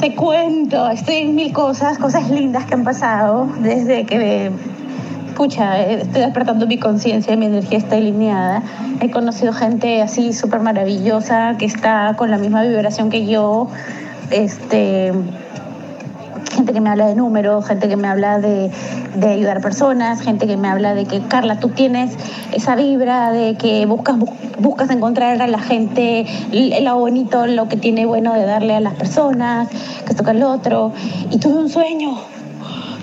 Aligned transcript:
Te 0.00 0.14
cuento, 0.14 0.88
estoy 0.88 1.16
en 1.16 1.34
mil 1.34 1.52
cosas, 1.52 1.98
cosas 1.98 2.30
lindas 2.30 2.64
que 2.66 2.74
han 2.74 2.84
pasado 2.84 3.48
desde 3.60 4.04
que, 4.04 4.50
pucha, 5.36 5.80
estoy 5.82 6.22
despertando 6.22 6.66
mi 6.66 6.78
conciencia, 6.78 7.36
mi 7.36 7.46
energía 7.46 7.78
está 7.78 7.96
alineada. 7.96 8.62
He 9.00 9.10
conocido 9.10 9.52
gente 9.52 10.00
así 10.02 10.32
súper 10.32 10.60
maravillosa 10.60 11.56
que 11.58 11.64
está 11.64 12.14
con 12.16 12.30
la 12.30 12.38
misma 12.38 12.62
vibración 12.62 13.10
que 13.10 13.26
yo. 13.26 13.68
Este, 14.30 15.12
gente 16.58 16.72
que 16.72 16.80
me 16.80 16.90
habla 16.90 17.06
de 17.06 17.14
números, 17.14 17.64
gente 17.68 17.88
que 17.88 17.96
me 17.96 18.08
habla 18.08 18.40
de, 18.40 18.68
de 19.14 19.28
ayudar 19.28 19.60
personas, 19.60 20.20
gente 20.20 20.48
que 20.48 20.56
me 20.56 20.66
habla 20.66 20.92
de 20.92 21.04
que, 21.04 21.20
Carla, 21.20 21.60
tú 21.60 21.68
tienes 21.68 22.16
esa 22.50 22.74
vibra 22.74 23.30
de 23.30 23.54
que 23.54 23.86
buscas, 23.86 24.16
buscas 24.58 24.90
encontrar 24.90 25.40
a 25.40 25.46
la 25.46 25.60
gente 25.60 26.26
lo 26.82 26.98
bonito, 26.98 27.46
lo 27.46 27.68
que 27.68 27.76
tiene 27.76 28.06
bueno 28.06 28.34
de 28.34 28.44
darle 28.44 28.74
a 28.74 28.80
las 28.80 28.94
personas, 28.94 29.68
que 30.04 30.14
toca 30.14 30.32
el 30.32 30.42
otro. 30.42 30.92
Y 31.30 31.38
tuve 31.38 31.58
un 31.58 31.68
sueño, 31.68 32.18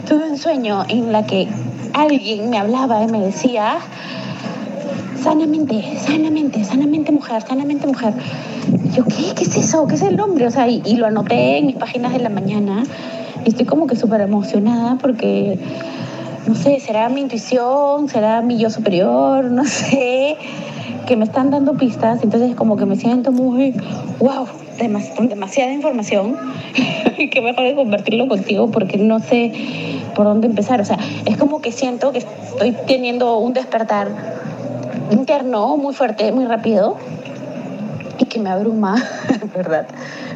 tuve 0.06 0.30
un 0.30 0.38
sueño 0.38 0.84
en 0.90 1.14
la 1.14 1.26
que 1.26 1.48
alguien 1.94 2.50
me 2.50 2.58
hablaba 2.58 3.04
y 3.04 3.08
me 3.08 3.22
decía, 3.22 3.78
sanamente, 5.24 5.98
sanamente, 6.06 6.62
sanamente 6.66 7.14
mujer, 7.14 7.42
sanamente 7.48 7.88
mujer. 7.88 8.14
yo, 8.94 9.06
¿qué? 9.06 9.34
¿Qué 9.34 9.46
es 9.46 9.56
eso? 9.56 9.88
¿Qué 9.88 9.96
es 9.96 10.02
el 10.02 10.18
nombre? 10.18 10.46
O 10.46 10.52
sea, 10.52 10.68
y, 10.68 10.82
y 10.84 10.98
lo 10.98 11.06
anoté 11.06 11.60
en 11.60 11.68
mis 11.68 11.78
páginas 11.78 12.12
de 12.12 12.20
la 12.20 12.30
mañana 12.30 12.84
estoy 13.46 13.66
como 13.66 13.88
que 13.88 13.96
súper 13.96 14.22
emocionada 14.22 14.98
porque, 15.02 15.60
no 16.48 16.56
sé, 16.56 16.80
será 16.80 17.10
mi 17.10 17.22
intuición, 17.22 18.10
será 18.10 18.42
mi 18.42 18.58
yo 18.58 18.70
superior, 18.70 19.46
no 19.46 19.66
sé, 19.66 20.38
que 21.08 21.16
me 21.16 21.26
están 21.26 21.52
dando 21.52 21.74
pistas. 21.76 22.24
Entonces 22.24 22.56
como 22.56 22.78
que 22.78 22.86
me 22.86 22.96
siento 22.96 23.32
muy, 23.32 23.74
wow, 24.20 24.48
demasiada 24.78 25.72
información 25.72 26.36
y 27.18 27.30
que 27.30 27.42
mejor 27.42 27.66
de 27.66 27.76
convertirlo 27.76 28.28
contigo 28.28 28.70
porque 28.72 28.98
no 28.98 29.20
sé 29.20 29.52
por 30.16 30.26
dónde 30.26 30.48
empezar. 30.48 30.82
O 30.82 30.86
sea, 30.86 30.98
es 31.26 31.38
como 31.38 31.62
que 31.62 31.72
siento 31.72 32.12
que 32.12 32.20
estoy 32.20 32.76
teniendo 32.88 33.38
un 33.38 33.54
despertar 33.54 34.10
interno 35.12 35.78
muy 35.78 35.94
fuerte, 35.94 36.32
muy 36.32 36.46
rápido 36.46 36.98
y 38.18 38.26
que 38.26 38.40
me 38.40 38.50
abruma, 38.50 39.04
¿verdad? 39.56 39.88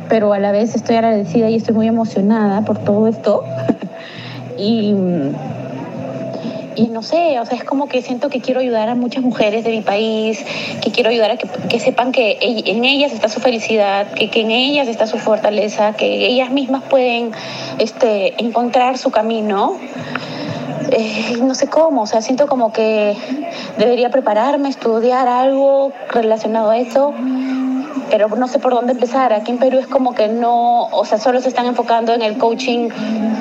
Pero 0.10 0.34
a 0.34 0.40
la 0.40 0.52
vez 0.52 0.76
estoy 0.76 0.96
agradecida 0.96 1.50
y 1.50 1.56
estoy 1.56 1.76
muy 1.76 1.88
emocionada 1.88 2.62
por 2.66 2.80
todo 2.80 3.08
esto. 3.08 3.44
y, 4.58 4.94
y 6.76 6.88
no 6.88 7.04
sé, 7.04 7.40
o 7.40 7.46
sea, 7.46 7.58
es 7.58 7.64
como 7.64 7.88
que 7.88 8.02
siento 8.02 8.30
que 8.30 8.42
quiero 8.42 8.60
ayudar 8.60 8.90
a 8.90 8.96
muchas 8.96 9.24
mujeres 9.24 9.64
de 9.64 9.72
mi 9.72 9.82
país, 9.82 10.44
que 10.82 10.92
quiero 10.92 11.10
ayudar 11.10 11.32
a 11.32 11.38
que, 11.38 11.80
sepan 11.80 12.12
que 12.12 12.38
en 12.42 12.86
ellas 12.86 13.14
está 13.14 13.30
su 13.30 13.40
felicidad, 13.40 14.12
que, 14.14 14.30
que, 14.30 14.42
en 14.42 14.52
ellas 14.52 14.88
está 14.88 15.06
su 15.06 15.18
fortaleza, 15.18 15.94
que 15.94 16.28
ellas 16.28 16.52
mismas 16.52 16.84
pueden 16.84 17.32
este, 17.78 18.42
encontrar 18.42 18.98
su 18.98 19.12
camino. 19.12 19.78
Eh, 20.92 21.38
no 21.44 21.54
sé 21.54 21.68
cómo, 21.68 22.02
o 22.04 22.08
sea, 22.08 22.22
siento 22.22 22.48
como 22.48 22.74
que 22.74 23.16
debería 23.78 24.10
prepararme, 24.10 24.70
estudiar 24.70 25.28
algo 25.28 25.92
relacionado 26.12 26.72
a 26.72 26.80
eso 26.80 27.14
pero 28.10 28.28
no 28.30 28.48
sé 28.48 28.60
por 28.60 28.74
dónde 28.74 28.94
empezar. 28.94 29.34
Aquí 29.34 29.52
en 29.52 29.58
Perú 29.58 29.80
es 29.80 29.88
como 29.88 30.14
que 30.14 30.28
no, 30.28 30.86
o 30.86 31.06
sea, 31.06 31.18
solo 31.18 31.42
se 31.42 31.50
están 31.50 31.66
enfocando 31.66 32.14
en 32.14 32.22
el 32.22 32.38
coaching 32.38 32.90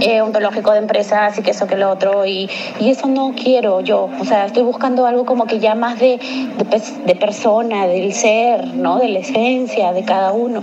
eh, 0.01 0.21
ontológico 0.21 0.73
de 0.73 0.79
empresas 0.79 1.39
y 1.39 1.43
que 1.43 1.51
eso 1.53 1.67
que 1.67 1.77
lo 1.77 1.91
otro, 1.91 2.27
y, 2.27 2.49
y, 2.81 2.91
eso 2.91 3.07
no 3.09 3.33
quiero 3.37 3.81
yo. 3.81 4.09
O 4.21 4.25
sea, 4.25 4.47
estoy 4.47 4.63
buscando 4.63 5.07
algo 5.07 5.25
como 5.25 5.47
que 5.47 5.59
ya 5.59 5.75
más 5.75 5.99
de, 5.99 6.19
de, 6.19 6.83
de 7.07 7.17
persona, 7.17 7.87
del 7.87 8.13
ser, 8.13 8.75
¿no? 8.75 8.99
De 8.99 9.09
la 9.09 9.21
esencia 9.21 9.93
de 9.93 10.05
cada 10.05 10.33
uno. 10.33 10.63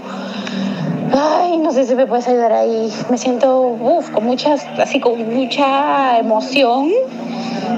Ay, 1.17 1.57
no 1.57 1.71
sé 1.71 1.85
si 1.85 1.95
me 1.95 2.05
puedes 2.05 2.27
ayudar 2.27 2.51
ahí. 2.51 2.91
Me 3.09 3.17
siento, 3.17 3.59
uff, 3.61 4.09
con 4.11 4.25
muchas, 4.25 4.65
así 4.77 4.99
con 4.99 5.33
mucha 5.33 6.19
emoción 6.19 6.91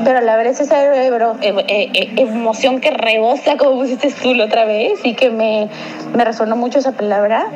pero 0.03 0.19
a 0.19 0.21
la 0.21 0.37
vez 0.37 0.59
esa 0.59 0.83
eh, 0.85 1.11
eh, 1.67 2.13
emoción 2.17 2.79
que 2.79 2.91
rebosa, 2.91 3.57
como 3.57 3.79
pusiste 3.79 4.11
tú 4.11 4.33
la 4.33 4.45
otra 4.45 4.65
vez, 4.65 4.99
y 5.03 5.15
que 5.15 5.29
me, 5.29 5.69
me 6.15 6.23
resonó 6.23 6.55
mucho 6.55 6.79
esa 6.79 6.93
palabra, 6.93 7.47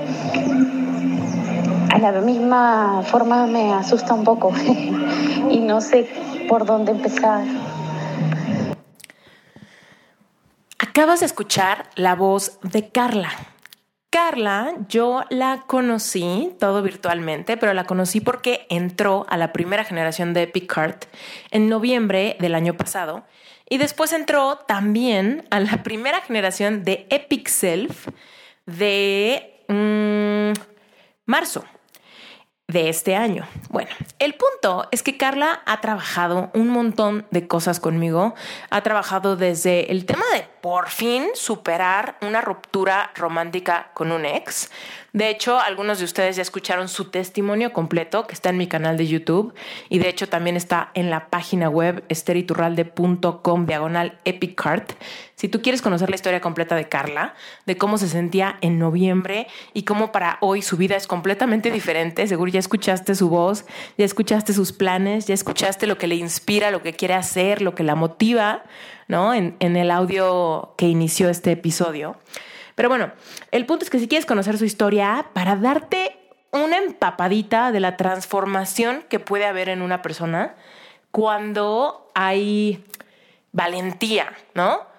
a 1.93 1.97
la 1.97 2.11
misma 2.21 3.03
forma 3.05 3.47
me 3.47 3.73
asusta 3.73 4.13
un 4.13 4.23
poco 4.23 4.53
y 5.49 5.59
no 5.59 5.81
sé 5.81 6.09
por 6.47 6.65
dónde 6.65 6.91
empezar. 6.91 7.43
Acabas 10.79 11.21
de 11.21 11.25
escuchar 11.25 11.85
la 11.95 12.15
voz 12.15 12.59
de 12.63 12.89
Carla, 12.89 13.29
Yo 14.87 15.23
la 15.29 15.63
conocí 15.65 16.53
todo 16.59 16.83
virtualmente, 16.83 17.57
pero 17.57 17.73
la 17.73 17.85
conocí 17.85 18.21
porque 18.21 18.67
entró 18.69 19.25
a 19.29 19.35
la 19.35 19.51
primera 19.51 19.83
generación 19.83 20.33
de 20.33 20.43
Epic 20.43 20.71
Heart 20.71 21.05
en 21.49 21.67
noviembre 21.67 22.37
del 22.39 22.53
año 22.53 22.77
pasado. 22.77 23.23
Y 23.67 23.77
después 23.77 24.13
entró 24.13 24.57
también 24.67 25.47
a 25.49 25.59
la 25.59 25.83
primera 25.83 26.21
generación 26.21 26.83
de 26.83 27.07
Epic 27.09 27.47
Self 27.47 28.09
de 28.67 29.63
mm, 29.67 30.53
marzo 31.25 31.65
de 32.71 32.89
este 32.89 33.15
año. 33.15 33.47
Bueno, 33.69 33.89
el 34.19 34.35
punto 34.35 34.87
es 34.91 35.03
que 35.03 35.17
Carla 35.17 35.61
ha 35.65 35.81
trabajado 35.81 36.49
un 36.53 36.69
montón 36.69 37.25
de 37.31 37.47
cosas 37.47 37.79
conmigo. 37.79 38.35
Ha 38.69 38.81
trabajado 38.81 39.35
desde 39.35 39.91
el 39.91 40.05
tema 40.05 40.23
de 40.33 40.45
por 40.61 40.89
fin 40.89 41.27
superar 41.33 42.17
una 42.21 42.41
ruptura 42.41 43.11
romántica 43.15 43.91
con 43.93 44.11
un 44.11 44.25
ex, 44.25 44.69
de 45.13 45.29
hecho, 45.29 45.59
algunos 45.59 45.99
de 45.99 46.05
ustedes 46.05 46.37
ya 46.37 46.41
escucharon 46.41 46.87
su 46.87 47.11
testimonio 47.11 47.73
completo 47.73 48.27
que 48.27 48.33
está 48.33 48.49
en 48.49 48.57
mi 48.57 48.67
canal 48.67 48.95
de 48.95 49.07
YouTube 49.07 49.53
y 49.89 49.99
de 49.99 50.07
hecho 50.07 50.29
también 50.29 50.55
está 50.55 50.89
en 50.93 51.09
la 51.09 51.29
página 51.29 51.67
web 51.67 52.05
esteriturralde.com 52.07 53.65
diagonal 53.65 54.17
epicart. 54.23 54.93
Si 55.41 55.49
tú 55.49 55.63
quieres 55.63 55.81
conocer 55.81 56.11
la 56.11 56.15
historia 56.15 56.39
completa 56.39 56.75
de 56.75 56.87
Carla, 56.87 57.33
de 57.65 57.75
cómo 57.75 57.97
se 57.97 58.07
sentía 58.07 58.59
en 58.61 58.77
noviembre 58.77 59.47
y 59.73 59.85
cómo 59.85 60.11
para 60.11 60.37
hoy 60.39 60.61
su 60.61 60.77
vida 60.77 60.95
es 60.95 61.07
completamente 61.07 61.71
diferente, 61.71 62.27
seguro 62.27 62.51
ya 62.51 62.59
escuchaste 62.59 63.15
su 63.15 63.27
voz, 63.27 63.65
ya 63.97 64.05
escuchaste 64.05 64.53
sus 64.53 64.71
planes, 64.71 65.25
ya 65.25 65.33
escuchaste 65.33 65.87
lo 65.87 65.97
que 65.97 66.05
le 66.05 66.13
inspira, 66.13 66.69
lo 66.69 66.83
que 66.83 66.93
quiere 66.93 67.15
hacer, 67.15 67.63
lo 67.63 67.73
que 67.73 67.81
la 67.81 67.95
motiva, 67.95 68.61
¿no? 69.07 69.33
En, 69.33 69.55
el 69.59 69.89
audio 69.89 70.75
que 70.77 70.87
inició 70.87 71.27
este 71.27 71.53
episodio. 71.53 72.17
Pero 72.75 72.89
bueno, 72.89 73.11
el 73.49 73.65
punto 73.65 73.83
es 73.83 73.89
que 73.89 73.97
si 73.97 74.07
quieres 74.07 74.27
conocer 74.27 74.59
su 74.59 74.65
historia, 74.65 75.25
para 75.33 75.55
darte 75.55 76.19
una 76.51 76.77
empapadita 76.77 77.71
de 77.71 77.79
la 77.79 77.97
transformación 77.97 79.05
que 79.09 79.17
puede 79.17 79.47
haber 79.47 79.69
en 79.69 79.81
una 79.81 80.03
persona 80.03 80.53
cuando 81.09 82.11
hay 82.13 82.85
valentía, 83.53 84.33
¿no? 84.53 84.90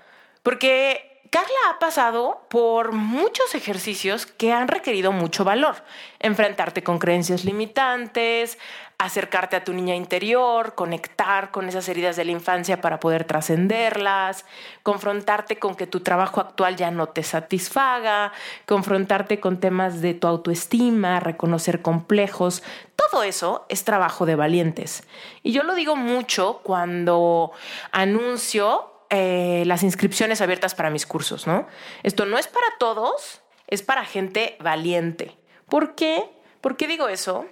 Porque 0.43 1.13
Carla 1.33 1.49
ha 1.71 1.79
pasado 1.79 2.47
por 2.51 2.93
muchos 2.93 3.55
ejercicios 3.55 4.27
que 4.27 4.53
han 4.53 4.69
requerido 4.69 5.13
mucho 5.13 5.45
valor. 5.45 5.77
Enfrentarte 6.19 6.83
con 6.83 6.99
creencias 6.99 7.47
limitantes, 7.47 8.59
acercarte 8.99 9.57
a 9.57 9.65
tu 9.65 9.73
niña 9.73 9.97
interior, 9.97 10.75
conectar 10.75 11.51
con 11.51 11.71
esas 11.71 11.89
heridas 11.89 12.17
de 12.17 12.27
la 12.27 12.33
infancia 12.33 12.83
para 12.83 13.01
poder 13.01 13.25
trascenderlas, 13.25 14.45
confrontarte 14.83 15.59
con 15.59 15.75
que 15.75 15.87
tu 15.87 16.01
trabajo 16.01 16.43
actual 16.43 16.77
ya 16.77 16.91
no 16.91 17.09
te 17.09 17.23
satisfaga, 17.23 18.33
confrontarte 18.67 19.41
con 19.41 19.59
temas 19.59 20.03
de 20.03 20.13
tu 20.13 20.27
autoestima, 20.27 21.19
reconocer 21.19 21.81
complejos. 21.81 22.63
Todo 22.95 23.23
eso 23.23 23.65
es 23.71 23.85
trabajo 23.85 24.27
de 24.27 24.37
valientes. 24.37 25.09
Y 25.43 25.53
yo 25.53 25.63
lo 25.63 25.75
digo 25.75 25.97
mucho 25.97 26.61
cuando 26.63 27.53
anuncio 27.91 28.92
eh, 29.15 29.65
las 29.67 29.83
inscripciones 29.83 30.41
abiertas 30.41 30.75
para 30.75 30.89
mis 30.89 31.05
cursos, 31.05 31.47
¿no? 31.47 31.67
Esto 32.03 32.25
no 32.25 32.39
es 32.39 32.49
para 32.49 32.67
todos, 32.79 33.43
es 33.67 33.83
para 33.83 34.07
gente 34.07 34.57
valiente. 34.59 35.37
¿Por 35.69 35.95
qué? 35.95 36.25
¿Por 36.63 36.79
qué 36.79 36.89
digo 36.89 37.09
eso? 37.09 37.45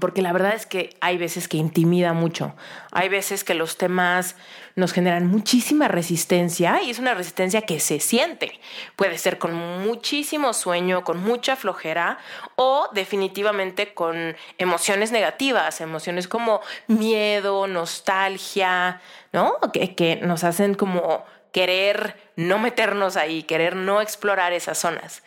Porque 0.00 0.22
la 0.22 0.32
verdad 0.32 0.54
es 0.54 0.64
que 0.64 0.96
hay 1.00 1.18
veces 1.18 1.48
que 1.48 1.58
intimida 1.58 2.12
mucho, 2.14 2.54
hay 2.92 3.08
veces 3.08 3.44
que 3.44 3.54
los 3.54 3.76
temas 3.76 4.36
nos 4.74 4.92
generan 4.92 5.26
muchísima 5.26 5.86
resistencia 5.86 6.82
y 6.82 6.90
es 6.90 6.98
una 6.98 7.12
resistencia 7.12 7.62
que 7.62 7.78
se 7.78 8.00
siente. 8.00 8.58
Puede 8.96 9.18
ser 9.18 9.38
con 9.38 9.52
muchísimo 9.54 10.54
sueño, 10.54 11.04
con 11.04 11.22
mucha 11.22 11.56
flojera 11.56 12.18
o 12.56 12.88
definitivamente 12.94 13.92
con 13.92 14.34
emociones 14.56 15.12
negativas, 15.12 15.82
emociones 15.82 16.26
como 16.26 16.62
miedo, 16.86 17.66
nostalgia, 17.66 19.00
¿no? 19.32 19.58
Que, 19.72 20.20
nos 20.22 20.42
hacen 20.42 20.74
como 20.74 21.24
querer 21.52 22.16
no 22.36 22.58
meternos 22.58 23.16
ahí, 23.16 23.42
querer 23.42 23.76
no 23.76 24.00
explorar 24.00 24.54
esas 24.54 24.78
zonas. 24.78 25.22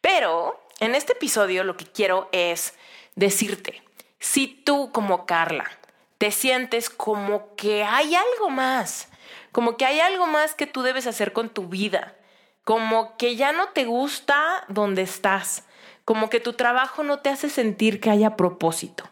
Pero 0.00 0.60
en 0.80 0.96
este 0.96 1.12
episodio 1.12 1.62
lo 1.62 1.76
que 1.76 1.84
quiero 1.84 2.28
es 2.32 2.74
decirte, 3.14 3.82
si 4.18 4.46
tú 4.46 4.90
como 4.92 5.26
Carla 5.26 5.70
te 6.18 6.30
sientes 6.30 6.90
como 6.90 7.54
que 7.54 7.84
hay 7.84 8.14
algo 8.14 8.50
más, 8.50 9.08
como 9.52 9.76
que 9.76 9.86
hay 9.86 10.00
algo 10.00 10.26
más 10.26 10.54
que 10.54 10.66
tú 10.66 10.82
debes 10.82 11.06
hacer 11.06 11.32
con 11.32 11.48
tu 11.48 11.68
vida, 11.68 12.16
como 12.64 13.16
que 13.16 13.36
ya 13.36 13.52
no 13.52 13.68
te 13.68 13.84
gusta 13.84 14.64
donde 14.68 15.02
estás, 15.02 15.64
como 16.04 16.28
que 16.28 16.40
tu 16.40 16.52
trabajo 16.54 17.02
no 17.02 17.20
te 17.20 17.30
hace 17.30 17.48
sentir 17.48 18.00
que 18.00 18.10
haya 18.10 18.36
propósito. 18.36 19.04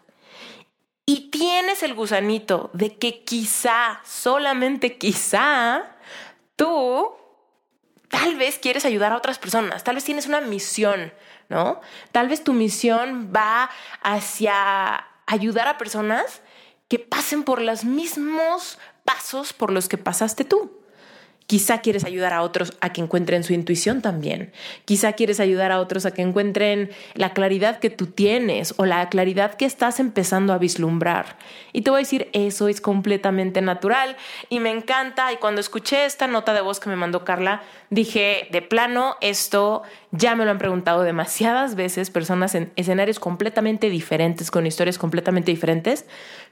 Y 1.07 1.31
tienes 1.31 1.85
el 1.85 1.95
gusanito 1.95 2.71
de 2.73 2.97
que 2.97 3.23
quizá, 3.23 4.01
solamente 4.05 4.99
quizá, 4.99 5.97
tú 6.57 7.15
tal 8.09 8.37
vez 8.37 8.59
quieres 8.59 8.85
ayudar 8.85 9.13
a 9.13 9.17
otras 9.17 9.39
personas, 9.39 9.85
tal 9.85 9.95
vez 9.95 10.05
tienes 10.05 10.27
una 10.27 10.41
misión, 10.41 11.13
¿no? 11.49 11.81
Tal 12.13 12.29
vez 12.29 12.43
tu 12.45 12.53
misión 12.53 13.33
va 13.35 13.71
hacia 14.03 15.07
ayudar 15.27 15.69
a 15.69 15.79
personas 15.79 16.43
que 16.89 16.99
pasen 16.99 17.43
por 17.43 17.61
los 17.61 17.85
mismos 17.85 18.79
pasos 19.05 19.53
por 19.53 19.73
los 19.73 19.89
que 19.89 19.99
pasaste 19.99 20.45
tú. 20.45 20.86
Quizá 21.47 21.79
quieres 21.81 22.05
ayudar 22.05 22.33
a 22.33 22.43
otros 22.43 22.73
a 22.81 22.93
que 22.93 23.01
encuentren 23.01 23.45
su 23.45 23.53
intuición 23.53 24.03
también. 24.03 24.51
Quizá 24.85 25.13
quieres 25.13 25.39
ayudar 25.39 25.71
a 25.71 25.79
otros 25.79 26.05
a 26.05 26.11
que 26.11 26.23
encuentren 26.23 26.91
la 27.15 27.35
claridad 27.35 27.79
que 27.79 27.89
tú 27.89 28.07
tienes 28.07 28.75
o 28.79 28.85
la 28.85 29.09
claridad 29.09 29.55
que 29.55 29.65
estás 29.65 30.01
empezando 30.01 30.53
a 30.53 30.59
vislumbrar. 30.59 31.37
Y 31.73 31.83
te 31.83 31.91
voy 31.91 31.99
a 31.99 32.03
decir, 32.03 32.29
eso 32.33 32.67
es 32.67 32.81
completamente 32.81 33.63
natural 33.63 34.17
y 34.49 34.59
me 34.59 34.71
encanta. 34.71 35.33
Y 35.33 35.37
cuando 35.37 35.61
escuché 35.61 36.05
esta 36.05 36.27
nota 36.27 36.53
de 36.53 36.63
voz 36.63 36.81
que 36.81 36.91
me 36.91 36.97
mandó 36.97 37.25
Carla, 37.25 37.63
dije, 37.91 38.49
de 38.51 38.63
plano, 38.63 39.17
esto 39.21 39.85
ya 40.11 40.35
me 40.35 40.45
lo 40.45 40.51
han 40.51 40.59
preguntado 40.59 41.03
demasiadas 41.03 41.77
veces 41.77 42.11
personas 42.11 42.57
en 42.57 42.73
escenarios 42.75 43.21
completamente 43.21 43.89
diferentes, 43.89 44.51
con 44.51 44.67
historias 44.67 44.99
completamente 44.99 45.53
diferentes, 45.53 46.07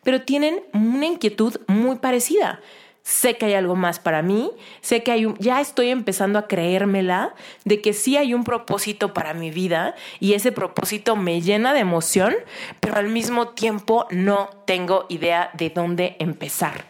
pero 0.04 0.22
tienen 0.22 0.62
una 0.72 1.06
inquietud 1.06 1.60
muy 1.66 1.96
parecida 1.96 2.60
sé 3.04 3.36
que 3.36 3.46
hay 3.46 3.54
algo 3.54 3.76
más 3.76 3.98
para 4.00 4.22
mí, 4.22 4.50
sé 4.80 5.02
que 5.02 5.12
hay 5.12 5.26
un, 5.26 5.36
ya 5.38 5.60
estoy 5.60 5.90
empezando 5.90 6.38
a 6.38 6.48
creérmela 6.48 7.34
de 7.64 7.82
que 7.82 7.92
sí 7.92 8.16
hay 8.16 8.32
un 8.32 8.44
propósito 8.44 9.12
para 9.12 9.34
mi 9.34 9.50
vida 9.50 9.94
y 10.20 10.32
ese 10.32 10.52
propósito 10.52 11.14
me 11.14 11.42
llena 11.42 11.74
de 11.74 11.80
emoción, 11.80 12.34
pero 12.80 12.96
al 12.96 13.08
mismo 13.08 13.48
tiempo 13.50 14.06
no 14.10 14.48
tengo 14.64 15.04
idea 15.10 15.50
de 15.52 15.68
dónde 15.68 16.16
empezar. 16.18 16.86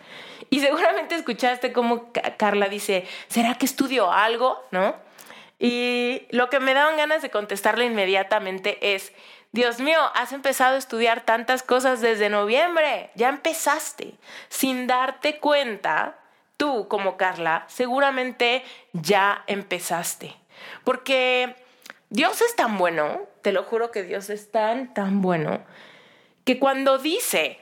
Y 0.51 0.61
seguramente 0.61 1.17
escuchaste 1.17 1.73
como 1.73 2.13
Carla 2.37 2.69
dice, 2.69 3.07
¿será 3.27 3.59
que 3.59 3.67
estudio 3.67 4.13
algo? 4.13 4.57
¿No? 4.71 4.95
Y 5.59 6.23
lo 6.31 6.49
que 6.49 6.61
me 6.61 6.75
daban 6.75 6.97
ganas 6.97 7.23
de 7.23 7.31
contestarle 7.31 7.87
inmediatamente 7.87 8.95
es, 8.95 9.13
Dios 9.55 9.79
mío, 9.79 10.01
has 10.15 10.33
empezado 10.33 10.75
a 10.75 10.79
estudiar 10.79 11.21
tantas 11.21 11.63
cosas 11.63 12.01
desde 12.01 12.29
noviembre, 12.29 13.13
ya 13.15 13.29
empezaste, 13.29 14.15
sin 14.49 14.89
darte 14.89 15.39
cuenta, 15.39 16.19
tú 16.57 16.89
como 16.89 17.17
Carla, 17.17 17.65
seguramente 17.69 18.65
ya 18.95 19.45
empezaste. 19.47 20.35
Porque 20.83 21.55
Dios 22.11 22.43
es 22.43 22.57
tan 22.57 22.79
bueno, 22.79 23.29
te 23.43 23.53
lo 23.53 23.63
juro 23.63 23.93
que 23.93 24.03
Dios 24.03 24.29
es 24.29 24.51
tan, 24.51 24.93
tan 24.93 25.23
bueno, 25.23 25.63
que 26.45 26.59
cuando 26.59 26.99
dice, 26.99 27.61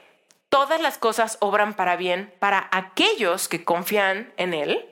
todas 0.49 0.81
las 0.81 0.97
cosas 0.97 1.37
obran 1.41 1.75
para 1.75 1.95
bien 1.95 2.33
para 2.39 2.69
aquellos 2.71 3.47
que 3.47 3.63
confían 3.63 4.33
en 4.37 4.55
Él, 4.55 4.83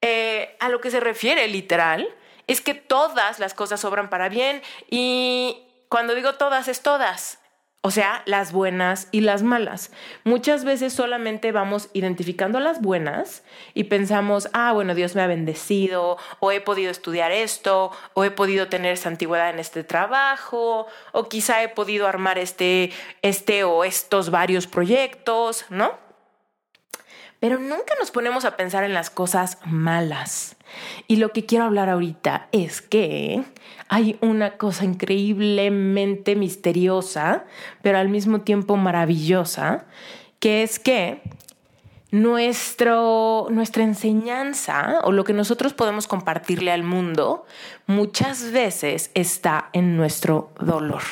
eh, 0.00 0.56
a 0.58 0.70
lo 0.70 0.80
que 0.80 0.90
se 0.90 1.00
refiere 1.00 1.46
literal, 1.48 2.08
es 2.46 2.62
que 2.62 2.72
todas 2.72 3.38
las 3.38 3.52
cosas 3.52 3.84
obran 3.84 4.08
para 4.08 4.30
bien 4.30 4.62
y 4.88 5.63
cuando 5.88 6.14
digo 6.14 6.34
todas, 6.34 6.68
es 6.68 6.82
todas. 6.82 7.38
O 7.86 7.90
sea, 7.90 8.22
las 8.24 8.52
buenas 8.52 9.08
y 9.12 9.20
las 9.20 9.42
malas. 9.42 9.90
Muchas 10.24 10.64
veces 10.64 10.94
solamente 10.94 11.52
vamos 11.52 11.90
identificando 11.92 12.58
las 12.58 12.80
buenas 12.80 13.42
y 13.74 13.84
pensamos, 13.84 14.48
ah, 14.54 14.72
bueno, 14.72 14.94
Dios 14.94 15.14
me 15.14 15.20
ha 15.20 15.26
bendecido, 15.26 16.16
o 16.40 16.50
he 16.50 16.62
podido 16.62 16.90
estudiar 16.90 17.30
esto, 17.30 17.90
o 18.14 18.24
he 18.24 18.30
podido 18.30 18.68
tener 18.68 18.94
esa 18.94 19.10
antigüedad 19.10 19.50
en 19.50 19.58
este 19.58 19.84
trabajo, 19.84 20.86
o 21.12 21.28
quizá 21.28 21.62
he 21.62 21.68
podido 21.68 22.06
armar 22.06 22.38
este, 22.38 22.90
este 23.20 23.64
o 23.64 23.84
estos 23.84 24.30
varios 24.30 24.66
proyectos, 24.66 25.66
¿no? 25.68 25.92
Pero 27.38 27.58
nunca 27.58 27.94
nos 28.00 28.10
ponemos 28.10 28.46
a 28.46 28.56
pensar 28.56 28.84
en 28.84 28.94
las 28.94 29.10
cosas 29.10 29.58
malas. 29.66 30.53
Y 31.06 31.16
lo 31.16 31.30
que 31.30 31.46
quiero 31.46 31.64
hablar 31.64 31.88
ahorita 31.88 32.48
es 32.52 32.82
que 32.82 33.42
hay 33.88 34.16
una 34.20 34.56
cosa 34.56 34.84
increíblemente 34.84 36.36
misteriosa, 36.36 37.44
pero 37.82 37.98
al 37.98 38.08
mismo 38.08 38.40
tiempo 38.40 38.76
maravillosa, 38.76 39.84
que 40.38 40.62
es 40.62 40.78
que 40.78 41.22
nuestro, 42.10 43.48
nuestra 43.50 43.82
enseñanza 43.82 45.00
o 45.02 45.10
lo 45.10 45.24
que 45.24 45.32
nosotros 45.32 45.74
podemos 45.74 46.06
compartirle 46.06 46.70
al 46.70 46.84
mundo 46.84 47.44
muchas 47.86 48.52
veces 48.52 49.10
está 49.14 49.70
en 49.72 49.96
nuestro 49.96 50.52
dolor. 50.60 51.02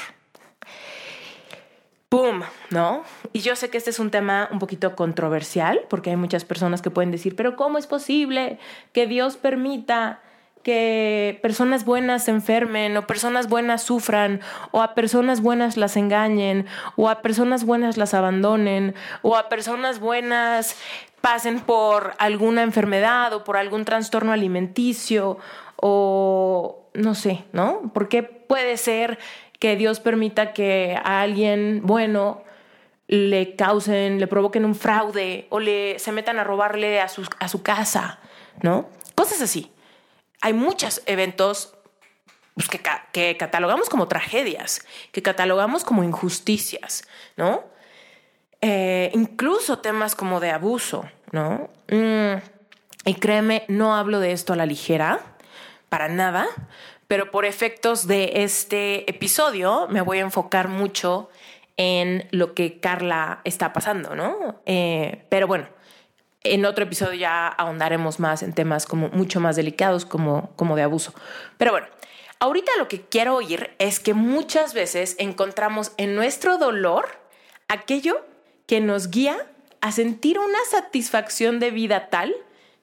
¡Pum! 2.12 2.42
¿No? 2.68 3.04
Y 3.32 3.40
yo 3.40 3.56
sé 3.56 3.70
que 3.70 3.78
este 3.78 3.88
es 3.88 3.98
un 3.98 4.10
tema 4.10 4.46
un 4.52 4.58
poquito 4.58 4.94
controversial 4.94 5.80
porque 5.88 6.10
hay 6.10 6.16
muchas 6.16 6.44
personas 6.44 6.82
que 6.82 6.90
pueden 6.90 7.10
decir, 7.10 7.34
pero 7.36 7.56
¿cómo 7.56 7.78
es 7.78 7.86
posible 7.86 8.58
que 8.92 9.06
Dios 9.06 9.38
permita 9.38 10.20
que 10.62 11.38
personas 11.40 11.86
buenas 11.86 12.24
se 12.24 12.30
enfermen 12.30 12.98
o 12.98 13.06
personas 13.06 13.48
buenas 13.48 13.82
sufran 13.82 14.42
o 14.72 14.82
a 14.82 14.94
personas 14.94 15.40
buenas 15.40 15.78
las 15.78 15.96
engañen 15.96 16.66
o 16.96 17.08
a 17.08 17.22
personas 17.22 17.64
buenas 17.64 17.96
las 17.96 18.12
abandonen 18.12 18.94
o 19.22 19.34
a 19.34 19.48
personas 19.48 19.98
buenas 19.98 20.76
pasen 21.22 21.60
por 21.60 22.12
alguna 22.18 22.62
enfermedad 22.62 23.32
o 23.32 23.42
por 23.42 23.56
algún 23.56 23.86
trastorno 23.86 24.32
alimenticio 24.32 25.38
o 25.76 26.90
no 26.92 27.14
sé, 27.14 27.46
¿no? 27.52 27.90
Porque 27.94 28.22
puede 28.22 28.76
ser 28.76 29.18
que 29.62 29.76
Dios 29.76 30.00
permita 30.00 30.52
que 30.52 30.98
a 31.04 31.20
alguien 31.20 31.82
bueno 31.84 32.42
le 33.06 33.54
causen, 33.54 34.18
le 34.18 34.26
provoquen 34.26 34.64
un 34.64 34.74
fraude 34.74 35.46
o 35.50 35.60
le 35.60 36.00
se 36.00 36.10
metan 36.10 36.40
a 36.40 36.42
robarle 36.42 37.00
a 37.00 37.06
su, 37.06 37.24
a 37.38 37.46
su 37.46 37.62
casa, 37.62 38.18
¿no? 38.60 38.88
Cosas 39.14 39.40
así. 39.40 39.70
Hay 40.40 40.52
muchos 40.52 41.00
eventos 41.06 41.74
pues, 42.54 42.68
que, 42.68 42.80
que, 43.12 43.36
catalogamos 43.36 43.88
como 43.88 44.08
tragedias, 44.08 44.84
que 45.12 45.22
catalogamos 45.22 45.84
como 45.84 46.02
injusticias, 46.02 47.06
¿no? 47.36 47.62
Eh, 48.62 49.12
incluso 49.14 49.78
temas 49.78 50.16
como 50.16 50.40
de 50.40 50.50
abuso, 50.50 51.08
¿no? 51.30 51.70
Mm, 51.88 52.42
y 53.04 53.14
créeme, 53.14 53.64
no 53.68 53.94
hablo 53.94 54.18
de 54.18 54.32
esto 54.32 54.54
a 54.54 54.56
la 54.56 54.66
ligera, 54.66 55.20
para 55.88 56.08
nada, 56.08 56.48
pero 57.08 57.30
por 57.30 57.44
efectos 57.44 58.06
de 58.06 58.32
este 58.42 59.08
episodio 59.10 59.86
me 59.88 60.00
voy 60.00 60.18
a 60.18 60.22
enfocar 60.22 60.68
mucho 60.68 61.28
en 61.76 62.28
lo 62.30 62.54
que 62.54 62.80
Carla 62.80 63.40
está 63.44 63.72
pasando, 63.72 64.14
¿no? 64.14 64.60
Eh, 64.66 65.24
pero 65.28 65.46
bueno, 65.46 65.68
En 66.44 66.64
otro 66.64 66.84
episodio 66.84 67.14
ya 67.14 67.46
ahondaremos 67.46 68.18
más 68.18 68.42
en 68.42 68.52
temas 68.52 68.84
como 68.86 69.08
mucho 69.10 69.38
más 69.38 69.54
delicados 69.54 70.04
como, 70.04 70.50
como 70.56 70.74
de 70.74 70.82
abuso. 70.82 71.14
Pero 71.56 71.70
bueno, 71.70 71.86
ahorita 72.40 72.72
lo 72.78 72.88
que 72.88 73.00
quiero 73.00 73.36
oír 73.36 73.70
es 73.78 74.00
que 74.00 74.12
muchas 74.12 74.74
veces 74.74 75.14
encontramos 75.20 75.92
en 75.98 76.16
nuestro 76.16 76.58
dolor 76.58 77.06
aquello 77.68 78.26
que 78.66 78.80
nos 78.80 79.08
guía 79.08 79.36
a 79.80 79.92
sentir 79.92 80.38
una 80.40 80.58
satisfacción 80.68 81.60
de 81.60 81.70
vida 81.70 82.08
tal 82.10 82.34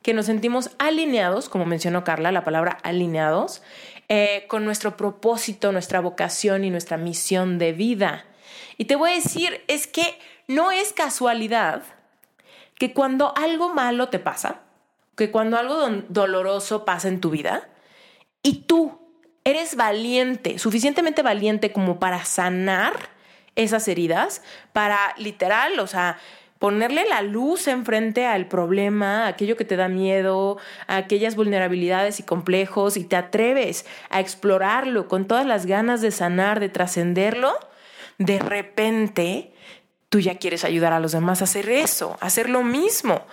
que 0.02 0.14
nos 0.14 0.28
sentimos 0.28 0.72
alineados, 0.80 1.50
como 1.50 1.66
mencionó 1.66 2.06
Carla, 2.06 2.32
la 2.32 2.46
palabra 2.46 2.78
alineados, 2.84 3.62
eh, 4.10 4.46
con 4.48 4.66
nuestro 4.66 4.98
propósito, 4.98 5.72
nuestra 5.72 6.00
vocación 6.00 6.64
y 6.64 6.72
nuestra 6.72 6.98
misión 6.98 7.60
de 7.60 7.74
vida. 7.74 8.26
Y 8.78 8.86
te 8.86 8.96
voy 8.96 9.12
a 9.12 9.16
decir, 9.16 9.64
es 9.68 9.86
que 9.86 10.18
no 10.48 10.72
es 10.72 10.94
casualidad 10.94 11.84
que 12.74 12.94
cuando 12.94 13.38
algo 13.38 13.74
malo 13.74 14.10
te 14.10 14.18
pasa, 14.20 14.62
que 15.16 15.30
cuando 15.30 15.58
algo 15.58 15.88
doloroso 16.08 16.86
pasa 16.86 17.08
en 17.08 17.22
tu 17.22 17.30
vida, 17.30 17.70
y 18.42 18.64
tú 18.64 19.00
eres 19.44 19.76
valiente, 19.76 20.58
suficientemente 20.60 21.22
valiente 21.22 21.72
como 21.72 22.00
para 22.00 22.26
sanar 22.26 22.94
esas 23.56 23.88
heridas, 23.88 24.42
para 24.74 25.14
literal, 25.18 25.80
o 25.80 25.88
sea, 25.88 26.18
ponerle 26.60 27.06
la 27.06 27.22
luz 27.22 27.68
enfrente 27.68 28.26
al 28.26 28.48
problema, 28.48 29.28
aquello 29.28 29.56
que 29.56 29.66
te 29.66 29.78
da 29.78 29.88
miedo, 29.88 30.58
aquellas 30.88 31.36
vulnerabilidades 31.36 32.20
y 32.20 32.24
complejos, 32.24 32.98
y 32.98 33.06
te 33.06 33.16
atreves 33.16 33.86
a 34.10 34.20
explorarlo 34.20 35.08
con 35.08 35.26
todas 35.26 35.46
las 35.46 35.66
ganas 35.66 36.02
de 36.02 36.12
sanar, 36.12 36.60
de 36.60 36.70
trascenderlo, 36.70 37.58
de 38.18 38.40
repente 38.40 39.54
tú 40.10 40.20
ya 40.20 40.38
quieres 40.38 40.66
ayudar 40.66 40.92
a 40.92 41.00
los 41.00 41.14
demás 41.14 41.42
a 41.42 41.46
hacer 41.46 41.70
eso, 41.70 42.18
a 42.20 42.26
hacer 42.26 42.50
lo 42.50 42.62
mismo, 42.62 43.26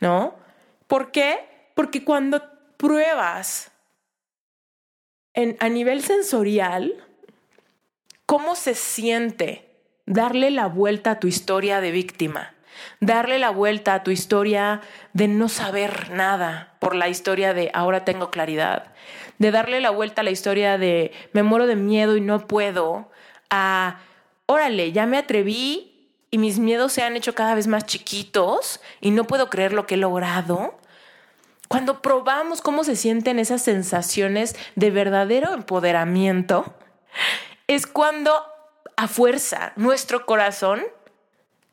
¿no? 0.00 0.34
¿Por 0.86 1.12
qué? 1.12 1.40
Porque 1.74 2.02
cuando 2.02 2.42
pruebas 2.78 3.70
en, 5.34 5.56
a 5.60 5.68
nivel 5.68 6.02
sensorial 6.02 6.94
cómo 8.24 8.54
se 8.54 8.74
siente 8.74 9.63
darle 10.06 10.50
la 10.50 10.66
vuelta 10.66 11.12
a 11.12 11.20
tu 11.20 11.26
historia 11.26 11.80
de 11.80 11.90
víctima, 11.90 12.54
darle 13.00 13.38
la 13.38 13.50
vuelta 13.50 13.94
a 13.94 14.02
tu 14.02 14.10
historia 14.10 14.80
de 15.12 15.28
no 15.28 15.48
saber 15.48 16.10
nada 16.10 16.74
por 16.78 16.94
la 16.94 17.08
historia 17.08 17.54
de 17.54 17.70
ahora 17.74 18.04
tengo 18.04 18.30
claridad, 18.30 18.92
de 19.38 19.50
darle 19.50 19.80
la 19.80 19.90
vuelta 19.90 20.20
a 20.20 20.24
la 20.24 20.30
historia 20.30 20.78
de 20.78 21.12
me 21.32 21.42
muero 21.42 21.66
de 21.66 21.76
miedo 21.76 22.16
y 22.16 22.20
no 22.20 22.46
puedo, 22.46 23.10
a 23.50 24.00
órale, 24.46 24.92
ya 24.92 25.06
me 25.06 25.18
atreví 25.18 26.08
y 26.30 26.38
mis 26.38 26.58
miedos 26.58 26.92
se 26.92 27.02
han 27.02 27.16
hecho 27.16 27.34
cada 27.34 27.54
vez 27.54 27.66
más 27.66 27.86
chiquitos 27.86 28.80
y 29.00 29.10
no 29.10 29.24
puedo 29.24 29.48
creer 29.48 29.72
lo 29.72 29.86
que 29.86 29.94
he 29.94 29.98
logrado. 29.98 30.78
Cuando 31.68 32.02
probamos 32.02 32.60
cómo 32.60 32.84
se 32.84 32.94
sienten 32.94 33.38
esas 33.38 33.62
sensaciones 33.62 34.54
de 34.74 34.90
verdadero 34.90 35.54
empoderamiento, 35.54 36.74
es 37.66 37.86
cuando 37.86 38.44
a 38.96 39.08
fuerza 39.08 39.72
nuestro 39.76 40.26
corazón 40.26 40.82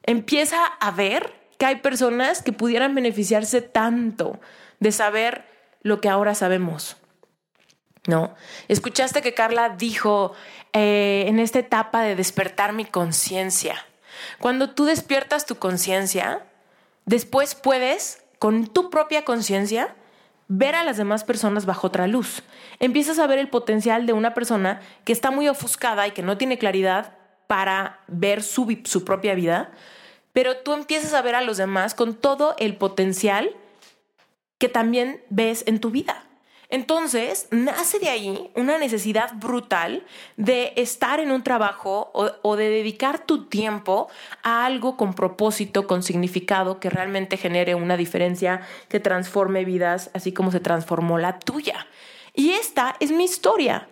empieza 0.03 0.65
a 0.65 0.91
ver 0.91 1.33
que 1.57 1.65
hay 1.65 1.75
personas 1.77 2.41
que 2.41 2.53
pudieran 2.53 2.95
beneficiarse 2.95 3.61
tanto 3.61 4.39
de 4.79 4.91
saber 4.91 5.45
lo 5.83 6.01
que 6.01 6.09
ahora 6.09 6.35
sabemos. 6.35 6.97
¿No? 8.07 8.33
Escuchaste 8.67 9.21
que 9.21 9.35
Carla 9.35 9.69
dijo 9.69 10.33
eh, 10.73 11.25
en 11.27 11.37
esta 11.37 11.59
etapa 11.59 12.01
de 12.01 12.15
despertar 12.15 12.73
mi 12.73 12.85
conciencia. 12.85 13.85
Cuando 14.39 14.71
tú 14.71 14.85
despiertas 14.85 15.45
tu 15.45 15.57
conciencia, 15.57 16.43
después 17.05 17.53
puedes, 17.53 18.23
con 18.39 18.65
tu 18.65 18.89
propia 18.89 19.23
conciencia, 19.23 19.95
ver 20.53 20.75
a 20.75 20.83
las 20.83 20.97
demás 20.97 21.23
personas 21.23 21.65
bajo 21.65 21.87
otra 21.87 22.07
luz. 22.07 22.43
Empiezas 22.79 23.19
a 23.19 23.27
ver 23.27 23.39
el 23.39 23.47
potencial 23.47 24.05
de 24.05 24.11
una 24.11 24.33
persona 24.33 24.81
que 25.05 25.13
está 25.13 25.31
muy 25.31 25.47
ofuscada 25.47 26.05
y 26.07 26.11
que 26.11 26.23
no 26.23 26.37
tiene 26.37 26.57
claridad 26.57 27.13
para 27.47 28.01
ver 28.07 28.43
su, 28.43 28.65
propia 29.05 29.33
vida, 29.33 29.71
pero 30.33 30.57
tú 30.57 30.73
empiezas 30.73 31.13
a 31.13 31.21
ver 31.21 31.35
a 31.35 31.41
los 31.41 31.55
demás 31.55 31.95
con 31.95 32.15
todo 32.15 32.55
el 32.59 32.75
potencial 32.75 33.55
que 34.57 34.67
también 34.67 35.23
ves 35.29 35.63
en 35.67 35.79
tu 35.79 35.89
vida. 35.89 36.25
Entonces, 36.71 37.49
nace 37.51 37.99
de 37.99 38.07
ahí 38.07 38.49
una 38.55 38.77
necesidad 38.77 39.33
brutal 39.35 40.05
de 40.37 40.71
estar 40.77 41.19
en 41.19 41.29
un 41.29 41.43
trabajo 41.43 42.11
o, 42.13 42.55
de 42.55 42.69
dedicar 42.69 43.25
tu 43.25 43.49
tiempo 43.49 44.07
a 44.41 44.65
algo 44.65 44.95
con 44.95 45.13
propósito, 45.13 45.85
con 45.85 46.01
significado, 46.01 46.79
que 46.79 46.89
realmente 46.89 47.35
genere 47.35 47.75
una 47.75 47.97
diferencia, 47.97 48.61
que 48.87 49.01
transforme 49.01 49.65
vidas, 49.65 50.11
así 50.13 50.31
como 50.31 50.49
se 50.49 50.61
transformó 50.61 51.17
la 51.17 51.39
tuya. 51.39 51.87
Y 52.33 52.51
esta 52.51 52.95
es 53.01 53.11
mi 53.11 53.25
historia, 53.25 53.89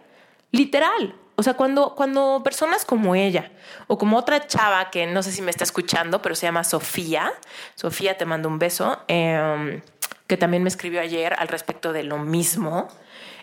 literal. 0.52 1.16
O 1.36 1.44
sea, 1.44 1.56
cuando, 1.56 1.96
cuando 1.96 2.42
personas 2.46 2.86
como 2.86 3.14
ella 3.14 3.52
o 3.88 3.98
como 3.98 4.18
otra 4.18 4.48
chava 4.48 4.90
que 4.90 5.06
no 5.06 5.22
sé 5.22 5.34
si 5.34 5.42
me 5.42 5.52
está 5.52 5.66
escuchando, 5.66 6.22
pero 6.22 6.34
se 6.34 6.46
llama 6.46 6.64
Sofía, 6.64 7.34
Sofía, 7.76 8.18
te 8.18 8.26
mando 8.26 8.48
un 8.48 8.58
beso. 8.58 9.00
Eh, 9.10 9.82
que 10.30 10.38
también 10.38 10.62
me 10.62 10.70
escribió 10.70 11.02
ayer 11.02 11.34
al 11.40 11.48
respecto 11.48 11.92
de 11.92 12.04
lo 12.04 12.20
mismo, 12.20 12.88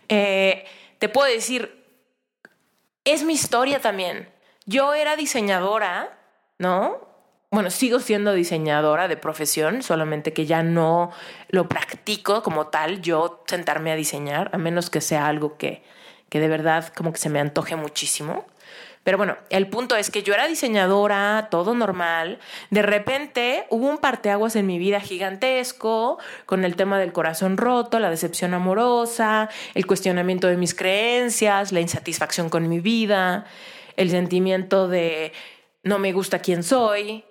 eh, 0.09 0.65
te 1.01 1.09
puedo 1.09 1.27
decir, 1.27 1.85
es 3.05 3.25
mi 3.25 3.35
historia 3.35 3.81
también. 3.81 4.29
Yo 4.67 4.95
era 4.95 5.17
diseñadora, 5.17 6.17
¿no? 6.59 7.01
Bueno, 7.51 7.71
sigo 7.71 7.99
siendo 7.99 8.33
diseñadora 8.35 9.09
de 9.09 9.17
profesión, 9.17 9.83
solamente 9.83 10.33
que 10.33 10.47
ya 10.47 10.63
no 10.63 11.11
lo 11.49 11.69
practico 11.69 12.45
como 12.45 12.69
tal, 12.69 13.03
yo 13.03 13.43
sentarme 13.49 13.91
a 13.91 13.97
diseñar, 13.97 14.51
a 14.53 14.59
menos 14.59 14.89
que 14.89 15.01
sea 15.01 15.27
algo 15.27 15.57
que, 15.57 15.83
que 16.29 16.39
de 16.39 16.47
verdad 16.47 16.93
como 16.95 17.13
que 17.13 17.19
se 17.19 17.31
me 17.31 17.41
antoje 17.41 17.75
muchísimo. 17.75 18.47
Pero 19.07 19.19
bueno, 19.19 19.37
el 19.51 19.69
punto 19.69 19.95
es 19.95 20.11
que 20.11 20.25
yo 20.25 20.35
era 20.35 20.49
diseñadora, 20.49 21.47
todo 21.49 21.77
normal. 21.77 22.41
De 22.71 22.83
repente 22.83 23.65
hubo 23.71 23.89
un 23.89 23.99
parteaguas 23.99 24.57
en 24.57 24.67
mi 24.67 24.81
vida 24.81 24.99
gigantesco 24.99 26.19
con 26.45 26.65
el 26.65 26.75
tema 26.75 26.99
del 26.99 27.13
corazón 27.13 27.57
roto, 27.57 28.01
la 28.01 28.11
decepción 28.11 28.53
amorosa, 28.53 29.49
el 29.75 29.87
cuestionamiento 29.87 30.49
de 30.49 30.57
mis 30.57 30.75
creencias, 30.75 31.71
la 31.71 31.81
insatisfacción 31.81 32.49
con 32.49 32.69
mi 32.69 32.81
vida, 32.81 33.47
el 33.97 34.11
sentimiento 34.11 34.89
de 34.89 35.33
no 35.85 36.01
me 36.01 36.13
gusta 36.13 36.41
quién 36.41 36.65
soy. 36.65 37.25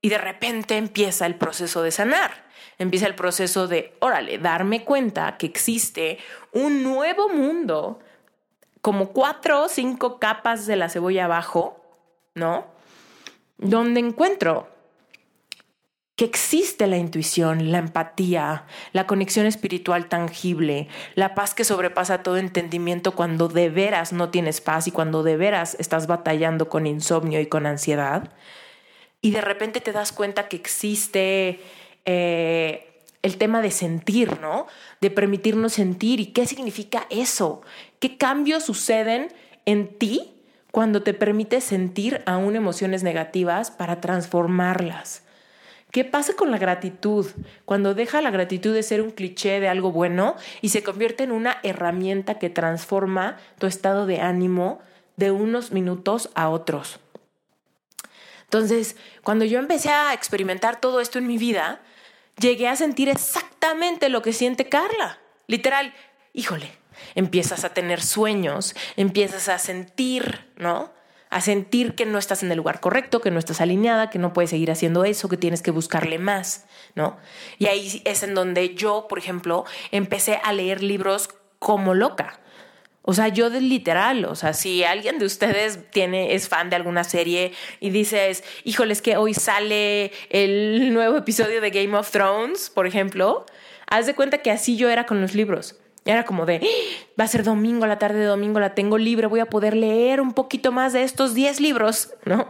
Y 0.00 0.08
de 0.08 0.18
repente 0.18 0.76
empieza 0.76 1.26
el 1.26 1.36
proceso 1.36 1.84
de 1.84 1.92
sanar. 1.92 2.32
Empieza 2.78 3.06
el 3.06 3.14
proceso 3.14 3.68
de, 3.68 3.94
órale, 4.00 4.38
darme 4.38 4.82
cuenta 4.82 5.36
que 5.38 5.46
existe 5.46 6.18
un 6.50 6.82
nuevo 6.82 7.28
mundo 7.28 8.00
como 8.82 9.12
cuatro 9.12 9.62
o 9.62 9.68
cinco 9.68 10.18
capas 10.18 10.66
de 10.66 10.76
la 10.76 10.90
cebolla 10.90 11.24
abajo, 11.24 11.80
¿no? 12.34 12.66
Donde 13.56 14.00
encuentro 14.00 14.68
que 16.16 16.24
existe 16.26 16.86
la 16.88 16.98
intuición, 16.98 17.72
la 17.72 17.78
empatía, 17.78 18.66
la 18.92 19.06
conexión 19.06 19.46
espiritual 19.46 20.08
tangible, 20.08 20.88
la 21.14 21.34
paz 21.34 21.54
que 21.54 21.64
sobrepasa 21.64 22.22
todo 22.22 22.36
entendimiento 22.36 23.12
cuando 23.12 23.48
de 23.48 23.70
veras 23.70 24.12
no 24.12 24.28
tienes 24.30 24.60
paz 24.60 24.88
y 24.88 24.90
cuando 24.90 25.22
de 25.22 25.36
veras 25.36 25.76
estás 25.78 26.06
batallando 26.08 26.68
con 26.68 26.86
insomnio 26.86 27.40
y 27.40 27.46
con 27.46 27.66
ansiedad. 27.66 28.30
Y 29.20 29.30
de 29.30 29.40
repente 29.40 29.80
te 29.80 29.92
das 29.92 30.12
cuenta 30.12 30.48
que 30.48 30.56
existe 30.56 31.60
eh, 32.04 33.04
el 33.22 33.38
tema 33.38 33.62
de 33.62 33.70
sentir, 33.70 34.40
¿no? 34.40 34.66
De 35.00 35.10
permitirnos 35.10 35.72
sentir 35.72 36.18
y 36.20 36.26
qué 36.26 36.46
significa 36.46 37.06
eso, 37.08 37.62
qué 38.02 38.18
cambios 38.18 38.64
suceden 38.64 39.32
en 39.64 39.96
ti 39.96 40.34
cuando 40.72 41.04
te 41.04 41.14
permites 41.14 41.62
sentir 41.62 42.20
aún 42.26 42.56
emociones 42.56 43.04
negativas 43.04 43.70
para 43.70 44.00
transformarlas. 44.00 45.22
¿Qué 45.92 46.04
pasa 46.04 46.32
con 46.34 46.50
la 46.50 46.58
gratitud? 46.58 47.26
Cuando 47.64 47.94
deja 47.94 48.20
la 48.20 48.32
gratitud 48.32 48.74
de 48.74 48.82
ser 48.82 49.02
un 49.02 49.12
cliché 49.12 49.60
de 49.60 49.68
algo 49.68 49.92
bueno 49.92 50.34
y 50.62 50.70
se 50.70 50.82
convierte 50.82 51.22
en 51.22 51.30
una 51.30 51.58
herramienta 51.62 52.40
que 52.40 52.50
transforma 52.50 53.36
tu 53.58 53.68
estado 53.68 54.04
de 54.06 54.20
ánimo 54.20 54.80
de 55.16 55.30
unos 55.30 55.70
minutos 55.70 56.30
a 56.34 56.48
otros. 56.48 56.98
Entonces, 58.42 58.96
cuando 59.22 59.44
yo 59.44 59.60
empecé 59.60 59.90
a 59.90 60.12
experimentar 60.12 60.80
todo 60.80 61.00
esto 61.00 61.20
en 61.20 61.28
mi 61.28 61.38
vida, 61.38 61.80
llegué 62.36 62.66
a 62.66 62.74
sentir 62.74 63.08
exactamente 63.08 64.08
lo 64.08 64.22
que 64.22 64.32
siente 64.32 64.68
Carla. 64.68 65.20
Literal, 65.46 65.94
híjole, 66.32 66.81
empiezas 67.14 67.64
a 67.64 67.74
tener 67.74 68.02
sueños, 68.02 68.74
empiezas 68.96 69.48
a 69.48 69.58
sentir, 69.58 70.46
¿no? 70.56 70.92
A 71.30 71.40
sentir 71.40 71.94
que 71.94 72.04
no 72.04 72.18
estás 72.18 72.42
en 72.42 72.50
el 72.50 72.58
lugar 72.58 72.80
correcto, 72.80 73.20
que 73.20 73.30
no 73.30 73.38
estás 73.38 73.60
alineada, 73.60 74.10
que 74.10 74.18
no 74.18 74.32
puedes 74.32 74.50
seguir 74.50 74.70
haciendo 74.70 75.04
eso, 75.04 75.28
que 75.28 75.36
tienes 75.36 75.62
que 75.62 75.70
buscarle 75.70 76.18
más, 76.18 76.66
¿no? 76.94 77.16
Y 77.58 77.66
ahí 77.66 78.02
es 78.04 78.22
en 78.22 78.34
donde 78.34 78.74
yo, 78.74 79.06
por 79.08 79.18
ejemplo, 79.18 79.64
empecé 79.90 80.40
a 80.42 80.52
leer 80.52 80.82
libros 80.82 81.30
como 81.58 81.94
loca. 81.94 82.40
O 83.04 83.14
sea, 83.14 83.28
yo 83.28 83.50
de 83.50 83.60
literal, 83.60 84.24
o 84.26 84.36
sea, 84.36 84.52
si 84.52 84.84
alguien 84.84 85.18
de 85.18 85.26
ustedes 85.26 85.90
tiene, 85.90 86.34
es 86.34 86.48
fan 86.48 86.70
de 86.70 86.76
alguna 86.76 87.02
serie 87.02 87.52
y 87.80 87.90
dices, 87.90 88.44
híjoles 88.62 89.02
que 89.02 89.16
hoy 89.16 89.34
sale 89.34 90.12
el 90.30 90.94
nuevo 90.94 91.18
episodio 91.18 91.60
de 91.60 91.70
Game 91.70 91.96
of 91.98 92.12
Thrones, 92.12 92.70
por 92.70 92.86
ejemplo, 92.86 93.44
haz 93.88 94.06
de 94.06 94.14
cuenta 94.14 94.38
que 94.38 94.52
así 94.52 94.76
yo 94.76 94.88
era 94.88 95.04
con 95.04 95.20
los 95.20 95.34
libros. 95.34 95.81
Era 96.04 96.24
como 96.24 96.46
de, 96.46 96.56
¡Ah! 96.56 97.14
va 97.20 97.24
a 97.24 97.28
ser 97.28 97.44
domingo, 97.44 97.86
la 97.86 97.98
tarde 97.98 98.18
de 98.18 98.26
domingo 98.26 98.60
la 98.60 98.74
tengo 98.74 98.98
libre, 98.98 99.26
voy 99.26 99.40
a 99.40 99.46
poder 99.46 99.74
leer 99.74 100.20
un 100.20 100.32
poquito 100.32 100.72
más 100.72 100.92
de 100.92 101.02
estos 101.02 101.34
10 101.34 101.60
libros, 101.60 102.14
¿no? 102.24 102.48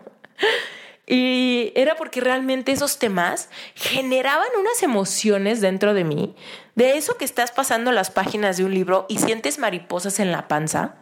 Y 1.06 1.73
era 1.75 1.97
porque 1.97 2.21
realmente 2.21 2.73
esos 2.73 2.99
temas 2.99 3.50
generaban 3.75 4.49
unas 4.59 4.82
emociones 4.82 5.61
dentro 5.61 5.94
de 5.94 6.04
mí, 6.04 6.37
de 6.75 6.97
eso 6.97 7.16
que 7.16 7.25
estás 7.25 7.50
pasando 7.50 7.92
las 7.92 8.11
páginas 8.11 8.56
de 8.56 8.64
un 8.64 8.73
libro 8.73 9.06
y 9.09 9.18
sientes 9.18 9.59
mariposas 9.59 10.21
en 10.21 10.32
la 10.32 10.49
panza. 10.49 10.94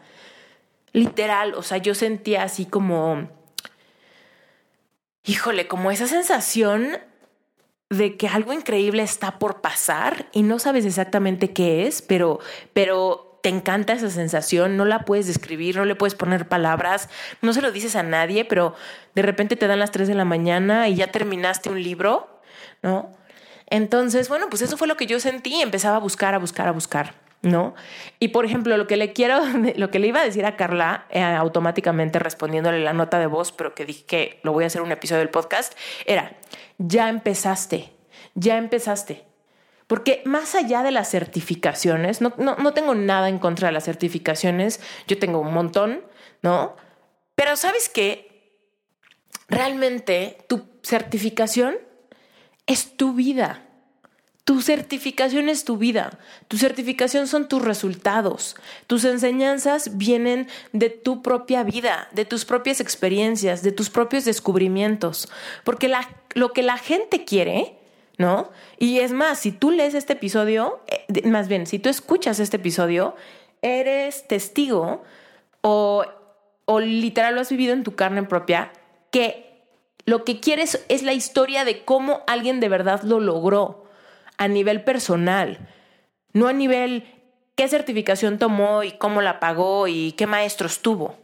Literal, 0.93 1.55
o 1.55 1.63
sea, 1.63 1.79
yo 1.79 1.95
sentía 1.95 2.43
así 2.43 2.65
como, 2.67 3.29
híjole, 5.25 5.69
como 5.69 5.91
esa 5.91 6.07
sensación 6.07 6.99
de 7.91 8.17
que 8.17 8.29
algo 8.29 8.53
increíble 8.53 9.03
está 9.03 9.39
por 9.39 9.61
pasar 9.61 10.27
y 10.33 10.43
no 10.43 10.59
sabes 10.59 10.87
exactamente 10.87 11.53
qué 11.53 11.87
es, 11.87 12.03
pero, 12.03 12.39
pero 12.73 13.39
te 13.43 13.49
encanta 13.49 13.93
esa 13.93 14.11
sensación, 14.11 14.77
no 14.77 14.85
la 14.85 15.01
puedes 15.01 15.27
describir, 15.27 15.77
no 15.77 15.85
le 15.85 15.97
puedes 15.97 16.15
poner 16.15 16.47
palabras, 16.47 17.09
no 17.43 17.53
se 17.53 17.63
lo 17.63 17.73
dices 17.73 17.97
a 17.97 18.05
nadie, 18.05 18.45
pero 18.45 18.75
de 19.15 19.23
repente 19.23 19.57
te 19.57 19.67
dan 19.67 19.81
las 19.81 19.91
3 19.91 20.07
de 20.07 20.15
la 20.15 20.25
mañana 20.25 20.89
y 20.89 20.95
ya 20.95 21.11
terminaste 21.11 21.69
un 21.69 21.83
libro, 21.83 22.41
¿no? 22.83 23.13
Entonces, 23.67 24.29
bueno, 24.29 24.47
pues 24.49 24.63
eso 24.63 24.77
fue 24.77 24.89
lo 24.89 24.97
que 24.97 25.07
yo 25.07 25.19
sentí, 25.19 25.61
empezaba 25.61 25.97
a 25.97 26.01
buscar, 26.01 26.35
a 26.35 26.39
buscar, 26.39 26.69
a 26.69 26.73
buscar, 26.73 27.15
¿no? 27.43 27.75
Y 28.19 28.29
por 28.29 28.45
ejemplo, 28.45 28.77
lo 28.77 28.87
que 28.87 28.97
le 28.97 29.13
quiero, 29.13 29.41
lo 29.77 29.91
que 29.91 29.99
le 29.99 30.09
iba 30.09 30.21
a 30.21 30.25
decir 30.25 30.45
a 30.45 30.57
Carla, 30.57 31.07
eh, 31.11 31.23
automáticamente 31.23 32.19
respondiéndole 32.19 32.81
la 32.81 32.93
nota 32.93 33.19
de 33.19 33.27
voz, 33.27 33.53
pero 33.53 33.75
que 33.75 33.87
dije 33.87 34.05
que 34.05 34.41
lo 34.43 34.53
voy 34.53 34.65
a 34.65 34.67
hacer 34.67 34.83
un 34.83 34.93
episodio 34.93 35.21
del 35.21 35.31
podcast, 35.31 35.75
era, 36.07 36.37
ya 36.79 37.09
empezaste, 37.09 37.93
ya 38.35 38.59
empezaste. 38.59 39.25
Porque 39.87 40.23
más 40.25 40.55
allá 40.55 40.85
de 40.85 40.93
las 40.93 41.11
certificaciones, 41.11 42.21
no, 42.21 42.33
no, 42.39 42.73
tengo 42.75 42.95
nada 42.95 43.29
en 43.29 43.41
contra 43.41 43.69
de 43.69 43.73
las 43.73 43.85
certificaciones, 43.85 44.81
yo 45.09 45.19
tengo 45.19 45.41
un 45.41 45.53
montón, 45.53 46.05
¿no? 46.43 46.77
Pero 47.35 47.57
sabes 47.57 47.89
qué? 47.89 48.55
Realmente 49.49 50.39
tu 50.49 50.69
certificación 50.85 51.77
es 52.67 52.97
tu 52.97 53.15
vida. 53.15 53.67
Tu 54.51 54.63
certificación 54.63 55.49
es 55.49 55.65
tu 55.65 55.77
vida. 55.77 56.19
Tu 56.49 56.59
certificación 56.59 57.29
son 57.29 57.47
tus 57.47 57.63
resultados. 57.63 58.57
Tus 58.89 59.05
enseñanzas 59.05 59.97
vienen 59.97 60.49
de 60.73 60.91
tu 60.91 61.23
propia 61.23 61.63
vida, 61.63 62.09
de 62.11 62.25
tus 62.25 62.45
propias 62.45 62.81
experiencias, 62.81 63.63
de 63.63 63.71
tus 63.71 63.91
propios 63.91 64.25
descubrimientos. 64.25 65.29
Porque 65.63 65.89
lo 66.35 66.53
que 66.53 66.65
la 66.65 66.79
gente 66.79 67.25
quiere 67.25 67.77
¿no? 68.19 68.51
Y 68.77 68.99
es 68.99 69.13
más, 69.13 69.39
si 69.39 69.53
tú 69.53 69.71
lees 69.71 69.95
este 69.95 70.15
episodio, 70.15 70.81
eh, 70.89 71.29
más 71.29 71.47
bien, 71.47 71.69
si 71.69 71.79
tú 71.79 71.89
escuchas 71.89 72.41
este 72.41 72.57
episodio, 72.57 73.15
eres 73.63 74.27
testigo 74.27 75.05
o 75.61 76.05
literal 76.81 77.37
lo 77.37 77.41
has 77.41 77.51
vivido 77.51 77.73
en 77.73 77.85
tu 77.85 77.95
carne 77.95 78.25
propia, 78.25 78.73
que 79.13 79.63
lo 80.07 80.25
que 80.25 80.41
quieres 80.41 80.85
es 80.89 81.05
la 81.05 81.13
historia 81.13 81.65
de 81.65 81.85
cómo 81.85 82.25
alguien 82.27 82.59
de 82.59 82.69
verdad 82.69 83.05
lo 83.05 83.21
logró 83.21 83.89
a 84.41 84.49
nivel 84.49 84.83
personal, 84.83 85.59
no 86.33 86.49
a 86.49 86.55
nivel 86.55 87.05
qué 87.57 87.69
certificación 87.69 88.39
tomó 88.39 88.83
y 88.83 88.93
cómo 88.93 89.21
la 89.21 89.39
pagó 89.39 89.87
y 89.87 90.13
qué 90.13 90.27
maestros 90.27 90.81
tuvo. 90.81 91.19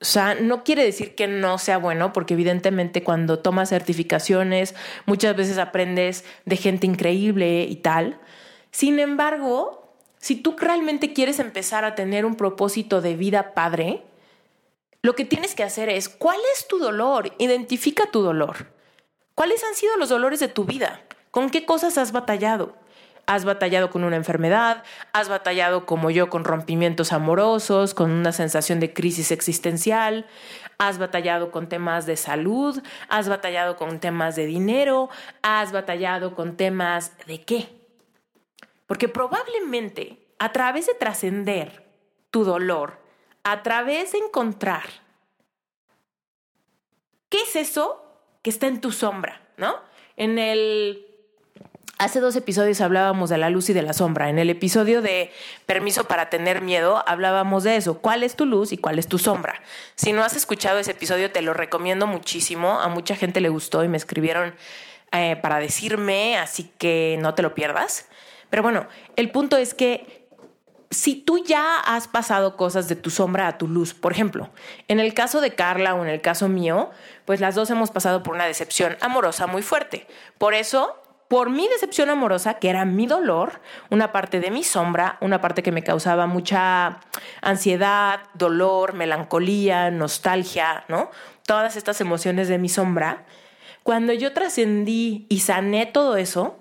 O 0.00 0.04
sea, 0.04 0.34
no 0.34 0.64
quiere 0.64 0.82
decir 0.82 1.14
que 1.14 1.28
no 1.28 1.58
sea 1.58 1.78
bueno, 1.78 2.12
porque 2.12 2.34
evidentemente 2.34 3.04
cuando 3.04 3.38
tomas 3.38 3.68
certificaciones 3.68 4.74
muchas 5.06 5.36
veces 5.36 5.58
aprendes 5.58 6.24
de 6.44 6.56
gente 6.56 6.88
increíble 6.88 7.62
y 7.62 7.76
tal. 7.76 8.18
Sin 8.72 8.98
embargo, 8.98 9.94
si 10.18 10.34
tú 10.34 10.56
realmente 10.58 11.12
quieres 11.12 11.38
empezar 11.38 11.84
a 11.84 11.94
tener 11.94 12.26
un 12.26 12.34
propósito 12.34 13.00
de 13.00 13.14
vida 13.14 13.54
padre, 13.54 14.02
lo 15.02 15.14
que 15.14 15.24
tienes 15.24 15.54
que 15.54 15.62
hacer 15.62 15.88
es, 15.88 16.08
¿cuál 16.08 16.40
es 16.52 16.66
tu 16.66 16.80
dolor? 16.80 17.32
Identifica 17.38 18.10
tu 18.10 18.22
dolor. 18.22 18.72
¿Cuáles 19.36 19.62
han 19.62 19.76
sido 19.76 19.96
los 19.98 20.08
dolores 20.08 20.40
de 20.40 20.48
tu 20.48 20.64
vida? 20.64 21.04
¿Con 21.30 21.50
qué 21.50 21.64
cosas 21.64 21.98
has 21.98 22.12
batallado? 22.12 22.74
has 23.30 23.44
batallado 23.44 23.90
con 23.90 24.02
una 24.02 24.16
enfermedad, 24.16 24.82
has 25.12 25.28
batallado 25.28 25.86
como 25.86 26.10
yo 26.10 26.28
con 26.30 26.42
rompimientos 26.42 27.12
amorosos, 27.12 27.94
con 27.94 28.10
una 28.10 28.32
sensación 28.32 28.80
de 28.80 28.92
crisis 28.92 29.30
existencial, 29.30 30.26
has 30.78 30.98
batallado 30.98 31.52
con 31.52 31.68
temas 31.68 32.06
de 32.06 32.16
salud, 32.16 32.82
has 33.08 33.28
batallado 33.28 33.76
con 33.76 34.00
temas 34.00 34.34
de 34.34 34.46
dinero, 34.46 35.10
has 35.42 35.70
batallado 35.70 36.34
con 36.34 36.56
temas 36.56 37.12
de 37.28 37.40
qué. 37.42 37.68
Porque 38.88 39.08
probablemente 39.08 40.26
a 40.40 40.50
través 40.50 40.88
de 40.88 40.94
trascender 40.94 41.86
tu 42.32 42.42
dolor, 42.42 42.98
a 43.44 43.62
través 43.62 44.10
de 44.10 44.18
encontrar 44.18 44.88
qué 47.28 47.42
es 47.42 47.54
eso 47.54 48.04
que 48.42 48.50
está 48.50 48.66
en 48.66 48.80
tu 48.80 48.90
sombra, 48.90 49.40
¿no? 49.56 49.76
En 50.16 50.40
el 50.40 51.09
Hace 52.00 52.20
dos 52.20 52.34
episodios 52.34 52.80
hablábamos 52.80 53.28
de 53.28 53.36
la 53.36 53.50
luz 53.50 53.68
y 53.68 53.74
de 53.74 53.82
la 53.82 53.92
sombra. 53.92 54.30
En 54.30 54.38
el 54.38 54.48
episodio 54.48 55.02
de 55.02 55.30
Permiso 55.66 56.04
para 56.04 56.30
tener 56.30 56.62
miedo 56.62 57.04
hablábamos 57.06 57.62
de 57.62 57.76
eso. 57.76 57.98
¿Cuál 57.98 58.22
es 58.22 58.36
tu 58.36 58.46
luz 58.46 58.72
y 58.72 58.78
cuál 58.78 58.98
es 58.98 59.06
tu 59.06 59.18
sombra? 59.18 59.60
Si 59.96 60.14
no 60.14 60.24
has 60.24 60.34
escuchado 60.34 60.78
ese 60.78 60.92
episodio, 60.92 61.30
te 61.30 61.42
lo 61.42 61.52
recomiendo 61.52 62.06
muchísimo. 62.06 62.80
A 62.80 62.88
mucha 62.88 63.16
gente 63.16 63.42
le 63.42 63.50
gustó 63.50 63.84
y 63.84 63.88
me 63.88 63.98
escribieron 63.98 64.54
eh, 65.12 65.36
para 65.42 65.58
decirme, 65.58 66.38
así 66.38 66.72
que 66.78 67.18
no 67.20 67.34
te 67.34 67.42
lo 67.42 67.54
pierdas. 67.54 68.06
Pero 68.48 68.62
bueno, 68.62 68.86
el 69.16 69.30
punto 69.30 69.58
es 69.58 69.74
que 69.74 70.26
si 70.90 71.16
tú 71.16 71.44
ya 71.44 71.80
has 71.80 72.08
pasado 72.08 72.56
cosas 72.56 72.88
de 72.88 72.96
tu 72.96 73.10
sombra 73.10 73.46
a 73.46 73.58
tu 73.58 73.68
luz, 73.68 73.92
por 73.92 74.12
ejemplo, 74.12 74.48
en 74.88 75.00
el 75.00 75.12
caso 75.12 75.42
de 75.42 75.54
Carla 75.54 75.94
o 75.94 76.02
en 76.02 76.08
el 76.08 76.22
caso 76.22 76.48
mío, 76.48 76.92
pues 77.26 77.40
las 77.40 77.54
dos 77.54 77.68
hemos 77.68 77.90
pasado 77.90 78.22
por 78.22 78.34
una 78.34 78.46
decepción 78.46 78.96
amorosa 79.02 79.46
muy 79.46 79.60
fuerte. 79.60 80.06
Por 80.38 80.54
eso 80.54 80.99
por 81.30 81.48
mi 81.48 81.68
decepción 81.68 82.10
amorosa, 82.10 82.54
que 82.54 82.68
era 82.68 82.84
mi 82.84 83.06
dolor, 83.06 83.60
una 83.88 84.10
parte 84.10 84.40
de 84.40 84.50
mi 84.50 84.64
sombra, 84.64 85.16
una 85.20 85.40
parte 85.40 85.62
que 85.62 85.70
me 85.70 85.84
causaba 85.84 86.26
mucha 86.26 86.98
ansiedad, 87.40 88.18
dolor, 88.34 88.94
melancolía, 88.94 89.92
nostalgia, 89.92 90.82
¿no? 90.88 91.08
Todas 91.46 91.76
estas 91.76 92.00
emociones 92.00 92.48
de 92.48 92.58
mi 92.58 92.68
sombra. 92.68 93.26
Cuando 93.84 94.12
yo 94.12 94.32
trascendí 94.32 95.26
y 95.28 95.38
sané 95.38 95.86
todo 95.86 96.16
eso, 96.16 96.58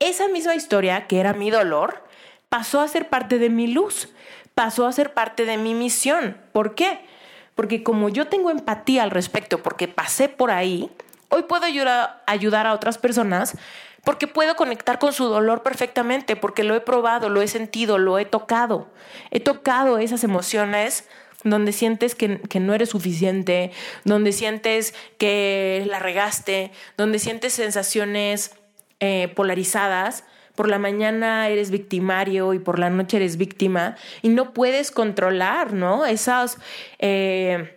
esa 0.00 0.28
misma 0.28 0.54
historia, 0.54 1.06
que 1.06 1.18
era 1.18 1.32
mi 1.32 1.50
dolor, 1.50 2.04
pasó 2.50 2.82
a 2.82 2.88
ser 2.88 3.08
parte 3.08 3.38
de 3.38 3.48
mi 3.48 3.68
luz, 3.68 4.10
pasó 4.54 4.86
a 4.86 4.92
ser 4.92 5.14
parte 5.14 5.46
de 5.46 5.56
mi 5.56 5.72
misión. 5.72 6.36
¿Por 6.52 6.74
qué? 6.74 7.06
Porque 7.54 7.82
como 7.82 8.10
yo 8.10 8.26
tengo 8.26 8.50
empatía 8.50 9.02
al 9.02 9.12
respecto, 9.12 9.62
porque 9.62 9.88
pasé 9.88 10.28
por 10.28 10.50
ahí, 10.50 10.90
hoy 11.30 11.44
puedo 11.44 11.64
ayudar, 11.64 12.66
a 12.66 12.74
otras 12.74 12.98
personas 12.98 13.56
porque 14.04 14.26
puedo 14.26 14.56
conectar 14.56 14.98
con 14.98 15.12
su 15.12 15.24
dolor 15.24 15.62
perfectamente, 15.62 16.36
porque 16.36 16.64
lo 16.64 16.74
he 16.74 16.80
probado, 16.80 17.28
lo 17.28 17.42
he 17.42 17.48
sentido, 17.48 17.98
lo 17.98 18.18
he 18.18 18.24
tocado. 18.24 18.88
He 19.30 19.40
tocado 19.40 19.98
esas 19.98 20.24
emociones 20.24 21.04
donde 21.44 21.72
sientes 21.72 22.14
que, 22.14 22.40
no 22.60 22.74
eres 22.74 22.90
suficiente, 22.90 23.72
donde 24.04 24.32
sientes 24.32 24.94
que 25.18 25.84
la 25.86 25.98
regaste, 25.98 26.70
donde 26.96 27.18
sientes 27.18 27.54
sensaciones 27.54 28.54
eh, 29.00 29.32
polarizadas. 29.34 30.24
Por 30.54 30.68
la 30.68 30.78
mañana 30.78 31.48
eres 31.48 31.70
victimario 31.70 32.52
y 32.52 32.58
por 32.58 32.78
la 32.78 32.90
noche 32.90 33.16
eres 33.16 33.36
víctima 33.38 33.96
y 34.20 34.28
no 34.28 34.52
puedes 34.52 34.90
controlar, 34.90 35.72
¿no? 35.72 36.06
Esas... 36.06 36.58
Eh, 36.98 37.76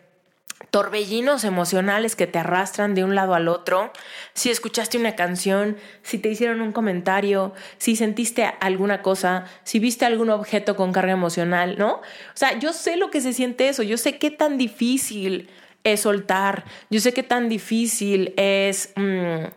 torbellinos 0.73 1.43
emocionales 1.43 2.15
que 2.15 2.25
te 2.25 2.39
arrastran 2.39 2.95
de 2.95 3.03
un 3.03 3.13
lado 3.13 3.36
al 3.36 3.47
otro, 3.47 3.93
si 4.33 4.49
escuchaste 4.49 4.97
una 4.97 5.15
canción, 5.15 5.77
si 6.01 6.17
te 6.17 6.29
hicieron 6.29 6.62
un 6.62 6.71
comentario, 6.71 7.53
si 7.77 7.95
sentiste 7.95 8.51
alguna 8.59 9.03
cosa, 9.03 9.45
si 9.63 9.77
viste 9.77 10.05
algún 10.05 10.31
objeto 10.31 10.75
con 10.75 10.91
carga 10.91 11.12
emocional, 11.12 11.75
¿no? 11.77 11.97
O 11.97 12.01
sea, 12.33 12.57
yo 12.57 12.73
sé 12.73 12.97
lo 12.97 13.12
que 13.12 13.21
se 13.21 13.33
siente 13.33 13.69
eso, 13.69 13.83
yo 13.83 13.99
sé 13.99 14.17
qué 14.17 14.31
tan 14.31 14.57
difícil 14.57 15.47
es 15.83 15.99
soltar, 15.99 16.63
yo 16.89 16.99
sé 16.99 17.13
qué 17.13 17.21
tan 17.21 17.49
difícil 17.49 18.33
es... 18.36 18.93
Mm, 18.95 19.49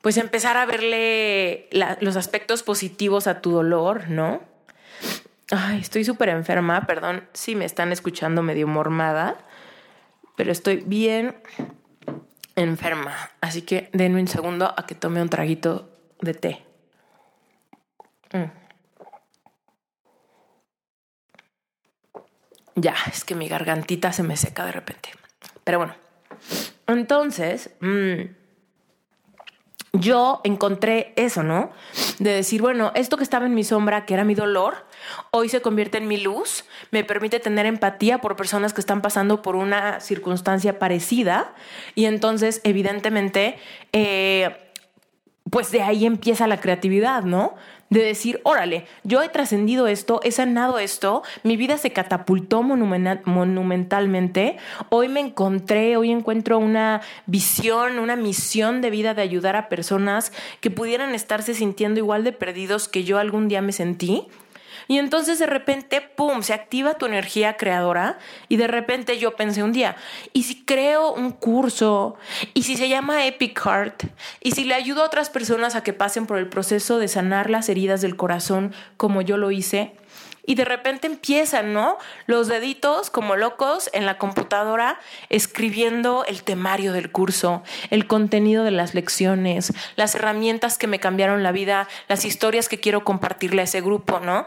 pues 0.00 0.16
empezar 0.16 0.56
a 0.56 0.64
verle 0.64 1.68
los 2.00 2.16
aspectos 2.16 2.62
positivos 2.62 3.26
a 3.26 3.42
tu 3.42 3.50
dolor, 3.50 4.08
¿no? 4.08 4.40
Ay, 5.50 5.80
estoy 5.80 6.04
súper 6.04 6.30
enferma, 6.30 6.86
perdón 6.86 7.24
si 7.34 7.54
me 7.54 7.66
están 7.66 7.92
escuchando 7.92 8.40
medio 8.42 8.66
mormada 8.66 9.36
pero 10.36 10.52
estoy 10.52 10.76
bien 10.86 11.36
enferma. 12.54 13.30
Así 13.40 13.62
que 13.62 13.90
denme 13.92 14.20
un 14.20 14.28
segundo 14.28 14.72
a 14.76 14.86
que 14.86 14.94
tome 14.94 15.20
un 15.20 15.28
traguito 15.28 15.90
de 16.20 16.34
té. 16.34 16.66
Mm. 18.32 18.66
Ya, 22.76 22.94
es 23.10 23.24
que 23.24 23.34
mi 23.34 23.48
gargantita 23.48 24.12
se 24.12 24.22
me 24.22 24.36
seca 24.36 24.66
de 24.66 24.72
repente. 24.72 25.10
Pero 25.64 25.78
bueno, 25.78 25.94
entonces, 26.86 27.70
mm, 27.80 28.22
yo 30.00 30.40
encontré 30.44 31.12
eso, 31.16 31.42
¿no? 31.42 31.70
De 32.18 32.30
decir, 32.30 32.62
bueno, 32.62 32.92
esto 32.94 33.16
que 33.16 33.22
estaba 33.22 33.46
en 33.46 33.54
mi 33.54 33.64
sombra, 33.64 34.06
que 34.06 34.14
era 34.14 34.24
mi 34.24 34.34
dolor, 34.34 34.86
hoy 35.30 35.48
se 35.48 35.60
convierte 35.60 35.98
en 35.98 36.08
mi 36.08 36.16
luz, 36.16 36.64
me 36.90 37.04
permite 37.04 37.40
tener 37.40 37.66
empatía 37.66 38.18
por 38.18 38.36
personas 38.36 38.72
que 38.72 38.80
están 38.80 39.02
pasando 39.02 39.42
por 39.42 39.56
una 39.56 40.00
circunstancia 40.00 40.78
parecida 40.78 41.54
y 41.94 42.06
entonces, 42.06 42.60
evidentemente, 42.64 43.58
eh, 43.92 44.56
pues 45.50 45.70
de 45.70 45.82
ahí 45.82 46.06
empieza 46.06 46.46
la 46.46 46.60
creatividad, 46.60 47.22
¿no? 47.22 47.54
De 47.88 48.02
decir, 48.02 48.40
órale, 48.42 48.86
yo 49.04 49.22
he 49.22 49.28
trascendido 49.28 49.86
esto, 49.86 50.20
he 50.24 50.32
sanado 50.32 50.78
esto, 50.78 51.22
mi 51.44 51.56
vida 51.56 51.78
se 51.78 51.92
catapultó 51.92 52.62
monumentalmente, 52.62 54.56
hoy 54.88 55.08
me 55.08 55.20
encontré, 55.20 55.96
hoy 55.96 56.10
encuentro 56.10 56.58
una 56.58 57.00
visión, 57.26 57.98
una 57.98 58.16
misión 58.16 58.80
de 58.80 58.90
vida 58.90 59.14
de 59.14 59.22
ayudar 59.22 59.54
a 59.56 59.68
personas 59.68 60.32
que 60.60 60.70
pudieran 60.70 61.14
estarse 61.14 61.54
sintiendo 61.54 62.00
igual 62.00 62.24
de 62.24 62.32
perdidos 62.32 62.88
que 62.88 63.04
yo 63.04 63.18
algún 63.18 63.48
día 63.48 63.62
me 63.62 63.72
sentí 63.72 64.26
y 64.88 64.98
entonces 64.98 65.38
de 65.38 65.46
repente, 65.46 66.00
¡pum!, 66.00 66.42
se 66.42 66.52
activa 66.52 66.94
tu 66.94 67.06
energía 67.06 67.56
creadora 67.56 68.18
y 68.48 68.56
de 68.56 68.66
repente 68.66 69.18
yo 69.18 69.36
pensé 69.36 69.62
un 69.62 69.72
día, 69.72 69.96
¿y 70.32 70.44
si 70.44 70.64
creo 70.64 71.12
un 71.12 71.32
curso? 71.32 72.16
¿Y 72.54 72.62
si 72.62 72.76
se 72.76 72.88
llama 72.88 73.26
Epic 73.26 73.58
Heart? 73.58 74.04
¿Y 74.40 74.52
si 74.52 74.64
le 74.64 74.74
ayudo 74.74 75.02
a 75.02 75.06
otras 75.06 75.30
personas 75.30 75.74
a 75.74 75.82
que 75.82 75.92
pasen 75.92 76.26
por 76.26 76.38
el 76.38 76.48
proceso 76.48 76.98
de 76.98 77.08
sanar 77.08 77.50
las 77.50 77.68
heridas 77.68 78.00
del 78.00 78.16
corazón 78.16 78.74
como 78.96 79.22
yo 79.22 79.36
lo 79.36 79.50
hice? 79.50 79.92
y 80.46 80.54
de 80.54 80.64
repente 80.64 81.08
empiezan, 81.08 81.72
¿no? 81.72 81.98
Los 82.26 82.46
deditos 82.46 83.10
como 83.10 83.36
locos 83.36 83.90
en 83.92 84.06
la 84.06 84.16
computadora 84.16 84.98
escribiendo 85.28 86.24
el 86.24 86.44
temario 86.44 86.92
del 86.92 87.10
curso, 87.10 87.62
el 87.90 88.06
contenido 88.06 88.64
de 88.64 88.70
las 88.70 88.94
lecciones, 88.94 89.72
las 89.96 90.14
herramientas 90.14 90.78
que 90.78 90.86
me 90.86 91.00
cambiaron 91.00 91.42
la 91.42 91.52
vida, 91.52 91.88
las 92.08 92.24
historias 92.24 92.68
que 92.68 92.80
quiero 92.80 93.04
compartirle 93.04 93.62
a 93.62 93.64
ese 93.64 93.80
grupo, 93.80 94.20
¿no? 94.20 94.46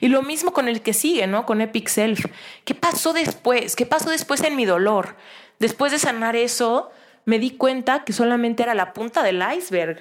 Y 0.00 0.08
lo 0.08 0.22
mismo 0.22 0.52
con 0.52 0.68
el 0.68 0.82
que 0.82 0.92
sigue, 0.92 1.26
¿no? 1.26 1.46
Con 1.46 1.60
Epic 1.60 1.88
Self. 1.88 2.26
¿Qué 2.64 2.74
pasó 2.74 3.12
después? 3.12 3.76
¿Qué 3.76 3.86
pasó 3.86 4.10
después 4.10 4.42
en 4.42 4.56
mi 4.56 4.64
dolor? 4.64 5.16
Después 5.58 5.92
de 5.92 5.98
sanar 5.98 6.36
eso, 6.36 6.90
me 7.24 7.38
di 7.38 7.50
cuenta 7.50 8.04
que 8.04 8.12
solamente 8.12 8.62
era 8.62 8.74
la 8.74 8.92
punta 8.92 9.22
del 9.22 9.42
iceberg. 9.56 10.00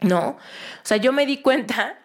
¿No? 0.00 0.28
O 0.30 0.84
sea, 0.84 0.96
yo 0.96 1.12
me 1.12 1.26
di 1.26 1.38
cuenta 1.38 1.98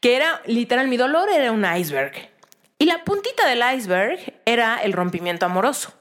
que 0.00 0.16
era 0.16 0.40
literal, 0.46 0.88
mi 0.88 0.96
dolor 0.96 1.28
era 1.30 1.52
un 1.52 1.64
iceberg. 1.64 2.30
Y 2.78 2.86
la 2.86 3.04
puntita 3.04 3.46
del 3.46 3.62
iceberg 3.76 4.40
era 4.46 4.78
el 4.78 4.92
rompimiento 4.92 5.46
amoroso. 5.46 5.92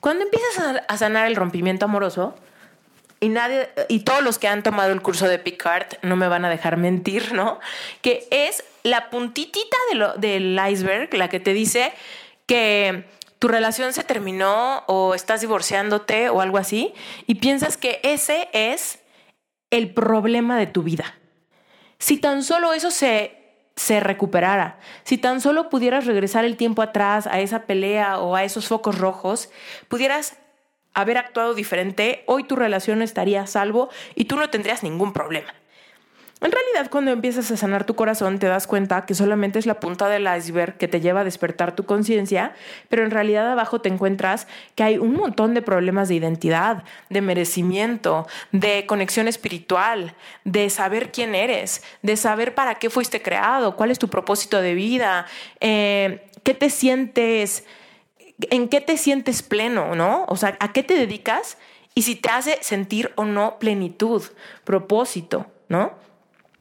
Cuando 0.00 0.24
empiezas 0.24 0.82
a 0.86 0.96
sanar 0.98 1.26
el 1.26 1.36
rompimiento 1.36 1.86
amoroso, 1.86 2.36
y 3.20 3.28
nadie, 3.28 3.68
y 3.88 4.00
todos 4.00 4.22
los 4.22 4.38
que 4.38 4.48
han 4.48 4.62
tomado 4.62 4.92
el 4.92 5.02
curso 5.02 5.26
de 5.28 5.38
Picard 5.38 5.86
no 6.02 6.16
me 6.16 6.28
van 6.28 6.44
a 6.44 6.50
dejar 6.50 6.76
mentir, 6.76 7.32
¿no? 7.32 7.60
Que 8.02 8.26
es 8.30 8.64
la 8.82 9.10
puntitita 9.10 9.76
del 10.18 10.60
iceberg 10.70 11.12
la 11.14 11.28
que 11.28 11.40
te 11.40 11.52
dice 11.52 11.92
que 12.46 13.04
tu 13.38 13.48
relación 13.48 13.92
se 13.92 14.04
terminó 14.04 14.84
o 14.86 15.14
estás 15.14 15.40
divorciándote 15.40 16.28
o 16.28 16.40
algo 16.40 16.58
así, 16.58 16.94
y 17.26 17.36
piensas 17.36 17.76
que 17.76 18.00
ese 18.02 18.48
es 18.52 19.00
el 19.70 19.92
problema 19.92 20.58
de 20.58 20.66
tu 20.66 20.82
vida. 20.82 21.14
Si 21.98 22.18
tan 22.18 22.42
solo 22.42 22.72
eso 22.72 22.90
se 22.90 23.38
se 23.78 24.00
recuperara. 24.00 24.78
Si 25.04 25.18
tan 25.18 25.40
solo 25.40 25.70
pudieras 25.70 26.04
regresar 26.04 26.44
el 26.44 26.56
tiempo 26.56 26.82
atrás 26.82 27.26
a 27.26 27.40
esa 27.40 27.62
pelea 27.62 28.18
o 28.18 28.34
a 28.34 28.42
esos 28.42 28.66
focos 28.66 28.98
rojos, 28.98 29.50
pudieras 29.86 30.36
haber 31.00 31.16
actuado 31.16 31.54
diferente, 31.54 32.24
hoy 32.26 32.42
tu 32.42 32.56
relación 32.56 33.02
estaría 33.02 33.42
a 33.42 33.46
salvo 33.46 33.88
y 34.16 34.24
tú 34.24 34.36
no 34.36 34.50
tendrías 34.50 34.82
ningún 34.82 35.12
problema. 35.12 35.54
En 36.40 36.52
realidad, 36.52 36.88
cuando 36.90 37.10
empiezas 37.10 37.50
a 37.50 37.56
sanar 37.56 37.84
tu 37.84 37.94
corazón, 37.96 38.38
te 38.38 38.46
das 38.46 38.68
cuenta 38.68 39.06
que 39.06 39.14
solamente 39.14 39.58
es 39.58 39.66
la 39.66 39.80
punta 39.80 40.08
del 40.08 40.28
iceberg 40.36 40.76
que 40.76 40.86
te 40.86 41.00
lleva 41.00 41.20
a 41.20 41.24
despertar 41.24 41.74
tu 41.74 41.84
conciencia, 41.84 42.52
pero 42.88 43.04
en 43.04 43.10
realidad 43.10 43.50
abajo 43.50 43.80
te 43.80 43.88
encuentras 43.88 44.46
que 44.76 44.84
hay 44.84 44.98
un 44.98 45.14
montón 45.14 45.54
de 45.54 45.62
problemas 45.62 46.08
de 46.08 46.14
identidad, 46.14 46.84
de 47.10 47.22
merecimiento, 47.22 48.28
de 48.52 48.86
conexión 48.86 49.26
espiritual, 49.26 50.14
de 50.44 50.70
saber 50.70 51.10
quién 51.10 51.34
eres, 51.34 51.82
de 52.02 52.16
saber 52.16 52.54
para 52.54 52.76
qué 52.76 52.88
fuiste 52.88 53.20
creado, 53.20 53.74
cuál 53.74 53.90
es 53.90 53.98
tu 53.98 54.08
propósito 54.08 54.62
de 54.62 54.74
vida, 54.74 55.26
eh, 55.60 56.28
qué 56.44 56.54
te 56.54 56.70
sientes, 56.70 57.64
en 58.50 58.68
qué 58.68 58.80
te 58.80 58.96
sientes 58.96 59.42
pleno, 59.42 59.94
¿no? 59.94 60.24
O 60.28 60.36
sea, 60.36 60.56
a 60.60 60.72
qué 60.72 60.82
te 60.82 60.94
dedicas 60.94 61.58
y 61.94 62.02
si 62.02 62.16
te 62.16 62.30
hace 62.30 62.58
sentir 62.62 63.12
o 63.16 63.24
no 63.24 63.58
plenitud, 63.58 64.22
propósito, 64.64 65.46
¿no? 65.68 65.92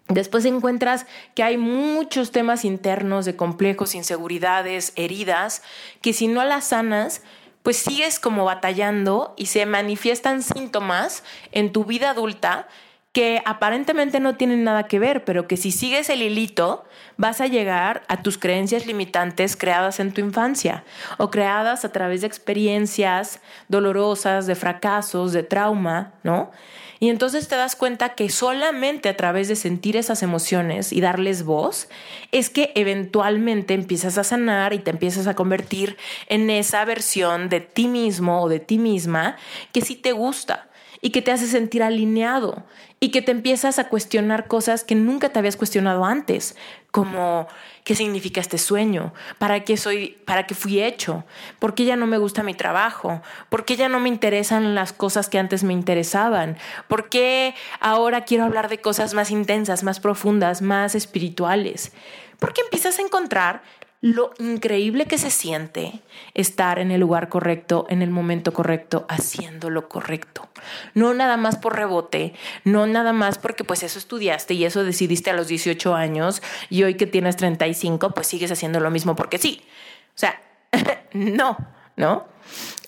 Después 0.08 0.46
encuentras 0.46 1.06
que 1.36 1.44
hay 1.44 1.58
muchos 1.58 2.32
temas 2.32 2.64
internos 2.64 3.26
de 3.26 3.36
complejos, 3.36 3.94
inseguridades, 3.94 4.94
heridas, 4.96 5.64
que 6.02 6.14
si 6.14 6.28
no 6.28 6.46
las 6.46 6.68
sanas, 6.68 7.22
pues 7.62 7.78
sigues 7.78 8.20
como 8.20 8.46
batallando 8.46 9.34
y 9.36 9.48
se 9.48 9.66
manifiestan 9.66 10.42
síntomas 10.42 11.24
en 11.52 11.74
tu 11.74 11.84
vida 11.84 12.12
adulta 12.12 12.70
que 13.18 13.42
aparentemente 13.46 14.20
no 14.20 14.36
tienen 14.36 14.64
nada 14.64 14.84
que 14.84 15.00
ver, 15.00 15.26
pero 15.26 15.48
que 15.48 15.58
si 15.58 15.72
sigues 15.72 16.08
el 16.12 16.22
hilito, 16.22 16.86
vas 17.18 17.42
a 17.42 17.48
llegar 17.48 18.04
a 18.10 18.22
tus 18.22 18.38
creencias 18.38 18.86
limitantes 18.86 19.58
creadas 19.58 20.00
en 20.00 20.14
tu 20.14 20.22
infancia 20.22 20.84
o 21.18 21.32
creadas 21.32 21.84
a 21.84 21.92
través 21.92 22.22
de 22.22 22.28
experiencias 22.28 23.40
dolorosas, 23.70 24.46
de 24.46 24.54
fracasos, 24.54 25.34
de 25.34 25.42
trauma, 25.42 26.14
¿no? 26.22 26.52
Y 27.00 27.10
entonces 27.10 27.48
te 27.48 27.56
das 27.56 27.76
cuenta 27.76 28.10
que 28.10 28.30
solamente 28.30 29.10
a 29.10 29.18
través 29.18 29.48
de 29.48 29.56
sentir 29.56 29.98
esas 29.98 30.22
emociones 30.22 30.94
y 30.94 31.02
darles 31.02 31.44
voz 31.44 31.90
es 32.32 32.52
que 32.52 32.72
eventualmente 32.76 33.74
empiezas 33.74 34.20
a 34.20 34.24
sanar 34.24 34.74
y 34.74 34.78
te 34.78 34.92
empiezas 34.92 35.26
a 35.26 35.34
convertir 35.34 35.98
en 36.28 36.52
esa 36.52 36.86
versión 36.86 37.50
de 37.50 37.62
ti 37.62 37.88
mismo 37.88 38.44
o 38.44 38.48
de 38.48 38.60
ti 38.60 38.78
misma 38.78 39.38
que 39.74 39.82
sí 39.82 39.96
te 39.96 40.12
gusta 40.12 40.68
y 41.02 41.12
que 41.12 41.22
te 41.22 41.32
hace 41.32 41.48
sentir 41.48 41.84
alineado 41.84 42.64
y 43.00 43.10
que 43.10 43.22
te 43.22 43.32
empiezas 43.32 43.80
a 43.80 43.90
cuestionar 43.90 44.48
cosas 44.48 44.84
que 44.84 44.96
nunca 44.96 45.30
te 45.30 45.40
habías 45.40 45.56
cuestionado 45.56 46.06
antes, 46.06 46.56
como 46.92 47.48
qué 47.84 47.96
significa 47.96 48.42
este 48.42 48.58
sueño, 48.58 49.14
para 49.38 49.64
qué 49.64 49.78
soy, 49.78 50.18
para 50.26 50.48
qué 50.48 50.56
fui 50.56 50.82
hecho, 50.82 51.24
por 51.60 51.76
qué 51.76 51.86
ya 51.86 51.96
no 51.96 52.08
me 52.08 52.18
gusta 52.18 52.44
mi 52.44 52.54
trabajo, 52.54 53.22
por 53.50 53.66
qué 53.66 53.76
ya 53.76 53.88
no 53.88 54.00
me 54.00 54.10
interesan 54.10 54.74
las 54.74 54.94
cosas 54.94 55.30
que 55.30 55.38
antes 55.38 55.64
me 55.64 55.74
interesaban, 55.74 56.58
por 56.88 57.10
qué 57.10 57.54
ahora 57.80 58.26
quiero 58.26 58.46
hablar 58.46 58.68
de 58.68 58.80
cosas 58.80 59.14
más 59.14 59.30
intensas, 59.30 59.84
más 59.84 60.00
profundas, 60.00 60.62
más 60.62 60.96
espirituales. 60.96 61.92
Porque 62.40 62.62
empiezas 62.62 63.00
a 63.00 63.02
encontrar 63.02 63.64
lo 64.02 64.32
increíble 64.38 65.06
que 65.06 65.18
se 65.18 65.32
siente 65.32 66.02
estar 66.36 66.78
en 66.78 66.92
el 66.92 67.02
lugar 67.02 67.30
correcto, 67.30 67.88
en 67.90 68.02
el 68.02 68.12
momento 68.12 68.54
correcto, 68.54 69.06
haciendo 69.10 69.70
lo 69.70 69.90
correcto. 69.90 70.48
No 70.94 71.14
nada 71.14 71.36
más 71.38 71.58
por 71.58 71.76
rebote, 71.76 72.34
no 72.64 72.86
nada 72.86 73.12
más 73.12 73.40
porque 73.40 73.64
pues 73.64 73.82
eso 73.82 73.98
estudiaste 73.98 74.54
y 74.54 74.66
eso 74.66 74.84
decidiste 74.84 75.32
a 75.32 75.34
los 75.34 75.48
18 75.48 75.96
años 75.96 76.44
y 76.70 76.84
hoy 76.84 76.96
que 76.96 77.08
tienes 77.08 77.38
35 77.38 78.12
pues 78.12 78.28
sigues 78.28 78.52
haciendo 78.52 78.80
lo 78.80 78.92
mismo 78.92 79.16
porque 79.16 79.40
sí. 79.40 79.64
O 80.10 80.20
sea, 80.20 80.42
no, 81.14 81.58
¿no? 81.96 82.28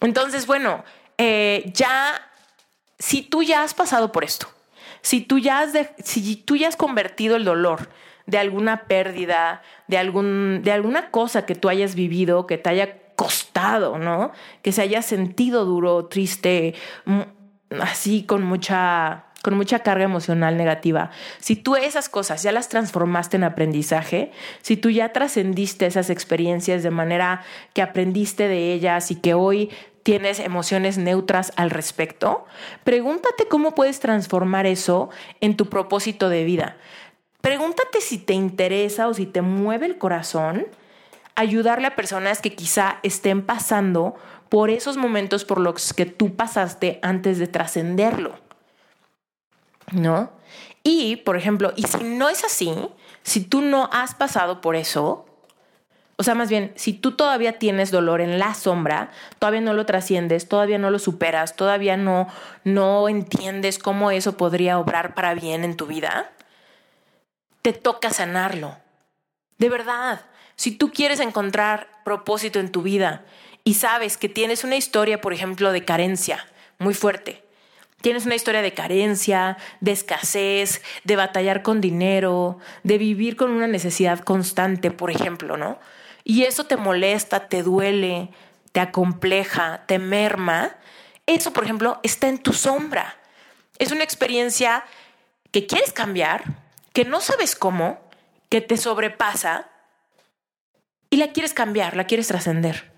Entonces, 0.02 0.46
bueno, 0.46 0.84
eh, 1.18 1.72
ya, 1.74 2.22
si 3.00 3.24
tú 3.24 3.42
ya 3.42 3.64
has 3.64 3.74
pasado 3.74 4.12
por 4.12 4.24
esto, 4.24 4.48
si 5.02 5.22
tú 5.22 5.40
ya 5.40 5.60
has, 5.60 5.74
si 6.04 6.36
tú 6.36 6.56
ya 6.56 6.68
has 6.68 6.76
convertido 6.76 7.36
el 7.36 7.46
dolor, 7.46 7.90
de 8.30 8.38
alguna 8.38 8.84
pérdida, 8.84 9.64
de, 9.88 9.98
algún, 9.98 10.62
de 10.64 10.72
alguna 10.72 11.10
cosa 11.10 11.46
que 11.46 11.56
tú 11.56 11.68
hayas 11.68 11.96
vivido, 11.96 12.46
que 12.46 12.60
te 12.60 12.70
haya 12.70 12.98
costado, 13.16 13.98
¿no? 13.98 14.32
Que 14.62 14.72
se 14.72 14.84
haya 14.84 15.02
sentido 15.02 15.66
duro, 15.66 16.06
triste, 16.06 16.76
mm, 17.06 17.22
así 17.82 18.24
con 18.24 18.44
mucha 18.44 19.26
con 19.42 19.56
mucha 19.56 19.80
carga 19.80 20.04
emocional 20.04 20.58
negativa. 20.58 21.12
Si 21.40 21.56
tú 21.56 21.78
esas 21.78 22.10
cosas 22.10 22.44
ya 22.44 22.52
las 22.52 22.68
transformaste 22.68 23.38
en 23.38 23.46
aprendizaje, 23.46 24.34
si 24.62 24.76
tú 24.76 24.90
ya 24.90 25.14
trascendiste 25.14 25.86
esas 25.86 26.10
experiencias 26.10 26.84
de 26.84 26.92
manera 26.92 27.44
que 27.74 27.82
aprendiste 27.82 28.50
de 28.50 28.74
ellas 28.74 29.12
y 29.12 29.16
que 29.16 29.34
hoy 29.34 29.70
tienes 30.04 30.40
emociones 30.40 30.98
neutras 30.98 31.54
al 31.56 31.70
respecto, 31.70 32.46
pregúntate 32.84 33.48
cómo 33.48 33.76
puedes 33.76 34.02
transformar 34.02 34.66
eso 34.66 35.10
en 35.40 35.56
tu 35.56 35.68
propósito 35.68 36.28
de 36.28 36.44
vida. 36.44 36.76
Pregúntate 37.42 38.02
si 38.02 38.18
te 38.18 38.34
interesa 38.34 39.08
o 39.08 39.14
si 39.14 39.26
te 39.26 39.42
mueve 39.42 39.86
el 39.86 39.98
corazón 39.98 40.68
ayudarle 41.36 41.88
a 41.88 41.96
personas 41.96 42.42
que 42.42 42.54
quizá 42.54 43.00
estén 43.02 43.46
pasando 43.46 44.16
por 44.50 44.70
esos 44.70 44.98
momentos 44.98 45.46
por 45.46 45.60
los 45.60 45.94
que 45.94 46.06
tú 46.06 46.36
pasaste 46.36 47.00
antes 47.02 47.40
de 47.40 47.48
trascenderlo. 47.48 48.36
¿No? 49.92 50.32
Y, 50.84 51.18
por 51.18 51.38
ejemplo, 51.38 51.72
y 51.76 51.84
si 51.84 52.04
no 52.04 52.30
es 52.30 52.44
así, 52.44 52.74
si 53.24 53.42
tú 53.42 53.62
no 53.62 53.90
has 53.92 54.16
pasado 54.16 54.60
por 54.60 54.76
eso, 54.76 55.26
o 56.18 56.24
sea, 56.24 56.36
más 56.36 56.50
bien, 56.50 56.74
si 56.76 56.92
tú 56.92 57.14
todavía 57.14 57.60
tienes 57.60 57.92
dolor 57.92 58.20
en 58.20 58.40
la 58.40 58.54
sombra, 58.54 59.10
todavía 59.40 59.62
no 59.62 59.74
lo 59.74 59.86
trasciendes, 59.86 60.50
todavía 60.50 60.78
no 60.78 60.92
lo 60.92 61.00
superas, 61.00 61.56
todavía 61.56 61.96
no, 61.96 62.28
no 62.66 63.08
entiendes 63.08 63.80
cómo 63.80 64.12
eso 64.12 64.36
podría 64.36 64.80
obrar 64.80 65.16
para 65.16 65.34
bien 65.34 65.64
en 65.64 65.78
tu 65.78 65.86
vida, 65.86 66.32
te 67.62 67.74
toca 67.74 68.12
sanarlo. 68.12 68.78
De 69.58 69.70
verdad, 69.70 70.26
si 70.56 70.72
tú 70.72 70.92
quieres 70.92 71.20
encontrar 71.20 71.90
propósito 72.06 72.60
en 72.60 72.72
tu 72.72 72.82
vida 72.82 73.26
y 73.64 73.76
sabes 73.76 74.18
que 74.18 74.30
tienes 74.30 74.64
una 74.64 74.76
historia, 74.76 75.22
por 75.22 75.34
ejemplo, 75.34 75.72
de 75.72 75.86
carencia 75.86 76.46
muy 76.78 76.94
fuerte, 76.94 77.44
Tienes 78.02 78.26
una 78.26 78.36
historia 78.36 78.62
de 78.62 78.74
carencia, 78.74 79.58
de 79.82 79.92
escasez, 79.92 80.82
de 81.04 81.18
batallar 81.18 81.64
con 81.64 81.82
dinero, 81.82 82.58
de 82.84 82.98
vivir 82.98 83.36
con 83.36 83.52
una 83.52 83.68
necesidad 83.68 84.20
constante, 84.20 84.90
por 84.90 85.12
ejemplo, 85.12 85.58
¿no? 85.58 85.80
y 86.30 86.44
eso 86.44 86.66
te 86.66 86.78
molesta, 86.78 87.48
te 87.48 87.64
duele, 87.64 88.30
te 88.72 88.80
acompleja, 88.80 89.84
te 89.88 89.98
merma, 89.98 90.76
eso, 91.26 91.54
por 91.54 91.64
ejemplo, 91.64 92.00
está 92.04 92.28
en 92.28 92.38
tu 92.38 92.54
sombra. 92.54 93.18
Es 93.80 93.92
una 93.92 94.04
experiencia 94.04 94.84
que 95.50 95.66
quieres 95.66 95.92
cambiar, 95.92 96.44
que 96.94 97.06
no 97.06 97.22
sabes 97.22 97.56
cómo, 97.56 98.00
que 98.50 98.62
te 98.62 98.78
sobrepasa 98.78 99.70
y 101.10 101.18
la 101.18 101.32
quieres 101.32 101.54
cambiar, 101.54 101.96
la 101.96 102.06
quieres 102.06 102.28
trascender. 102.28 102.92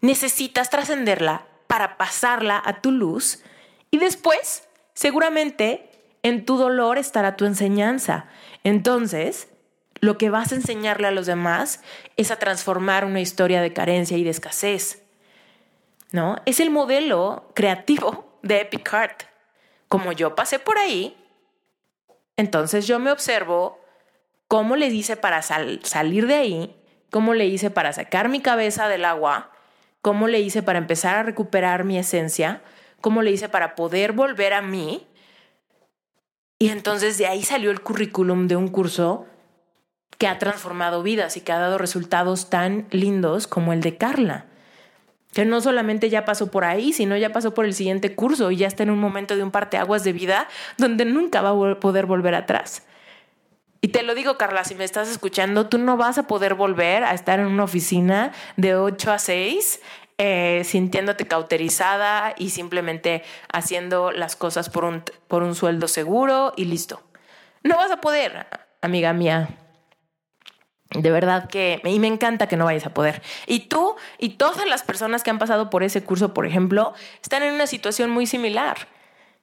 Necesitas 0.00 0.70
trascenderla 0.70 1.46
para 1.66 1.96
pasarla 1.96 2.60
a 2.64 2.80
tu 2.80 2.90
luz 2.90 3.42
y 3.90 3.98
después, 3.98 4.68
seguramente, 4.94 5.90
en 6.22 6.44
tu 6.44 6.56
dolor 6.56 6.98
estará 6.98 7.36
tu 7.36 7.44
enseñanza. 7.44 8.26
Entonces, 8.64 9.48
lo 10.00 10.16
que 10.18 10.30
vas 10.30 10.52
a 10.52 10.56
enseñarle 10.56 11.08
a 11.08 11.12
los 11.12 11.26
demás 11.26 11.82
es 12.16 12.30
a 12.30 12.38
transformar 12.38 13.04
una 13.04 13.20
historia 13.20 13.60
de 13.60 13.72
carencia 13.72 14.16
y 14.16 14.24
de 14.24 14.30
escasez. 14.30 15.02
¿No? 16.12 16.36
Es 16.44 16.58
el 16.58 16.70
modelo 16.70 17.50
creativo 17.54 18.38
de 18.42 18.62
Epic. 18.62 18.90
Como 19.88 20.12
yo 20.12 20.34
pasé 20.34 20.58
por 20.58 20.78
ahí, 20.78 21.16
entonces 22.40 22.86
yo 22.86 22.98
me 22.98 23.12
observo 23.12 23.78
cómo 24.48 24.74
le 24.74 24.86
hice 24.86 25.16
para 25.16 25.42
salir 25.42 26.26
de 26.26 26.34
ahí, 26.34 26.76
cómo 27.10 27.34
le 27.34 27.46
hice 27.46 27.70
para 27.70 27.92
sacar 27.92 28.28
mi 28.30 28.40
cabeza 28.40 28.88
del 28.88 29.04
agua, 29.04 29.52
cómo 30.00 30.26
le 30.26 30.40
hice 30.40 30.62
para 30.62 30.78
empezar 30.78 31.16
a 31.16 31.22
recuperar 31.22 31.84
mi 31.84 31.98
esencia, 31.98 32.62
cómo 33.02 33.20
le 33.20 33.30
hice 33.30 33.50
para 33.50 33.74
poder 33.74 34.12
volver 34.12 34.54
a 34.54 34.62
mí. 34.62 35.06
Y 36.58 36.70
entonces 36.70 37.18
de 37.18 37.26
ahí 37.26 37.42
salió 37.42 37.70
el 37.70 37.82
currículum 37.82 38.48
de 38.48 38.56
un 38.56 38.68
curso 38.68 39.26
que 40.16 40.26
ha 40.26 40.38
transformado 40.38 41.02
vidas 41.02 41.36
y 41.36 41.42
que 41.42 41.52
ha 41.52 41.58
dado 41.58 41.76
resultados 41.76 42.48
tan 42.48 42.86
lindos 42.90 43.46
como 43.46 43.74
el 43.74 43.82
de 43.82 43.98
Carla. 43.98 44.46
Que 45.32 45.44
no 45.44 45.60
solamente 45.60 46.10
ya 46.10 46.24
pasó 46.24 46.50
por 46.50 46.64
ahí, 46.64 46.92
sino 46.92 47.16
ya 47.16 47.32
pasó 47.32 47.54
por 47.54 47.64
el 47.64 47.74
siguiente 47.74 48.14
curso 48.14 48.50
y 48.50 48.56
ya 48.56 48.66
está 48.66 48.82
en 48.82 48.90
un 48.90 48.98
momento 48.98 49.36
de 49.36 49.42
un 49.42 49.50
parteaguas 49.50 50.02
de 50.02 50.12
vida 50.12 50.48
donde 50.76 51.04
nunca 51.04 51.40
va 51.40 51.50
a 51.50 51.80
poder 51.80 52.06
volver 52.06 52.34
atrás. 52.34 52.82
Y 53.82 53.88
te 53.88 54.02
lo 54.02 54.14
digo, 54.14 54.36
Carla, 54.36 54.64
si 54.64 54.74
me 54.74 54.84
estás 54.84 55.08
escuchando, 55.08 55.66
tú 55.68 55.78
no 55.78 55.96
vas 55.96 56.18
a 56.18 56.26
poder 56.26 56.54
volver 56.54 57.04
a 57.04 57.14
estar 57.14 57.40
en 57.40 57.46
una 57.46 57.64
oficina 57.64 58.32
de 58.56 58.74
8 58.74 59.12
a 59.12 59.18
6 59.18 59.80
eh, 60.22 60.64
sintiéndote 60.64 61.26
cauterizada 61.26 62.34
y 62.36 62.50
simplemente 62.50 63.22
haciendo 63.50 64.12
las 64.12 64.36
cosas 64.36 64.68
por 64.68 64.84
un, 64.84 65.02
por 65.28 65.42
un 65.42 65.54
sueldo 65.54 65.88
seguro 65.88 66.52
y 66.56 66.66
listo. 66.66 67.02
No 67.62 67.76
vas 67.76 67.90
a 67.90 68.02
poder, 68.02 68.46
amiga 68.82 69.14
mía. 69.14 69.48
De 70.90 71.10
verdad 71.10 71.48
que, 71.48 71.80
y 71.84 71.98
me 72.00 72.08
encanta 72.08 72.48
que 72.48 72.56
no 72.56 72.64
vayas 72.64 72.86
a 72.86 72.94
poder. 72.94 73.22
Y 73.46 73.60
tú 73.60 73.94
y 74.18 74.30
todas 74.30 74.66
las 74.66 74.82
personas 74.82 75.22
que 75.22 75.30
han 75.30 75.38
pasado 75.38 75.70
por 75.70 75.84
ese 75.84 76.02
curso, 76.02 76.34
por 76.34 76.46
ejemplo, 76.46 76.94
están 77.22 77.44
en 77.44 77.54
una 77.54 77.68
situación 77.68 78.10
muy 78.10 78.26
similar. 78.26 78.88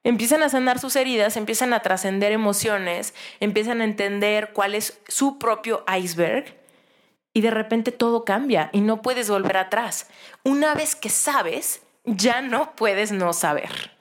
Empiezan 0.04 0.44
a 0.44 0.50
sanar 0.50 0.80
sus 0.80 0.96
heridas, 0.96 1.38
empiezan 1.38 1.74
a 1.74 1.82
trascender 1.82 2.32
emociones, 2.32 3.14
empiezan 3.40 3.82
a 3.82 3.86
entender 3.86 4.52
cuál 4.54 4.76
es 4.76 5.00
su 5.08 5.40
propio 5.40 5.86
iceberg 5.98 6.58
y 7.34 7.42
de 7.42 7.52
repente 7.52 7.92
todo 7.92 8.26
cambia 8.26 8.70
y 8.74 8.82
no 8.82 9.02
puedes 9.02 9.30
volver 9.30 9.58
atrás. 9.58 10.08
Una 10.44 10.76
vez 10.76 10.96
que 10.96 11.10
sabes, 11.10 11.82
ya 12.04 12.42
no 12.42 12.76
puedes 12.76 13.12
no 13.12 13.32
saber. 13.32 13.92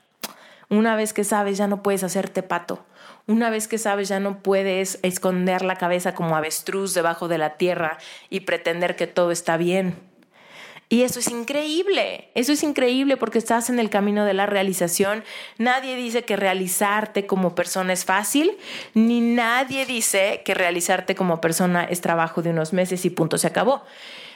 Una 0.69 0.97
vez 0.97 1.13
que 1.13 1.23
sabes, 1.23 1.59
ya 1.59 1.69
no 1.69 1.83
puedes 1.83 2.03
hacerte 2.03 2.43
pato. 2.43 2.85
Una 3.29 3.51
vez 3.51 3.67
que 3.67 3.79
sabes 3.79 4.09
ya 4.09 4.21
no 4.21 4.39
puedes 4.39 5.01
esconder 5.03 5.62
la 5.62 5.77
cabeza 5.77 6.15
como 6.15 6.37
avestruz 6.37 6.95
debajo 6.95 7.27
de 7.27 7.39
la 7.39 7.57
tierra 7.57 7.99
y 8.31 8.41
pretender 8.41 8.95
que 8.95 9.09
todo 9.09 9.33
está 9.33 9.57
bien. 9.57 9.97
Y 10.89 11.03
eso 11.03 11.19
es 11.19 11.29
increíble, 11.29 12.31
eso 12.37 12.53
es 12.53 12.62
increíble 12.62 13.17
porque 13.17 13.39
estás 13.39 13.71
en 13.71 13.81
el 13.81 13.91
camino 13.91 14.25
de 14.25 14.35
la 14.35 14.47
realización. 14.47 15.25
Nadie 15.59 15.97
dice 15.97 16.23
que 16.23 16.37
realizarte 16.37 17.27
como 17.27 17.57
persona 17.57 17.93
es 17.93 18.05
fácil, 18.05 18.57
ni 18.95 19.21
nadie 19.21 19.85
dice 19.85 20.43
que 20.45 20.55
realizarte 20.55 21.17
como 21.17 21.41
persona 21.41 21.83
es 21.83 22.01
trabajo 22.03 22.41
de 22.41 22.51
unos 22.51 22.73
meses 22.73 23.05
y 23.05 23.11
punto, 23.11 23.37
se 23.39 23.49
acabó. 23.49 23.83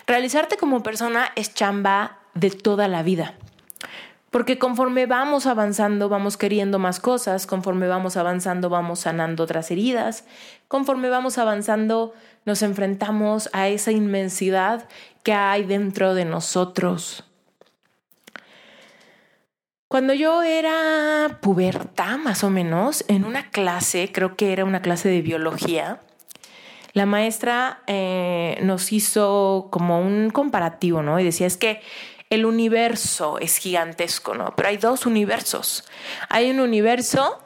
Realizarte 0.09 0.57
como 0.57 0.83
persona 0.83 1.31
es 1.37 1.55
chamba 1.55 2.19
de 2.35 2.51
toda 2.51 2.89
la 2.89 3.05
vida. 3.05 3.37
Porque 4.31 4.59
conforme 4.59 5.07
vamos 5.07 5.47
avanzando, 5.47 6.09
vamos 6.09 6.37
queriendo 6.37 6.79
más 6.79 7.01
cosas, 7.01 7.47
conforme 7.47 7.89
vamos 7.89 8.17
avanzando, 8.17 8.69
vamos 8.69 9.01
sanando 9.01 9.43
otras 9.43 9.73
heridas, 9.73 10.25
conforme 10.69 11.09
vamos 11.09 11.37
avanzando, 11.37 12.15
nos 12.45 12.63
enfrentamos 12.63 13.51
a 13.53 13.69
esa 13.69 13.91
inmensidad 13.91 14.89
que 15.25 15.33
hay 15.33 15.65
dentro 15.65 16.15
de 16.15 16.25
nosotros. 16.25 17.25
Cuando 19.89 20.15
yo 20.15 20.45
era 20.45 21.39
puberta, 21.41 22.17
más 22.17 22.45
o 22.45 22.51
menos, 22.51 23.05
en 23.09 23.25
una 23.25 23.51
clase, 23.51 24.13
creo 24.13 24.37
que 24.37 24.53
era 24.53 24.65
una 24.65 24.83
clase 24.83 25.09
de 25.09 25.21
biología, 25.21 26.01
la 26.93 27.07
maestra 27.07 27.83
eh, 27.89 28.59
nos 28.63 28.93
hizo 28.93 29.67
como 29.73 30.01
un 30.01 30.31
comparativo, 30.31 31.03
¿no? 31.03 31.19
Y 31.19 31.25
decía, 31.25 31.49
es 31.49 31.57
que 31.57 31.81
el 32.31 32.47
universo 32.47 33.39
es 33.39 33.57
gigantesco, 33.57 34.35
¿no? 34.35 34.55
Pero 34.57 34.69
hay 34.69 34.77
dos 34.77 35.05
universos. 35.05 35.85
Hay 36.29 36.51
un 36.51 36.61
universo 36.61 37.43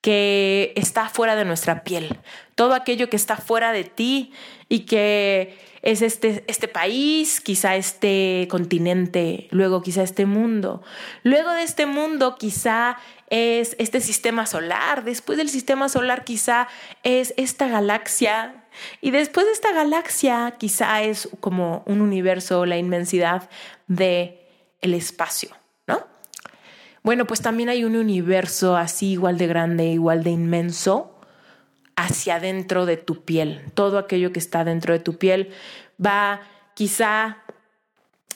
que 0.00 0.72
está 0.76 1.08
fuera 1.08 1.36
de 1.36 1.44
nuestra 1.44 1.82
piel, 1.82 2.18
todo 2.54 2.74
aquello 2.74 3.08
que 3.08 3.16
está 3.16 3.36
fuera 3.36 3.72
de 3.72 3.84
ti 3.84 4.32
y 4.68 4.80
que 4.80 5.58
es 5.82 6.02
este, 6.02 6.44
este 6.46 6.68
país, 6.68 7.40
quizá 7.40 7.76
este 7.76 8.46
continente, 8.50 9.48
luego 9.50 9.82
quizá 9.82 10.02
este 10.02 10.26
mundo. 10.26 10.82
Luego 11.22 11.50
de 11.52 11.62
este 11.62 11.86
mundo 11.86 12.36
quizá 12.36 12.96
es 13.30 13.76
este 13.78 14.00
sistema 14.00 14.46
solar, 14.46 15.04
después 15.04 15.38
del 15.38 15.48
sistema 15.48 15.88
solar 15.88 16.24
quizá 16.24 16.68
es 17.02 17.34
esta 17.36 17.68
galaxia 17.68 18.57
y 19.00 19.10
después 19.10 19.46
de 19.46 19.52
esta 19.52 19.72
galaxia 19.72 20.54
quizá 20.58 21.02
es 21.02 21.28
como 21.40 21.82
un 21.86 22.00
universo, 22.00 22.66
la 22.66 22.76
inmensidad 22.76 23.48
de 23.86 24.46
el 24.80 24.94
espacio, 24.94 25.50
¿no? 25.86 26.06
Bueno, 27.02 27.26
pues 27.26 27.40
también 27.40 27.68
hay 27.68 27.84
un 27.84 27.96
universo 27.96 28.76
así 28.76 29.12
igual 29.12 29.38
de 29.38 29.46
grande, 29.46 29.86
igual 29.86 30.22
de 30.22 30.30
inmenso 30.30 31.14
hacia 31.96 32.36
adentro 32.36 32.86
de 32.86 32.96
tu 32.96 33.24
piel. 33.24 33.62
Todo 33.74 33.98
aquello 33.98 34.32
que 34.32 34.38
está 34.38 34.64
dentro 34.64 34.92
de 34.92 35.00
tu 35.00 35.18
piel 35.18 35.50
va 36.04 36.40
quizá 36.74 37.38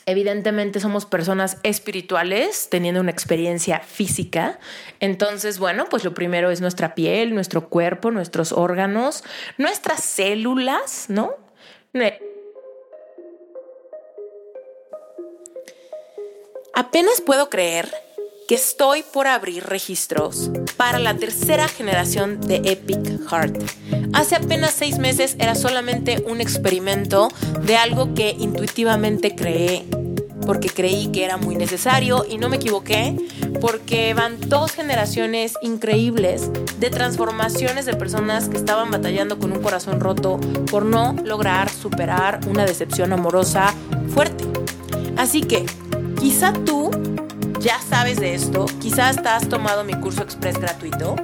Evidentemente 0.07 0.81
somos 0.81 1.07
personas 1.07 1.59
espirituales 1.63 2.69
teniendo 2.71 3.01
una 3.01 3.13
experiencia 3.13 3.81
física. 3.81 4.59
Entonces, 5.01 5.59
bueno, 5.59 5.87
pues 5.89 6.05
lo 6.05 6.13
primero 6.13 6.51
es 6.51 6.61
nuestra 6.61 6.95
piel, 6.95 7.35
nuestro 7.35 7.69
cuerpo, 7.69 8.11
nuestros 8.11 8.53
órganos, 8.53 9.23
nuestras 9.59 10.03
células, 10.03 11.07
¿no? 11.09 11.37
Apenas 16.75 17.21
puedo 17.21 17.49
creer 17.51 17.93
estoy 18.55 19.03
por 19.03 19.27
abrir 19.27 19.65
registros 19.65 20.51
para 20.77 20.99
la 20.99 21.17
tercera 21.17 21.69
generación 21.69 22.41
de 22.41 22.57
Epic 22.57 23.21
Heart. 23.31 23.63
Hace 24.13 24.37
apenas 24.37 24.73
seis 24.73 24.99
meses 24.99 25.37
era 25.39 25.55
solamente 25.55 26.23
un 26.27 26.41
experimento 26.41 27.29
de 27.65 27.77
algo 27.77 28.15
que 28.15 28.37
intuitivamente 28.39 29.35
creé 29.35 29.87
porque 30.45 30.69
creí 30.69 31.07
que 31.13 31.25
era 31.25 31.37
muy 31.37 31.55
necesario 31.55 32.27
y 32.29 32.37
no 32.37 32.49
me 32.49 32.57
equivoqué 32.57 33.17
porque 33.61 34.13
van 34.13 34.37
dos 34.49 34.73
generaciones 34.73 35.55
increíbles 35.63 36.51
de 36.79 36.91
transformaciones 36.91 37.87
de 37.87 37.95
personas 37.95 38.49
que 38.49 38.57
estaban 38.57 38.91
batallando 38.91 39.39
con 39.39 39.53
un 39.53 39.63
corazón 39.63 40.01
roto 40.01 40.39
por 40.71 40.85
no 40.85 41.15
lograr 41.25 41.71
superar 41.71 42.41
una 42.49 42.67
decepción 42.67 43.13
amorosa 43.13 43.73
fuerte. 44.09 44.45
Así 45.17 45.43
que 45.43 45.65
quizá 46.19 46.53
tú 46.53 46.91
ya 47.63 47.81
sabes 47.81 48.19
de 48.19 48.35
esto, 48.35 48.67
quizás 48.81 49.19
has 49.19 49.49
tomado 49.49 49.85
mi 49.85 49.95
curso 49.95 50.23
express 50.23 50.59
gratuito, 50.59 51.15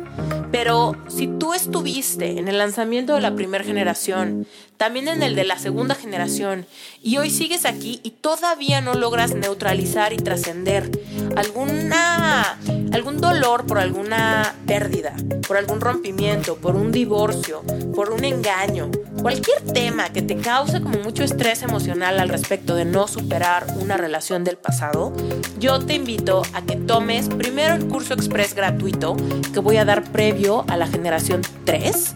pero 0.53 0.95
si 1.09 1.27
tú 1.27 1.53
estuviste 1.53 2.39
en 2.39 2.47
el 2.47 2.59
lanzamiento 2.59 3.17
de 3.17 3.21
la 3.21 3.35
primera 3.35 3.65
generación, 3.65 4.47
también 4.79 5.09
en 5.09 5.23
el 5.23 5.35
de 5.35 5.45
la 5.45 5.59
segunda 5.59 5.95
generación, 5.95 6.67
y 7.03 7.19
hoy 7.19 7.31
sigues 7.31 7.67
aquí 7.67 8.01
y 8.03 8.13
todavía 8.13 8.81
no 8.81 8.95
logras 8.95 9.35
neutralizar 9.35 10.13
y 10.13 10.17
trascender 10.17 10.91
alguna 11.37 12.59
algún 12.93 13.21
dolor 13.21 13.67
por 13.67 13.79
alguna 13.79 14.55
pérdida, 14.67 15.15
por 15.47 15.57
algún 15.57 15.81
rompimiento, 15.81 16.57
por 16.57 16.77
un 16.77 16.91
divorcio, 16.91 17.63
por 17.95 18.11
un 18.11 18.25
engaño, 18.25 18.91
cualquier 19.21 19.61
tema 19.61 20.11
que 20.11 20.23
te 20.23 20.37
cause 20.37 20.81
como 20.81 20.99
mucho 21.01 21.23
estrés 21.23 21.63
emocional 21.63 22.19
al 22.19 22.29
respecto 22.29 22.75
de 22.75 22.85
no 22.85 23.09
superar 23.09 23.67
una 23.81 23.97
relación 23.97 24.45
del 24.45 24.57
pasado, 24.57 25.13
yo 25.59 25.81
te 25.81 25.95
invito 25.95 26.43
a 26.55 26.63
que 26.63 26.77
tomes 26.77 27.29
primero 27.29 27.75
el 27.75 27.87
curso 27.89 28.15
express 28.15 28.55
gratuito 28.55 29.17
que 29.53 29.61
voy 29.61 29.77
a 29.77 29.85
dar 29.85 30.05
previo 30.05 30.65
a 30.69 30.77
la 30.77 30.87
generación 30.87 31.43
3 31.65 32.15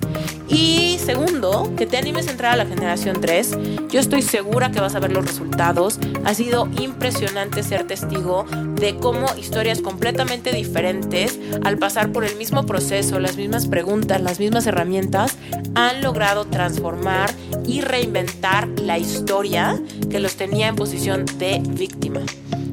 y 0.49 0.99
segundo, 0.99 1.73
que 1.77 1.87
te 1.87 1.97
animes 1.97 2.29
a 2.29 2.33
entrar 2.33 2.52
la 2.57 2.67
generación 2.67 3.21
3. 3.21 3.59
Yo 3.91 4.01
estoy 4.01 4.23
segura 4.23 4.71
que 4.71 4.81
vas 4.81 4.95
a 4.95 5.01
ver 5.01 5.13
los 5.13 5.25
resultados. 5.25 5.99
Ha 6.25 6.35
sido 6.35 6.69
impresionante 6.81 7.63
ser 7.63 7.87
testigo 7.87 8.45
de 8.75 8.97
cómo 8.97 9.27
historias 9.37 9.81
completamente 9.81 10.53
diferentes, 10.53 11.39
al 11.65 11.79
pasar 11.79 12.13
por 12.13 12.25
el 12.25 12.37
mismo 12.37 12.65
proceso, 12.67 13.19
las 13.21 13.37
mismas 13.37 13.67
preguntas, 13.67 14.21
las 14.21 14.41
mismas 14.41 14.67
herramientas, 14.67 15.37
han 15.75 16.03
logrado 16.03 16.45
transformar 16.45 17.31
y 17.67 17.81
reinventar 17.81 18.69
la 18.81 18.99
historia 18.99 19.81
que 20.11 20.21
los 20.21 20.37
tenía 20.37 20.69
en 20.69 20.77
posición 20.77 21.25
de 21.39 21.63
víctima. 21.65 22.21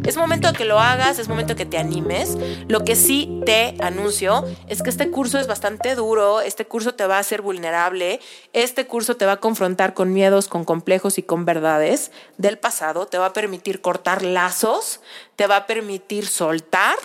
Es 0.03 0.15
momento 0.17 0.53
que 0.53 0.65
lo 0.65 0.79
hagas, 0.79 1.19
es 1.19 1.27
momento 1.27 1.55
que 1.55 1.65
te 1.65 1.77
animes. 1.77 2.37
Lo 2.67 2.83
que 2.83 2.95
sí 2.95 3.41
te 3.45 3.75
anuncio 3.79 4.45
es 4.67 4.81
que 4.81 4.89
este 4.89 5.11
curso 5.11 5.39
es 5.39 5.47
bastante 5.47 5.93
duro, 5.95 6.41
este 6.41 6.65
curso 6.65 6.95
te 6.95 7.05
va 7.05 7.17
a 7.17 7.19
hacer 7.19 7.41
vulnerable, 7.41 8.19
este 8.53 8.87
curso 8.87 9.17
te 9.17 9.25
va 9.25 9.33
a 9.33 9.39
confrontar 9.39 9.93
con 9.93 10.13
miedos, 10.13 10.47
con 10.47 10.63
complejos 10.63 11.17
y 11.17 11.23
con 11.23 11.45
verdades 11.45 12.11
del 12.37 12.57
pasado, 12.57 13.07
te 13.07 13.17
va 13.17 13.27
a 13.27 13.33
permitir 13.33 13.81
cortar 13.81 14.23
lazos, 14.23 15.01
te 15.35 15.47
va 15.47 15.57
a 15.57 15.67
permitir 15.67 16.27
soltar 16.27 16.95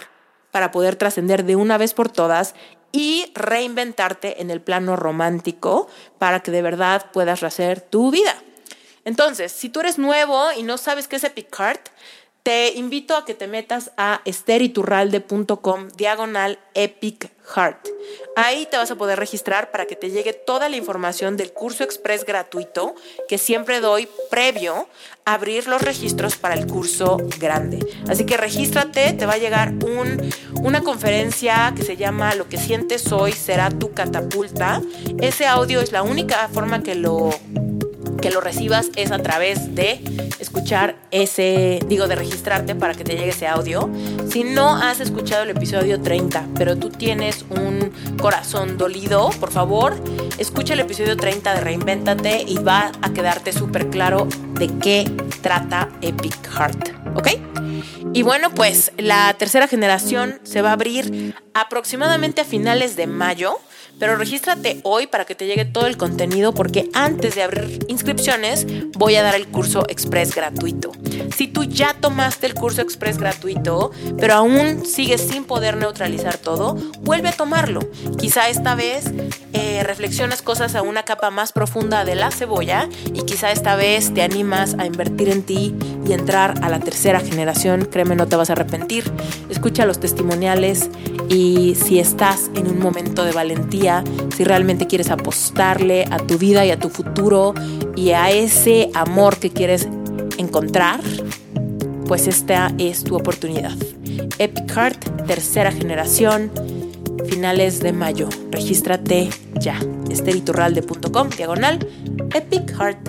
para 0.51 0.71
poder 0.71 0.97
trascender 0.97 1.45
de 1.45 1.57
una 1.57 1.79
vez 1.79 1.95
por 1.95 2.09
todas 2.09 2.55
y 2.93 3.33
reinventarte 3.35 4.41
en 4.41 4.51
el 4.51 4.61
plano 4.61 4.95
romántico 4.95 5.89
para 6.19 6.41
que 6.41 6.53
de 6.53 6.63
verdad 6.63 7.11
puedas 7.13 7.41
rehacer 7.41 7.81
tu 7.81 8.13
vida. 8.13 8.35
Entonces, 9.05 9.53
si 9.53 9.69
tú 9.69 9.81
eres 9.81 9.99
nuevo 9.99 10.53
y 10.57 10.63
no 10.63 10.79
sabes 10.79 11.09
qué 11.09 11.17
es 11.17 11.25
Epic 11.25 11.55
Heart, 11.55 11.89
te 12.45 12.75
invito 12.75 13.17
a 13.17 13.25
que 13.25 13.33
te 13.33 13.47
metas 13.47 13.93
a 13.97 14.21
esteriturralde.com 14.27 15.89
diagonal 15.97 16.59
epic 16.75 17.31
heart. 17.55 17.89
Ahí 18.37 18.69
te 18.71 18.77
vas 18.77 18.91
a 18.91 18.97
poder 18.97 19.19
registrar 19.19 19.71
para 19.71 19.87
que 19.87 19.97
te 19.97 20.11
llegue 20.11 20.35
toda 20.35 20.69
la 20.69 20.77
información 20.77 21.39
del 21.39 21.55
curso 21.55 21.85
express 21.85 22.27
gratuito 22.27 22.95
que 23.29 23.39
siempre 23.39 23.81
doy 23.81 24.11
previo 24.31 24.89
a 25.25 25.35
abrir 25.35 25.67
los 25.69 25.81
registros 25.81 26.37
para 26.37 26.55
el 26.55 26.67
curso 26.67 27.17
grande. 27.39 27.79
Así 28.09 28.27
que 28.27 28.37
regístrate, 28.37 29.15
te 29.15 29.25
va 29.25 29.35
a 29.35 29.39
llegar 29.39 29.71
un, 29.83 30.31
una 30.63 30.83
conferencia 30.83 31.73
que 31.75 31.83
se 31.83 31.97
llama 31.97 32.35
Lo 32.35 32.51
que 32.51 32.59
sientes 32.59 33.11
hoy 33.11 33.33
será 33.33 33.71
tu 33.71 33.95
catapulta. 33.95 34.83
Ese 35.19 35.47
audio 35.47 35.81
es 35.81 35.93
la 35.93 36.03
única 36.03 36.47
forma 36.49 36.83
que 36.83 36.95
lo 36.95 37.31
que 38.25 38.31
lo 38.31 38.41
recibas 38.41 38.89
es 38.97 39.13
a 39.13 39.19
través 39.19 39.75
de 39.75 40.01
escuchar 40.39 40.97
ese, 41.11 41.79
digo, 41.89 42.09
de 42.09 42.15
registrarte 42.15 42.75
para 42.75 42.95
que 42.95 43.05
te 43.05 43.19
llegue 43.19 43.29
ese 43.29 43.47
audio. 43.47 43.91
Si 44.31 44.45
no 44.45 44.77
has 44.77 45.01
escuchado 45.01 45.43
el 45.43 45.51
episodio 45.51 46.01
30, 46.01 46.49
pero 46.57 46.79
tú 46.79 46.89
tienes 46.89 47.45
un 47.51 47.93
corazón 48.19 48.79
dolido, 48.79 49.29
por 49.41 49.53
favor, 49.53 49.95
escucha 50.39 50.73
el 50.73 50.81
episodio 50.81 51.19
30 51.19 51.53
de 51.53 51.61
Reinvéntate 51.61 52.45
y 52.49 52.57
va 52.57 52.93
a 53.03 53.13
quedarte 53.13 53.53
súper 53.53 53.91
claro 53.91 54.27
de 54.55 54.69
qué 54.79 55.05
trata 55.43 55.91
Epic 56.01 56.49
Heart, 56.49 57.17
¿ok? 57.17 57.29
Y 58.15 58.23
bueno, 58.23 58.55
pues 58.55 58.93
la 58.97 59.35
tercera 59.35 59.69
generación 59.69 60.41
se 60.45 60.63
va 60.63 60.71
a 60.71 60.73
abrir 60.73 61.35
aproximadamente 61.53 62.41
a 62.41 62.47
finales 62.47 62.97
de 62.97 63.07
mayo. 63.07 63.59
Pero 63.99 64.17
regístrate 64.17 64.81
hoy 64.83 65.07
para 65.07 65.25
que 65.25 65.35
te 65.35 65.47
llegue 65.47 65.65
todo 65.65 65.87
el 65.87 65.97
contenido 65.97 66.53
porque 66.53 66.91
antes 66.95 67.35
de 67.35 67.43
abrir 67.43 67.85
inscripciones 67.89 68.67
voy 68.93 69.17
a 69.17 69.23
dar 69.23 69.35
el 69.35 69.47
curso 69.47 69.85
express 69.89 70.35
gratuito. 70.35 70.93
Si 71.37 71.49
tú 71.49 71.65
ya 71.65 71.95
tomaste 71.95 72.47
el 72.47 72.55
curso 72.55 72.83
express 72.83 73.19
gratuito, 73.19 73.91
pero 74.19 74.35
aún 74.35 74.85
sigues 74.85 75.21
sin 75.21 75.45
poder 75.45 75.77
neutralizar 75.77 76.39
todo, 76.39 76.75
vuelve 77.01 77.29
a 77.29 77.33
tomarlo. 77.33 77.81
Quizá 78.19 78.49
esta 78.49 78.75
vez 78.75 79.13
eh, 79.53 79.83
reflexionas 79.85 80.43
cosas 80.43 80.75
a 80.75 80.83
una 80.83 81.05
capa 81.05 81.31
más 81.31 81.53
profunda 81.53 82.05
de 82.05 82.15
la 82.15 82.31
cebolla 82.31 82.89
y 83.13 83.23
quizá 83.23 83.53
esta 83.53 83.77
vez 83.77 84.13
te 84.13 84.23
animas 84.23 84.77
a 84.79 84.87
invertir 84.87 85.29
en 85.29 85.43
ti 85.43 85.75
y 86.07 86.13
entrar 86.13 86.55
a 86.63 86.69
la 86.69 86.81
tercera 86.81 87.21
generación. 87.21 87.89
Créeme, 87.91 88.17
no 88.17 88.27
te 88.27 88.37
vas 88.37 88.51
a 88.51 88.55
arrepentir. 88.55 89.11
Escucha 89.49 89.87
los 89.87 90.01
testimoniales 90.01 90.91
y 91.29 91.75
si 91.77 91.99
estás 91.99 92.51
en 92.55 92.67
un 92.67 92.79
momento 92.79 93.25
de 93.25 93.33
valentía, 93.33 93.84
si 94.37 94.45
realmente 94.45 94.87
quieres 94.87 95.11
apostarle 95.11 96.07
a 96.11 96.19
tu 96.19 96.39
vida 96.39 96.65
y 96.65 96.71
a 96.71 96.79
tu 96.79 96.89
futuro 96.89 97.55
y 97.97 98.11
a 98.11 98.31
ese 98.31 98.91
amor 98.95 99.39
que 99.39 99.51
quieres 99.51 99.89
encontrar, 100.39 101.01
pues 102.07 102.27
esta 102.27 102.73
es 102.79 103.05
tu 103.05 103.17
oportunidad. 103.17 103.73
Epic 104.39 104.71
Heart, 104.71 105.27
tercera 105.27 105.71
generación, 105.71 106.51
finales 107.29 107.81
de 107.81 107.93
mayo. 107.93 108.29
Regístrate 108.51 109.31
ya. 109.61 109.79
esteriturralde.com, 110.11 111.29
diagonal, 111.31 111.87
Epic 112.35 112.71
Heart. 112.71 113.09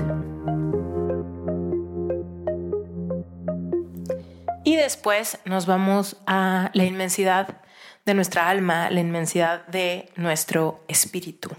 Y 4.63 4.75
después 4.75 5.38
nos 5.45 5.67
vamos 5.67 6.17
a 6.25 6.71
la 6.73 6.85
inmensidad 6.85 7.59
de 8.05 8.13
nuestra 8.13 8.49
alma, 8.49 8.89
la 8.89 8.99
inmensidad 8.99 9.65
de 9.67 10.09
nuestro 10.15 10.83
espíritu. 10.87 11.49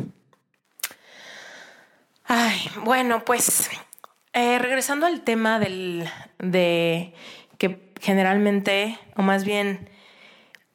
Ay, 2.24 2.70
bueno, 2.84 3.24
pues 3.24 3.70
eh, 4.32 4.58
regresando 4.58 5.06
al 5.06 5.22
tema 5.22 5.58
del, 5.58 6.08
de 6.38 7.14
que 7.58 7.92
generalmente, 8.00 8.98
o 9.16 9.22
más 9.22 9.44
bien, 9.44 9.90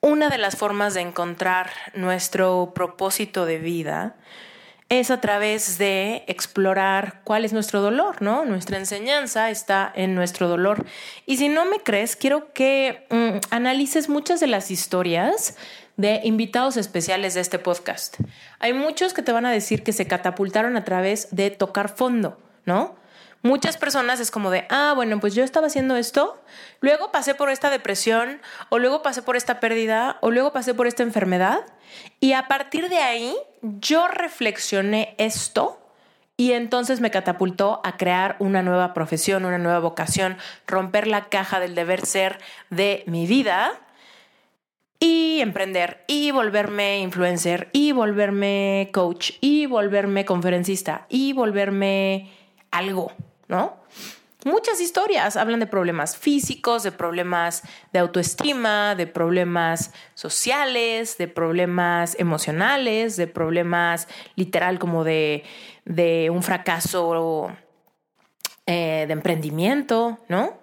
una 0.01 0.29
de 0.29 0.37
las 0.37 0.57
formas 0.57 0.93
de 0.93 1.01
encontrar 1.01 1.71
nuestro 1.93 2.71
propósito 2.73 3.45
de 3.45 3.59
vida 3.59 4.15
es 4.91 5.09
a 5.09 5.21
través 5.21 5.77
de 5.77 6.25
explorar 6.27 7.21
cuál 7.23 7.45
es 7.45 7.53
nuestro 7.53 7.79
dolor, 7.81 8.21
¿no? 8.21 8.43
Nuestra 8.43 8.77
enseñanza 8.77 9.49
está 9.49 9.89
en 9.95 10.15
nuestro 10.15 10.49
dolor. 10.49 10.85
Y 11.25 11.37
si 11.37 11.47
no 11.47 11.63
me 11.63 11.79
crees, 11.79 12.17
quiero 12.17 12.51
que 12.51 13.07
mm, 13.09 13.37
analices 13.51 14.09
muchas 14.09 14.41
de 14.41 14.47
las 14.47 14.69
historias 14.69 15.55
de 15.95 16.19
invitados 16.25 16.75
especiales 16.75 17.35
de 17.35 17.39
este 17.39 17.57
podcast. 17.57 18.17
Hay 18.59 18.73
muchos 18.73 19.13
que 19.13 19.21
te 19.21 19.31
van 19.31 19.45
a 19.45 19.51
decir 19.51 19.81
que 19.81 19.93
se 19.93 20.07
catapultaron 20.07 20.75
a 20.75 20.83
través 20.83 21.29
de 21.31 21.51
tocar 21.51 21.87
fondo, 21.95 22.37
¿no? 22.65 23.00
Muchas 23.43 23.77
personas 23.77 24.19
es 24.19 24.29
como 24.29 24.51
de, 24.51 24.67
ah, 24.69 24.93
bueno, 24.95 25.19
pues 25.19 25.33
yo 25.33 25.43
estaba 25.43 25.67
haciendo 25.67 25.95
esto, 25.95 26.39
luego 26.79 27.11
pasé 27.11 27.33
por 27.33 27.49
esta 27.49 27.71
depresión, 27.71 28.39
o 28.69 28.77
luego 28.77 29.01
pasé 29.01 29.23
por 29.23 29.35
esta 29.35 29.59
pérdida, 29.59 30.17
o 30.21 30.29
luego 30.29 30.53
pasé 30.53 30.75
por 30.75 30.85
esta 30.85 31.01
enfermedad, 31.01 31.61
y 32.19 32.33
a 32.33 32.47
partir 32.47 32.87
de 32.87 32.97
ahí 32.97 33.35
yo 33.61 34.07
reflexioné 34.07 35.15
esto 35.17 35.79
y 36.37 36.53
entonces 36.53 37.01
me 37.01 37.11
catapultó 37.11 37.81
a 37.83 37.97
crear 37.97 38.35
una 38.39 38.63
nueva 38.63 38.93
profesión, 38.93 39.45
una 39.45 39.57
nueva 39.57 39.79
vocación, 39.79 40.37
romper 40.65 41.07
la 41.07 41.25
caja 41.29 41.59
del 41.59 41.75
deber 41.75 42.05
ser 42.05 42.39
de 42.69 43.03
mi 43.05 43.27
vida 43.27 43.73
y 44.99 45.39
emprender 45.41 46.03
y 46.07 46.31
volverme 46.31 46.99
influencer 46.99 47.69
y 47.73 47.91
volverme 47.91 48.89
coach 48.91 49.33
y 49.41 49.65
volverme 49.65 50.25
conferencista 50.25 51.05
y 51.09 51.33
volverme 51.33 52.31
algo, 52.71 53.11
¿no? 53.51 53.77
Muchas 54.43 54.81
historias 54.81 55.37
hablan 55.37 55.59
de 55.59 55.67
problemas 55.67 56.17
físicos, 56.17 56.81
de 56.81 56.91
problemas 56.91 57.61
de 57.93 57.99
autoestima, 57.99 58.95
de 58.95 59.05
problemas 59.05 59.93
sociales, 60.15 61.19
de 61.19 61.27
problemas 61.27 62.19
emocionales, 62.19 63.17
de 63.17 63.27
problemas 63.27 64.07
literal 64.35 64.79
como 64.79 65.03
de, 65.03 65.43
un 66.31 66.41
fracaso 66.41 67.51
eh, 68.65 69.05
de 69.05 69.13
emprendimiento, 69.13 70.17
¿no? 70.27 70.57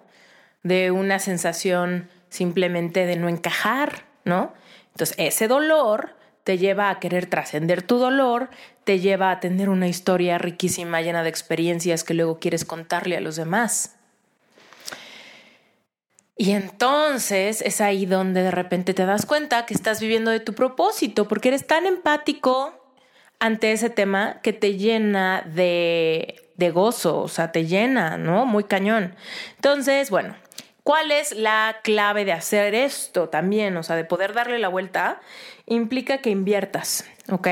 De 0.61 0.91
una 0.91 1.19
sensación 1.19 2.09
simplemente 2.27 3.05
de 3.05 3.15
no 3.15 3.29
encajar, 3.29 4.03
¿no? 4.25 4.51
Entonces, 4.91 5.15
ese 5.17 5.47
dolor 5.47 6.15
te 6.43 6.57
lleva 6.57 6.89
a 6.89 6.99
querer 6.99 7.27
trascender 7.27 7.81
tu 7.81 7.97
dolor, 7.97 8.49
te 8.89 8.99
lleva 8.99 9.29
a 9.29 9.39
tener 9.39 9.69
una 9.69 9.87
historia 9.87 10.39
riquísima, 10.39 11.03
llena 11.03 11.21
de 11.21 11.29
experiencias 11.29 12.03
que 12.03 12.15
luego 12.15 12.39
quieres 12.39 12.65
contarle 12.65 13.17
a 13.17 13.21
los 13.21 13.35
demás. 13.35 13.99
Y 16.35 16.53
entonces 16.53 17.61
es 17.61 17.81
ahí 17.81 18.07
donde 18.07 18.41
de 18.41 18.49
repente 18.49 18.95
te 18.95 19.05
das 19.05 19.27
cuenta 19.27 19.67
que 19.67 19.75
estás 19.75 19.99
viviendo 19.99 20.31
de 20.31 20.39
tu 20.39 20.55
propósito, 20.55 21.27
porque 21.27 21.49
eres 21.49 21.67
tan 21.67 21.85
empático 21.85 22.73
ante 23.37 23.73
ese 23.73 23.91
tema 23.91 24.41
que 24.41 24.53
te 24.53 24.75
llena 24.75 25.43
de, 25.45 26.49
de 26.55 26.71
gozo, 26.71 27.21
o 27.21 27.27
sea, 27.27 27.51
te 27.51 27.67
llena, 27.67 28.17
¿no? 28.17 28.47
Muy 28.47 28.63
cañón. 28.63 29.13
Entonces, 29.57 30.09
bueno, 30.09 30.35
¿cuál 30.81 31.11
es 31.11 31.33
la 31.33 31.75
clave 31.83 32.25
de 32.25 32.31
hacer 32.31 32.73
esto 32.73 33.29
también? 33.29 33.77
O 33.77 33.83
sea, 33.83 33.95
de 33.95 34.05
poder 34.05 34.33
darle 34.33 34.57
la 34.57 34.67
vuelta, 34.67 35.21
implica 35.67 36.17
que 36.17 36.31
inviertas, 36.31 37.05
¿ok? 37.29 37.49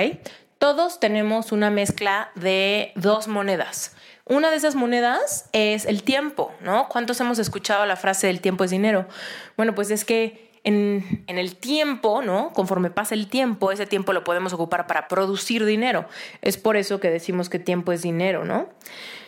Todos 0.59 0.99
tenemos 0.99 1.51
una 1.51 1.69
mezcla 1.69 2.31
de 2.35 2.91
dos 2.95 3.27
monedas. 3.27 3.95
Una 4.25 4.49
de 4.49 4.57
esas 4.57 4.75
monedas 4.75 5.49
es 5.53 5.85
el 5.85 6.03
tiempo, 6.03 6.51
¿no? 6.61 6.89
¿Cuántos 6.89 7.21
hemos 7.21 7.39
escuchado 7.39 7.85
la 7.85 7.95
frase 7.95 8.27
del 8.27 8.41
tiempo 8.41 8.63
es 8.63 8.71
dinero? 8.71 9.07
Bueno, 9.55 9.75
pues 9.75 9.91
es 9.91 10.03
que 10.03 10.47
en, 10.63 11.23
el 11.27 11.55
tiempo, 11.55 12.21
¿no? 12.21 12.51
Conforme 12.53 12.89
pasa 12.89 13.15
el 13.15 13.27
tiempo, 13.27 13.71
ese 13.71 13.85
tiempo 13.85 14.11
lo 14.11 14.23
podemos 14.23 14.51
ocupar 14.51 14.87
para 14.87 15.07
producir 15.07 15.63
dinero. 15.63 16.07
Es 16.41 16.57
por 16.57 16.75
eso 16.75 16.99
que 16.99 17.09
decimos 17.09 17.49
que 17.49 17.59
tiempo 17.59 17.93
es 17.93 18.01
dinero, 18.01 18.43
¿no? 18.43 18.67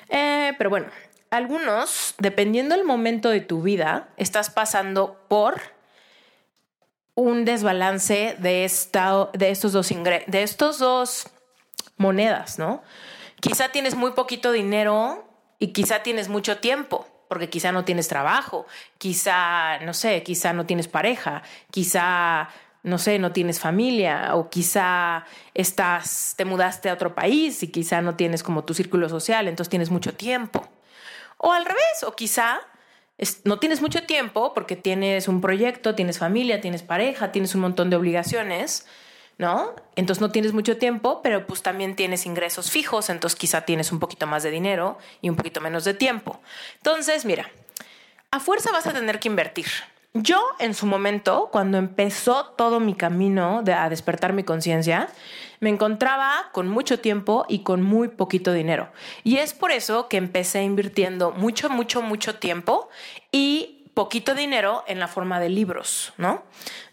Eh, 0.10 0.54
pero 0.58 0.70
bueno, 0.70 0.88
algunos, 1.30 2.16
dependiendo 2.18 2.76
del 2.76 2.84
momento 2.84 3.30
de 3.30 3.40
tu 3.40 3.62
vida, 3.62 4.10
estás 4.18 4.50
pasando 4.50 5.18
por 5.30 5.62
un 7.20 7.44
desbalance 7.44 8.38
de, 8.40 8.64
esta, 8.64 9.30
de 9.34 9.52
estos 9.52 9.74
dos 9.74 9.90
de 9.90 10.44
estos 10.44 10.80
dos 10.80 11.28
monedas, 11.98 12.58
¿no? 12.58 12.82
Quizá 13.42 13.70
tienes 13.70 13.96
muy 13.96 14.12
poquito 14.12 14.54
dinero 14.54 15.28
y 15.60 15.68
quizá 15.74 16.02
tienes 16.02 16.30
mucho 16.30 16.60
tiempo 16.60 17.06
porque 17.28 17.50
quizá 17.50 17.72
no 17.72 17.84
tienes 17.86 18.08
trabajo, 18.08 18.66
quizá, 18.98 19.80
no 19.80 19.94
sé, 19.94 20.24
quizá 20.24 20.54
no 20.54 20.66
tienes 20.66 20.88
pareja, 20.88 21.44
quizá, 21.72 22.50
no 22.84 22.98
sé, 22.98 23.20
no 23.20 23.34
tienes 23.34 23.60
familia 23.60 24.36
o 24.36 24.50
quizá 24.50 25.26
estás, 25.54 26.34
te 26.38 26.46
mudaste 26.46 26.90
a 26.90 26.94
otro 26.94 27.14
país 27.14 27.62
y 27.64 27.68
quizá 27.68 28.02
no 28.02 28.16
tienes 28.16 28.44
como 28.44 28.64
tu 28.64 28.74
círculo 28.74 29.10
social, 29.10 29.48
entonces 29.48 29.70
tienes 29.70 29.92
mucho 29.92 30.16
tiempo. 30.16 30.68
O 31.38 31.52
al 31.52 31.66
revés, 31.66 32.04
o 32.08 32.16
quizá 32.16 32.62
no 33.44 33.60
tienes 33.60 33.82
mucho 33.82 34.04
tiempo 34.04 34.54
porque 34.54 34.76
tienes 34.76 35.28
un 35.28 35.42
proyecto, 35.42 35.96
tienes 35.96 36.20
familia, 36.20 36.62
tienes 36.62 36.84
pareja, 36.84 37.32
tienes 37.32 37.56
un 37.56 37.62
montón 37.62 37.90
de 37.90 37.96
obligaciones 37.96 38.86
¿no? 39.40 39.74
Entonces 39.96 40.22
no 40.22 40.32
tienes 40.32 40.52
mucho 40.54 40.78
tiempo, 40.78 41.22
pero 41.24 41.48
pues 41.48 41.64
también 41.64 41.96
tienes 41.96 42.26
ingresos 42.26 42.70
fijos, 42.70 43.10
entonces 43.10 43.40
quizá 43.40 43.62
tienes 43.62 43.92
un 43.94 44.00
poquito 44.00 44.28
más 44.28 44.44
de 44.44 44.52
dinero 44.52 44.98
y 45.22 45.30
un 45.30 45.38
poquito 45.38 45.62
menos 45.62 45.86
de 45.86 45.94
tiempo. 45.94 46.42
Entonces, 46.76 47.24
mira, 47.24 47.50
a 48.32 48.42
fuerza 48.42 48.72
vas 48.72 48.86
a 48.86 48.92
tener 48.92 49.18
que 49.18 49.30
invertir. 49.30 49.68
Yo 50.14 50.42
en 50.58 50.74
su 50.74 50.88
momento, 50.88 51.50
cuando 51.52 51.78
empezó 51.78 52.46
todo 52.58 52.80
mi 52.80 52.96
camino 52.96 53.62
de, 53.64 53.74
a 53.74 53.90
despertar 53.90 54.34
mi 54.34 54.44
conciencia, 54.44 55.08
me 55.60 55.70
encontraba 55.70 56.50
con 56.52 56.68
mucho 56.68 57.00
tiempo 57.00 57.46
y 57.48 57.60
con 57.60 57.84
muy 57.84 58.08
poquito 58.08 58.52
dinero. 58.52 58.92
Y 59.24 59.38
es 59.38 59.54
por 59.54 59.72
eso 59.72 60.08
que 60.08 60.18
empecé 60.18 60.64
invirtiendo 60.64 61.32
mucho, 61.32 61.70
mucho, 61.70 62.02
mucho 62.02 62.36
tiempo 62.36 62.90
y 63.32 63.86
poquito 63.94 64.34
dinero 64.34 64.84
en 64.88 65.00
la 65.00 65.08
forma 65.08 65.40
de 65.40 65.50
libros, 65.50 66.14
¿no? 66.18 66.44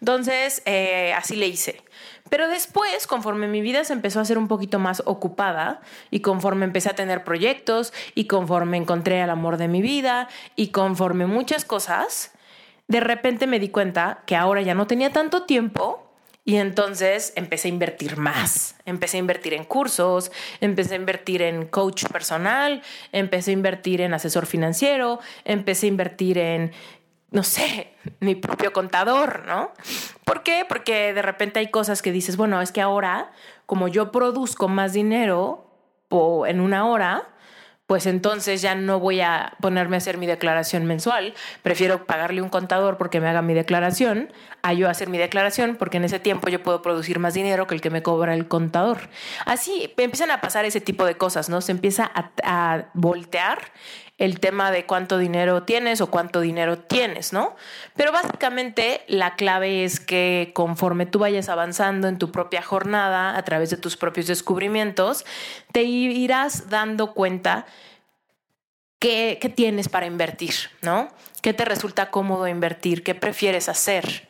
Entonces, 0.01 0.61
eh, 0.67 1.15
así 1.17 1.37
le 1.37 1.47
hice. 1.47 1.83
Pero 2.29 2.49
después, 2.49 3.07
conforme 3.07 3.47
mi 3.47 3.63
vida 3.63 3.85
se 3.85 3.95
empezó 3.95 4.21
a 4.21 4.25
ser 4.27 4.37
un 4.37 4.49
poquito 4.49 4.79
más 4.79 5.03
ocupada 5.07 5.81
y 6.11 6.21
conforme 6.21 6.67
empecé 6.67 6.91
a 6.91 6.97
tener 6.97 7.25
proyectos 7.25 7.95
y 8.15 8.27
conforme 8.27 8.77
encontré 8.77 9.23
el 9.23 9.31
amor 9.31 9.57
de 9.57 9.69
mi 9.69 9.81
vida 9.81 10.29
y 10.55 10.69
conforme 10.69 11.27
muchas 11.27 11.65
cosas, 11.65 12.36
de 12.89 13.01
repente 13.01 13.47
me 13.47 13.59
di 13.59 13.69
cuenta 13.69 14.23
que 14.27 14.37
ahora 14.37 14.63
ya 14.63 14.75
no 14.75 14.87
tenía 14.87 15.13
tanto 15.13 15.45
tiempo 15.45 16.03
y 16.45 16.57
entonces 16.57 17.33
empecé 17.35 17.67
a 17.67 17.73
invertir 17.73 18.17
más. 18.17 18.77
Empecé 18.85 19.17
a 19.17 19.21
invertir 19.21 19.55
en 19.55 19.65
cursos, 19.65 20.31
empecé 20.61 20.95
a 20.95 20.97
invertir 20.97 21.43
en 21.43 21.67
coach 21.67 22.07
personal, 22.07 22.83
empecé 23.11 23.51
a 23.51 23.55
invertir 23.55 24.01
en 24.01 24.15
asesor 24.15 24.47
financiero, 24.47 25.19
empecé 25.45 25.87
a 25.87 25.89
invertir 25.89 26.39
en 26.39 26.73
no 27.33 27.43
sé, 27.43 27.93
mi 28.21 28.37
propio 28.37 28.73
contador, 28.73 29.45
¿no? 29.47 29.73
¿Por 30.25 30.45
qué? 30.45 30.65
Porque 30.69 31.13
de 31.13 31.23
repente 31.23 31.59
hay 31.59 31.71
cosas 31.71 32.01
que 32.01 32.13
dices, 32.13 32.37
bueno, 32.37 32.63
es 32.63 32.71
que 32.71 32.81
ahora, 32.81 33.33
como 33.67 33.89
yo 33.89 34.13
produzco 34.13 34.69
más 34.69 34.93
dinero 34.93 35.65
en 36.47 36.61
una 36.61 36.87
hora, 36.87 37.29
pues 37.87 38.07
entonces 38.07 38.63
ya 38.63 38.75
no 38.75 38.99
voy 38.99 39.21
a 39.21 39.55
ponerme 39.61 39.97
a 39.97 39.99
hacer 39.99 40.19
mi 40.19 40.27
declaración 40.27 40.87
mensual. 40.87 41.35
Prefiero 41.63 42.05
pagarle 42.05 42.43
un 42.43 42.49
contador 42.49 42.97
porque 42.97 43.21
me 43.21 43.29
haga 43.29 43.43
mi 43.43 43.55
declaración 43.55 44.33
a 44.63 44.73
yo 44.73 44.89
hacer 44.89 45.09
mi 45.09 45.19
declaración 45.19 45.77
porque 45.77 45.99
en 45.99 46.05
ese 46.05 46.19
tiempo 46.19 46.49
yo 46.49 46.63
puedo 46.63 46.83
producir 46.83 47.21
más 47.21 47.35
dinero 47.35 47.69
que 47.69 47.77
el 47.77 47.81
que 47.81 47.91
me 47.91 48.03
cobra 48.03 48.35
el 48.35 48.49
contador. 48.49 49.09
Así 49.45 49.93
empiezan 49.97 50.33
a 50.33 50.41
pasar 50.41 50.65
ese 50.65 50.81
tipo 50.81 51.05
de 51.05 51.17
cosas, 51.17 51.49
¿no? 51.49 51.61
Se 51.61 51.71
empieza 51.71 52.11
a, 52.13 52.31
a 52.43 52.87
voltear 52.95 53.59
el 54.19 54.41
tema 54.41 54.71
de 54.71 54.87
cuánto 54.87 55.19
dinero 55.19 55.65
tienes 55.65 56.01
o 56.01 56.11
cuánto 56.11 56.41
dinero 56.41 56.79
tienes, 56.79 57.33
¿no? 57.33 57.55
Pero 57.95 58.13
básicamente 58.13 59.03
la 59.09 59.35
clave 59.37 59.85
es 59.85 60.01
que 60.01 60.53
conforme 60.55 61.05
tú 61.05 61.19
vayas 61.19 61.49
avanzando 61.51 62.09
en 62.09 62.19
tu 62.19 62.33
propia 62.33 62.63
jornada 62.63 63.37
a 63.37 63.43
través 63.43 63.69
de 63.71 63.77
tus 63.77 63.97
propios 63.97 64.27
descubrimientos, 64.27 65.27
te 65.73 65.83
irás 65.83 66.71
dando 66.71 67.13
cuenta 67.13 67.67
qué, 68.99 69.39
qué 69.41 69.51
tienes 69.51 69.89
para 69.91 70.07
invertir, 70.07 70.55
¿no? 70.81 71.09
¿Qué 71.43 71.53
te 71.53 71.67
resulta 71.67 72.11
cómodo 72.11 72.49
invertir? 72.49 73.03
¿Qué 73.03 73.15
prefieres 73.15 73.69
hacer? 73.69 74.26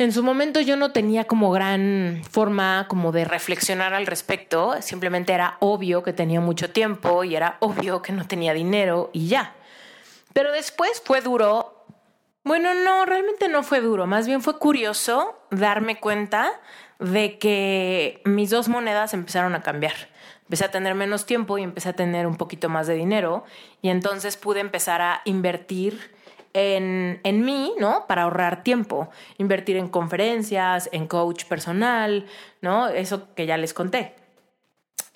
En 0.00 0.12
su 0.12 0.22
momento 0.22 0.62
yo 0.62 0.76
no 0.76 0.92
tenía 0.92 1.26
como 1.26 1.50
gran 1.50 2.22
forma 2.30 2.86
como 2.88 3.12
de 3.12 3.26
reflexionar 3.26 3.92
al 3.92 4.06
respecto, 4.06 4.80
simplemente 4.80 5.34
era 5.34 5.58
obvio 5.60 6.02
que 6.02 6.14
tenía 6.14 6.40
mucho 6.40 6.70
tiempo 6.70 7.22
y 7.22 7.36
era 7.36 7.58
obvio 7.60 8.00
que 8.00 8.14
no 8.14 8.26
tenía 8.26 8.54
dinero 8.54 9.10
y 9.12 9.28
ya. 9.28 9.52
Pero 10.32 10.52
después 10.52 11.02
fue 11.04 11.20
duro, 11.20 11.84
bueno, 12.44 12.72
no, 12.72 13.04
realmente 13.04 13.48
no 13.48 13.62
fue 13.62 13.82
duro, 13.82 14.06
más 14.06 14.26
bien 14.26 14.40
fue 14.40 14.58
curioso 14.58 15.38
darme 15.50 16.00
cuenta 16.00 16.50
de 16.98 17.38
que 17.38 18.22
mis 18.24 18.48
dos 18.48 18.70
monedas 18.70 19.12
empezaron 19.12 19.54
a 19.54 19.60
cambiar. 19.60 20.08
Empecé 20.44 20.64
a 20.64 20.70
tener 20.70 20.94
menos 20.94 21.26
tiempo 21.26 21.58
y 21.58 21.62
empecé 21.62 21.90
a 21.90 21.92
tener 21.92 22.26
un 22.26 22.36
poquito 22.38 22.70
más 22.70 22.86
de 22.86 22.94
dinero 22.94 23.44
y 23.82 23.90
entonces 23.90 24.38
pude 24.38 24.60
empezar 24.60 25.02
a 25.02 25.20
invertir 25.26 26.18
en, 26.52 27.20
en, 27.24 27.44
mí, 27.44 27.72
¿no? 27.78 28.06
Para 28.06 28.22
ahorrar 28.22 28.62
tiempo, 28.62 29.10
invertir 29.38 29.76
en 29.76 29.88
conferencias, 29.88 30.88
en 30.92 31.06
coach 31.06 31.44
personal, 31.44 32.26
¿no? 32.60 32.88
Eso 32.88 33.34
que 33.34 33.46
ya 33.46 33.56
les 33.56 33.74
conté. 33.74 34.14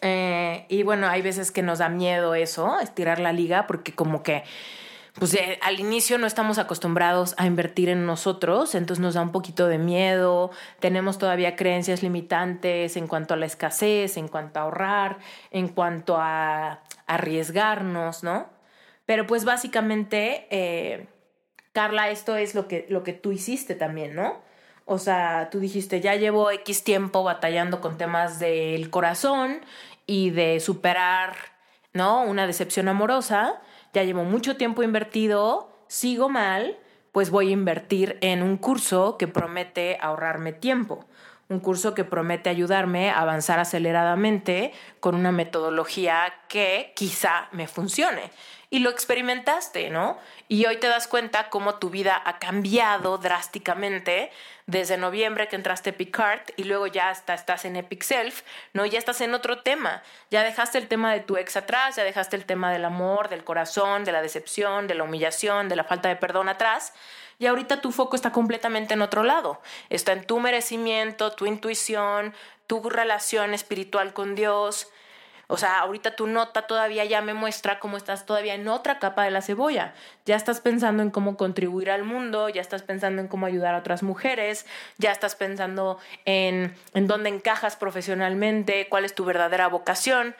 Eh, 0.06 0.66
y 0.68 0.82
bueno, 0.82 1.08
hay 1.08 1.22
veces 1.22 1.50
que 1.50 1.62
nos 1.62 1.78
da 1.78 1.88
miedo 1.88 2.34
eso, 2.34 2.78
estirar 2.78 3.20
la 3.20 3.32
liga, 3.32 3.66
porque 3.66 3.94
como 3.94 4.22
que, 4.22 4.44
pues 5.14 5.32
eh, 5.34 5.58
al 5.62 5.80
inicio 5.80 6.18
no 6.18 6.26
estamos 6.26 6.58
acostumbrados 6.58 7.34
a 7.38 7.46
invertir 7.46 7.88
en 7.88 8.04
nosotros, 8.04 8.74
entonces 8.74 9.00
nos 9.00 9.14
da 9.14 9.22
un 9.22 9.32
poquito 9.32 9.66
de 9.66 9.78
miedo, 9.78 10.50
tenemos 10.78 11.16
todavía 11.16 11.56
creencias 11.56 12.02
limitantes 12.02 12.98
en 12.98 13.06
cuanto 13.06 13.32
a 13.32 13.38
la 13.38 13.46
escasez, 13.46 14.18
en 14.18 14.28
cuanto 14.28 14.60
a 14.60 14.64
ahorrar, 14.64 15.18
en 15.50 15.68
cuanto 15.68 16.18
a 16.18 16.82
arriesgarnos, 17.06 18.22
¿no? 18.22 18.50
Pero 19.06 19.26
pues 19.26 19.44
básicamente... 19.44 20.46
Eh, 20.50 21.08
Carla, 21.74 22.08
esto 22.10 22.36
es 22.36 22.54
lo 22.54 22.68
que, 22.68 22.86
lo 22.88 23.02
que 23.02 23.12
tú 23.12 23.32
hiciste 23.32 23.74
también, 23.74 24.14
¿no? 24.14 24.40
O 24.84 24.98
sea, 24.98 25.48
tú 25.50 25.58
dijiste, 25.58 26.00
ya 26.00 26.14
llevo 26.14 26.52
X 26.52 26.84
tiempo 26.84 27.24
batallando 27.24 27.80
con 27.80 27.98
temas 27.98 28.38
del 28.38 28.90
corazón 28.90 29.60
y 30.06 30.30
de 30.30 30.60
superar, 30.60 31.34
¿no? 31.92 32.22
Una 32.22 32.46
decepción 32.46 32.86
amorosa, 32.86 33.60
ya 33.92 34.04
llevo 34.04 34.22
mucho 34.22 34.56
tiempo 34.56 34.84
invertido, 34.84 35.68
sigo 35.88 36.28
mal, 36.28 36.78
pues 37.10 37.30
voy 37.30 37.48
a 37.48 37.54
invertir 37.54 38.18
en 38.20 38.44
un 38.44 38.56
curso 38.56 39.18
que 39.18 39.26
promete 39.26 39.98
ahorrarme 40.00 40.52
tiempo, 40.52 41.04
un 41.48 41.58
curso 41.58 41.92
que 41.92 42.04
promete 42.04 42.50
ayudarme 42.50 43.10
a 43.10 43.20
avanzar 43.20 43.58
aceleradamente 43.58 44.72
con 45.00 45.16
una 45.16 45.32
metodología 45.32 46.34
que 46.48 46.92
quizá 46.94 47.48
me 47.50 47.66
funcione 47.66 48.30
y 48.74 48.80
lo 48.80 48.90
experimentaste, 48.90 49.88
¿no? 49.88 50.18
Y 50.48 50.66
hoy 50.66 50.78
te 50.78 50.88
das 50.88 51.06
cuenta 51.06 51.48
cómo 51.48 51.76
tu 51.76 51.90
vida 51.90 52.20
ha 52.24 52.40
cambiado 52.40 53.18
drásticamente 53.18 54.32
desde 54.66 54.96
noviembre 54.96 55.46
que 55.46 55.54
entraste 55.54 55.90
a 55.90 55.92
Picard 55.92 56.40
y 56.56 56.64
luego 56.64 56.88
ya 56.88 57.10
hasta 57.10 57.34
estás 57.34 57.66
en 57.66 57.76
Epic 57.76 58.02
Self, 58.02 58.42
¿no? 58.72 58.84
Ya 58.84 58.98
estás 58.98 59.20
en 59.20 59.32
otro 59.32 59.62
tema. 59.62 60.02
Ya 60.32 60.42
dejaste 60.42 60.78
el 60.78 60.88
tema 60.88 61.12
de 61.12 61.20
tu 61.20 61.36
ex 61.36 61.56
atrás, 61.56 61.94
ya 61.94 62.02
dejaste 62.02 62.34
el 62.34 62.46
tema 62.46 62.72
del 62.72 62.84
amor, 62.84 63.28
del 63.28 63.44
corazón, 63.44 64.02
de 64.02 64.10
la 64.10 64.22
decepción, 64.22 64.88
de 64.88 64.96
la 64.96 65.04
humillación, 65.04 65.68
de 65.68 65.76
la 65.76 65.84
falta 65.84 66.08
de 66.08 66.16
perdón 66.16 66.48
atrás. 66.48 66.94
Y 67.38 67.46
ahorita 67.46 67.80
tu 67.80 67.92
foco 67.92 68.16
está 68.16 68.32
completamente 68.32 68.94
en 68.94 69.02
otro 69.02 69.22
lado. 69.22 69.62
Está 69.88 70.10
en 70.10 70.26
tu 70.26 70.40
merecimiento, 70.40 71.30
tu 71.30 71.46
intuición, 71.46 72.34
tu 72.66 72.90
relación 72.90 73.54
espiritual 73.54 74.12
con 74.14 74.34
Dios, 74.34 74.88
o 75.46 75.56
sea, 75.56 75.80
ahorita 75.80 76.16
tu 76.16 76.26
nota 76.26 76.62
todavía 76.62 77.04
ya 77.04 77.20
me 77.20 77.34
muestra 77.34 77.78
cómo 77.78 77.96
estás 77.96 78.26
todavía 78.26 78.54
en 78.54 78.68
otra 78.68 78.98
capa 78.98 79.24
de 79.24 79.30
la 79.30 79.42
cebolla. 79.42 79.94
Ya 80.24 80.36
estás 80.36 80.60
pensando 80.60 81.02
en 81.02 81.10
cómo 81.10 81.36
contribuir 81.36 81.90
al 81.90 82.04
mundo, 82.04 82.48
ya 82.48 82.60
estás 82.60 82.82
pensando 82.82 83.20
en 83.20 83.28
cómo 83.28 83.46
ayudar 83.46 83.74
a 83.74 83.78
otras 83.78 84.02
mujeres, 84.02 84.66
ya 84.98 85.12
estás 85.12 85.36
pensando 85.36 85.98
en, 86.24 86.74
en 86.94 87.06
dónde 87.06 87.28
encajas 87.28 87.76
profesionalmente, 87.76 88.88
cuál 88.88 89.04
es 89.04 89.14
tu 89.14 89.24
verdadera 89.24 89.68
vocación. 89.68 90.34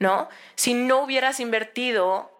¿no? 0.00 0.28
Si 0.56 0.74
no 0.74 1.02
hubieras 1.04 1.38
invertido 1.38 2.32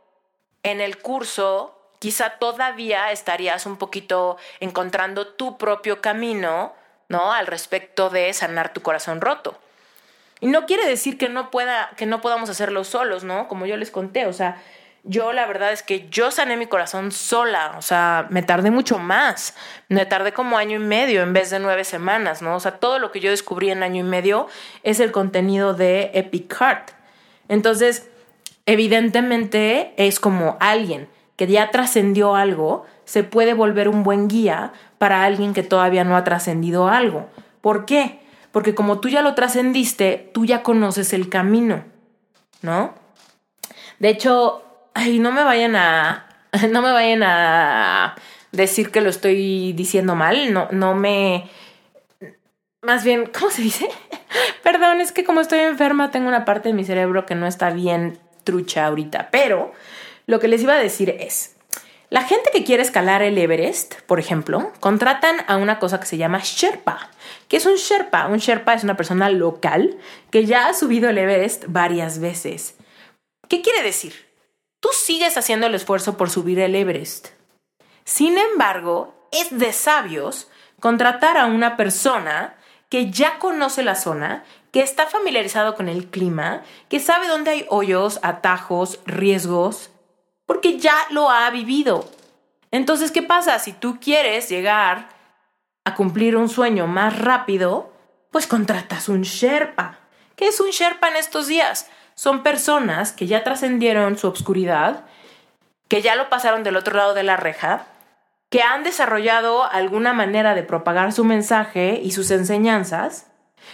en 0.65 0.81
el 0.81 0.99
curso, 0.99 1.79
quizá 2.01 2.39
todavía 2.39 3.13
estarías 3.13 3.67
un 3.67 3.77
poquito 3.77 4.39
encontrando 4.59 5.29
tu 5.29 5.59
propio 5.59 6.01
camino, 6.01 6.75
¿no? 7.09 7.33
Al 7.33 7.47
respecto 7.47 8.11
de 8.11 8.33
sanar 8.33 8.73
tu 8.73 8.83
corazón 8.83 9.21
roto. 9.21 9.59
Y 10.41 10.47
no 10.47 10.67
quiere 10.67 10.87
decir 10.87 11.19
que 11.19 11.29
no 11.29 11.51
pueda, 11.51 11.91
que 11.97 12.07
no 12.07 12.21
podamos 12.21 12.49
hacerlo 12.51 12.85
solos, 12.85 13.25
¿no? 13.25 13.49
Como 13.49 13.67
yo 13.67 13.77
les 13.77 13.91
conté, 13.91 14.27
o 14.27 14.33
sea, 14.33 14.63
yo 15.05 15.33
la 15.33 15.47
verdad 15.47 15.73
es 15.73 15.83
que 15.83 16.09
yo 16.11 16.31
sané 16.31 16.57
mi 16.57 16.67
corazón 16.67 17.11
sola, 17.11 17.75
o 17.79 17.83
sea, 17.83 18.27
me 18.31 18.43
tardé 18.43 18.71
mucho 18.71 18.99
más, 18.99 19.55
me 19.89 20.05
tardé 20.05 20.33
como 20.33 20.59
año 20.59 20.77
y 20.77 20.85
medio 20.85 21.23
en 21.23 21.33
vez 21.33 21.51
de 21.51 21.59
nueve 21.59 21.85
semanas, 21.85 22.43
¿no? 22.43 22.57
O 22.57 22.61
sea, 22.61 22.73
todo 22.73 22.99
lo 22.99 23.11
que 23.11 23.21
yo 23.21 23.31
descubrí 23.31 23.71
en 23.71 23.83
año 23.83 24.01
y 24.01 24.09
medio 24.09 24.47
es 24.83 25.01
el 25.01 25.11
contenido 25.13 25.75
de 25.75 26.11
Epic 26.15 26.55
Heart. 26.55 26.91
Entonces, 27.49 28.09
evidentemente 28.67 29.95
es 29.97 30.21
como 30.21 30.57
alguien 30.61 31.09
que 31.37 31.47
ya 31.47 31.71
trascendió 31.71 32.37
algo, 32.37 32.85
se 33.05 33.25
puede 33.25 33.55
volver 33.55 33.89
un 33.89 34.03
buen 34.03 34.29
guía 34.29 34.73
para 34.99 35.25
alguien 35.25 35.55
que 35.55 35.63
todavía 35.63 36.05
no 36.05 36.17
ha 36.17 36.25
trascendido 36.25 36.89
algo. 36.89 37.29
¿Por 37.63 37.87
qué? 37.87 38.20
Porque 38.53 38.75
como 38.75 39.01
tú 39.01 39.09
ya 39.09 39.23
lo 39.23 39.35
trascendiste, 39.35 40.31
tú 40.35 40.45
ya 40.45 40.63
conoces 40.63 41.13
el 41.13 41.29
camino, 41.29 41.85
¿no? 42.63 42.95
De 43.99 44.09
hecho, 44.09 44.63
ay, 44.95 45.19
no 45.19 45.33
me 45.33 45.45
vayan 45.45 45.77
a, 45.77 46.27
no 46.71 46.83
me 46.83 46.93
vayan 46.93 47.23
a 47.23 48.17
decir 48.53 48.91
que 48.91 49.01
lo 49.01 49.11
estoy 49.11 49.73
diciendo 49.73 50.17
mal, 50.17 50.53
no, 50.53 50.69
no 50.73 50.95
me, 50.95 51.49
más 52.83 53.05
bien, 53.05 53.31
¿cómo 53.39 53.51
se 53.51 53.63
dice? 53.63 53.89
Perdón, 54.63 55.01
es 55.01 55.13
que 55.13 55.25
como 55.25 55.41
estoy 55.41 55.61
enferma 55.61 56.11
tengo 56.11 56.29
una 56.29 56.45
parte 56.45 56.71
de 56.71 56.75
mi 56.75 56.85
cerebro 56.85 57.27
que 57.27 57.35
no 57.35 57.47
está 57.47 57.71
bien 57.71 58.19
trucha 58.45 58.87
ahorita, 58.87 59.29
pero 59.31 59.73
lo 60.27 60.41
que 60.41 60.49
les 60.49 60.63
iba 60.63 60.75
a 60.75 60.79
decir 60.79 61.11
es, 61.11 61.57
la 62.11 62.23
gente 62.23 62.51
que 62.53 62.65
quiere 62.65 62.83
escalar 62.83 63.23
el 63.23 63.39
Everest, 63.39 64.01
por 64.03 64.21
ejemplo, 64.21 64.73
contratan 64.81 65.39
a 65.47 65.57
una 65.57 65.79
cosa 65.79 65.99
que 65.99 66.07
se 66.07 66.19
llama 66.19 66.41
Sherpa. 66.43 67.11
¿Qué 67.49 67.57
es 67.57 67.67
un 67.67 67.77
Sherpa? 67.77 68.27
Un 68.27 68.39
Sherpa 68.39 68.75
es 68.75 68.85
una 68.85 68.97
persona 68.97 69.31
local 69.31 69.97
que 70.31 70.45
ya 70.45 70.67
ha 70.67 70.75
subido 70.75 71.09
el 71.09 71.19
Everest 71.19 71.65
varias 71.69 72.19
veces. 72.19 72.75
¿Qué 73.49 73.63
quiere 73.63 73.83
decir? 73.83 74.31
tú 74.81 74.89
sigues 74.93 75.37
haciendo 75.37 75.67
el 75.67 75.75
esfuerzo 75.75 76.17
por 76.17 76.31
subir 76.31 76.59
el 76.59 76.75
Everest. 76.75 77.29
Sin 78.05 78.39
embargo, 78.39 79.15
es 79.31 79.57
de 79.57 79.73
sabios 79.73 80.49
contratar 80.81 81.37
a 81.37 81.47
una 81.47 81.77
persona 81.77 82.57
que 82.89 83.11
ya 83.11 83.39
conoce 83.39 83.85
la 83.85 83.95
zona, 83.95 84.43
que 84.73 84.81
está 84.83 85.07
familiarizado 85.07 85.77
con 85.77 85.89
el 85.89 86.09
clima, 86.09 86.63
que 86.89 86.99
sabe 86.99 87.29
dónde 87.29 87.53
hay 87.53 87.67
hoyos, 87.69 88.19
atajos, 88.23 88.99
riesgos, 89.05 89.91
porque 90.51 90.81
ya 90.81 90.97
lo 91.11 91.31
ha 91.31 91.49
vivido. 91.51 92.11
Entonces, 92.73 93.13
¿qué 93.13 93.23
pasa? 93.23 93.61
Si 93.61 93.73
tú 93.73 94.01
quieres 94.01 94.49
llegar 94.49 95.09
a 95.85 95.95
cumplir 95.95 96.37
un 96.37 96.49
sueño 96.49 96.89
más 96.89 97.21
rápido, 97.21 97.93
pues 98.33 98.49
contratas 98.49 99.09
un 99.09 99.23
Sherpa. 99.23 100.01
¿Qué 100.35 100.49
es 100.49 100.59
un 100.59 100.71
Sherpa 100.71 101.09
en 101.09 101.15
estos 101.15 101.47
días? 101.47 101.89
son 102.21 102.43
personas 102.43 103.13
que 103.13 103.27
ya 103.27 103.45
trascendieron 103.45 104.19
su 104.19 104.27
obscuridad, 104.27 105.05
que 105.89 106.03
ya 106.03 106.17
lo 106.17 106.29
pasaron 106.29 106.63
del 106.65 106.77
otro 106.77 106.95
lado 106.95 107.15
de 107.15 107.23
la 107.23 107.39
reja, 107.39 107.87
que 108.51 108.61
han 108.61 108.83
desarrollado 108.83 109.65
alguna 109.65 110.13
manera 110.13 110.55
de 110.55 110.63
propagar 110.63 111.15
su 111.15 111.25
mensaje 111.25 111.99
y 112.03 112.11
sus 112.11 112.31
enseñanzas. 112.31 113.29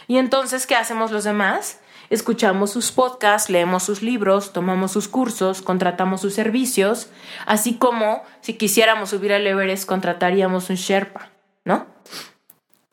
Y 0.07 0.18
entonces, 0.18 0.68
¿qué 0.68 0.77
hacemos 0.77 1.11
los 1.11 1.24
demás? 1.24 1.81
Escuchamos 2.09 2.71
sus 2.71 2.93
podcasts, 2.93 3.51
leemos 3.51 3.83
sus 3.83 4.03
libros, 4.03 4.53
tomamos 4.53 4.93
sus 4.93 5.09
cursos, 5.09 5.63
contratamos 5.63 6.21
sus 6.21 6.35
servicios, 6.35 7.09
así 7.47 7.79
como 7.79 8.23
si 8.41 8.55
quisiéramos 8.55 9.11
subir 9.11 9.33
al 9.33 9.47
Everest, 9.47 9.87
contrataríamos 9.87 10.71
un 10.71 10.77
Sherpa, 10.77 11.31
¿no? 11.65 11.87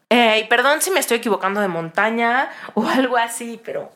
Eh, 0.10 0.42
y 0.44 0.48
perdón 0.48 0.82
si 0.82 0.92
me 0.92 1.00
estoy 1.00 1.18
equivocando 1.18 1.62
de 1.62 1.68
montaña 1.68 2.50
o 2.74 2.88
algo 2.88 3.18
así, 3.18 3.60
pero 3.64 3.92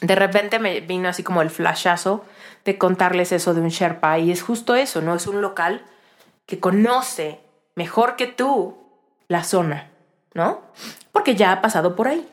de 0.00 0.14
repente 0.14 0.58
me 0.58 0.80
vino 0.80 1.08
así 1.08 1.22
como 1.22 1.42
el 1.42 1.50
flashazo 1.50 2.24
de 2.64 2.78
contarles 2.78 3.32
eso 3.32 3.54
de 3.54 3.60
un 3.60 3.68
Sherpa 3.68 4.18
y 4.18 4.30
es 4.30 4.42
justo 4.42 4.76
eso, 4.76 5.00
¿no? 5.00 5.14
Es 5.14 5.26
un 5.26 5.40
local 5.40 5.84
que 6.46 6.60
conoce 6.60 7.40
mejor 7.74 8.16
que 8.16 8.26
tú 8.26 8.78
la 9.26 9.42
zona, 9.42 9.90
¿no? 10.34 10.62
Porque 11.12 11.34
ya 11.34 11.52
ha 11.52 11.60
pasado 11.60 11.96
por 11.96 12.08
ahí. 12.08 12.28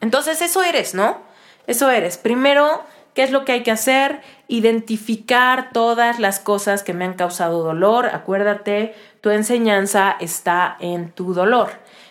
Entonces 0.00 0.42
eso 0.42 0.62
eres, 0.62 0.94
¿no? 0.94 1.18
Eso 1.66 1.90
eres. 1.90 2.18
Primero, 2.18 2.82
¿qué 3.14 3.22
es 3.22 3.30
lo 3.30 3.44
que 3.44 3.52
hay 3.52 3.62
que 3.62 3.70
hacer? 3.70 4.20
Identificar 4.48 5.70
todas 5.72 6.18
las 6.18 6.40
cosas 6.40 6.82
que 6.82 6.92
me 6.92 7.04
han 7.04 7.14
causado 7.14 7.62
dolor. 7.62 8.06
Acuérdate, 8.06 8.94
tu 9.20 9.30
enseñanza 9.30 10.16
está 10.20 10.76
en 10.80 11.10
tu 11.10 11.32
dolor. 11.32 11.70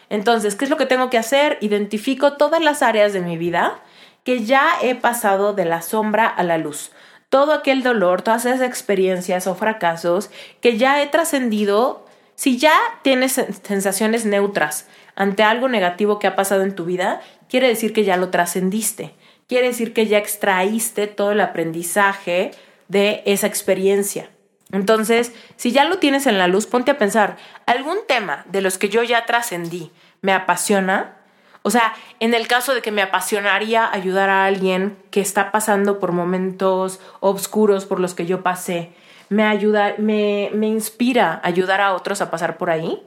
Entonces, 0.10 0.56
¿qué 0.56 0.66
es 0.66 0.72
lo 0.72 0.78
que 0.78 0.86
tengo 0.86 1.10
que 1.10 1.18
hacer? 1.18 1.58
Identifico 1.62 2.34
todas 2.34 2.62
las 2.62 2.82
áreas 2.82 3.14
de 3.14 3.22
mi 3.22 3.38
vida 3.38 3.80
que 4.24 4.46
ya 4.46 4.70
he 4.82 4.96
pasado 4.96 5.54
de 5.54 5.66
la 5.66 5.82
sombra 5.82 6.28
a 6.28 6.44
la 6.44 6.58
luz. 6.58 6.92
Todo 7.30 7.54
aquel 7.54 7.84
dolor, 7.84 8.22
todas 8.22 8.46
esas 8.46 8.62
experiencias 8.62 9.48
o 9.48 9.56
fracasos 9.56 10.30
que 10.62 10.78
ya 10.78 11.02
he 11.02 11.08
trascendido, 11.08 12.06
si 12.36 12.58
ya 12.58 12.74
tienes 13.02 13.34
sensaciones 13.64 14.26
neutras 14.26 14.88
ante 15.16 15.44
algo 15.44 15.68
negativo 15.68 16.20
que 16.20 16.28
ha 16.28 16.36
pasado 16.36 16.64
en 16.64 16.76
tu 16.76 16.86
vida, 16.86 17.22
quiere 17.54 17.68
decir 17.68 17.94
que 17.94 18.04
ya 18.04 18.18
lo 18.18 18.32
trascendiste. 18.32 19.14
Quiere 19.48 19.68
decir 19.68 19.94
que 19.94 20.08
ya 20.08 20.18
extraíste 20.18 21.06
todo 21.06 21.34
el 21.34 21.40
aprendizaje 21.40 22.50
de 22.88 23.22
esa 23.28 23.46
experiencia. 23.46 24.32
Entonces, 24.72 25.34
si 25.56 25.72
ya 25.72 25.84
lo 25.86 26.00
tienes 26.00 26.26
en 26.26 26.40
la 26.40 26.48
luz, 26.48 26.66
ponte 26.66 26.90
a 26.90 26.98
pensar, 26.98 27.38
¿algún 27.68 28.00
tema 28.08 28.44
de 28.50 28.62
los 28.62 28.80
que 28.80 28.90
yo 28.90 29.04
ya 29.04 29.28
trascendí 29.28 29.92
me 30.22 30.34
apasiona? 30.34 31.18
O 31.62 31.70
sea, 31.70 31.94
en 32.20 32.34
el 32.34 32.48
caso 32.48 32.74
de 32.74 32.82
que 32.82 32.92
me 32.92 33.04
apasionaría 33.04 33.88
ayudar 33.94 34.32
a 34.32 34.46
alguien 34.46 34.98
que 35.12 35.22
está 35.22 35.52
pasando 35.52 36.00
por 36.00 36.12
momentos 36.12 37.00
oscuros 37.20 37.86
por 37.86 38.00
los 38.00 38.16
que 38.16 38.26
yo 38.26 38.42
pasé, 38.42 38.94
me 39.30 39.44
ayuda, 39.44 39.94
me, 40.00 40.50
me 40.56 40.70
inspira 40.70 41.40
ayudar 41.44 41.82
a 41.82 41.94
otros 41.94 42.20
a 42.20 42.32
pasar 42.32 42.58
por 42.58 42.72
ahí. 42.72 43.04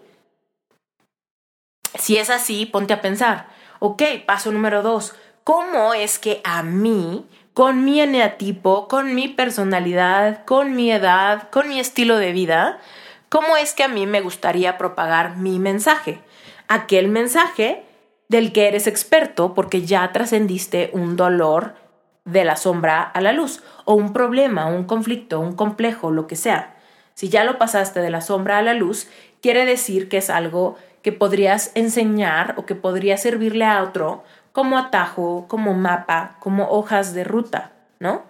Si 1.98 2.16
es 2.16 2.30
así, 2.30 2.64
ponte 2.64 2.92
a 2.92 3.00
pensar, 3.00 3.55
ok, 3.78 4.02
paso 4.26 4.52
número 4.52 4.82
dos, 4.82 5.14
¿cómo 5.44 5.94
es 5.94 6.18
que 6.18 6.40
a 6.44 6.62
mí, 6.62 7.26
con 7.54 7.84
mi 7.84 8.00
eneatipo, 8.00 8.88
con 8.88 9.14
mi 9.14 9.28
personalidad, 9.28 10.44
con 10.44 10.74
mi 10.76 10.90
edad, 10.90 11.48
con 11.50 11.68
mi 11.68 11.80
estilo 11.80 12.18
de 12.18 12.32
vida, 12.32 12.78
cómo 13.28 13.56
es 13.56 13.74
que 13.74 13.84
a 13.84 13.88
mí 13.88 14.06
me 14.06 14.20
gustaría 14.20 14.78
propagar 14.78 15.36
mi 15.36 15.58
mensaje? 15.58 16.20
Aquel 16.68 17.08
mensaje 17.08 17.84
del 18.28 18.52
que 18.52 18.68
eres 18.68 18.86
experto 18.86 19.54
porque 19.54 19.82
ya 19.82 20.10
trascendiste 20.12 20.90
un 20.92 21.16
dolor 21.16 21.74
de 22.24 22.44
la 22.44 22.56
sombra 22.56 23.02
a 23.02 23.20
la 23.20 23.32
luz, 23.32 23.62
o 23.84 23.94
un 23.94 24.12
problema, 24.12 24.66
un 24.66 24.84
conflicto, 24.84 25.38
un 25.38 25.54
complejo, 25.54 26.10
lo 26.10 26.26
que 26.26 26.34
sea. 26.34 26.74
Si 27.14 27.28
ya 27.28 27.44
lo 27.44 27.56
pasaste 27.56 28.00
de 28.00 28.10
la 28.10 28.20
sombra 28.20 28.58
a 28.58 28.62
la 28.62 28.74
luz, 28.74 29.08
quiere 29.40 29.64
decir 29.64 30.08
que 30.08 30.18
es 30.18 30.28
algo 30.28 30.76
que 31.06 31.12
podrías 31.12 31.70
enseñar 31.76 32.54
o 32.56 32.66
que 32.66 32.74
podría 32.74 33.16
servirle 33.16 33.64
a 33.64 33.80
otro 33.84 34.24
como 34.50 34.76
atajo, 34.76 35.46
como 35.46 35.72
mapa, 35.72 36.34
como 36.40 36.68
hojas 36.68 37.14
de 37.14 37.22
ruta, 37.22 37.70
¿no? 38.00 38.24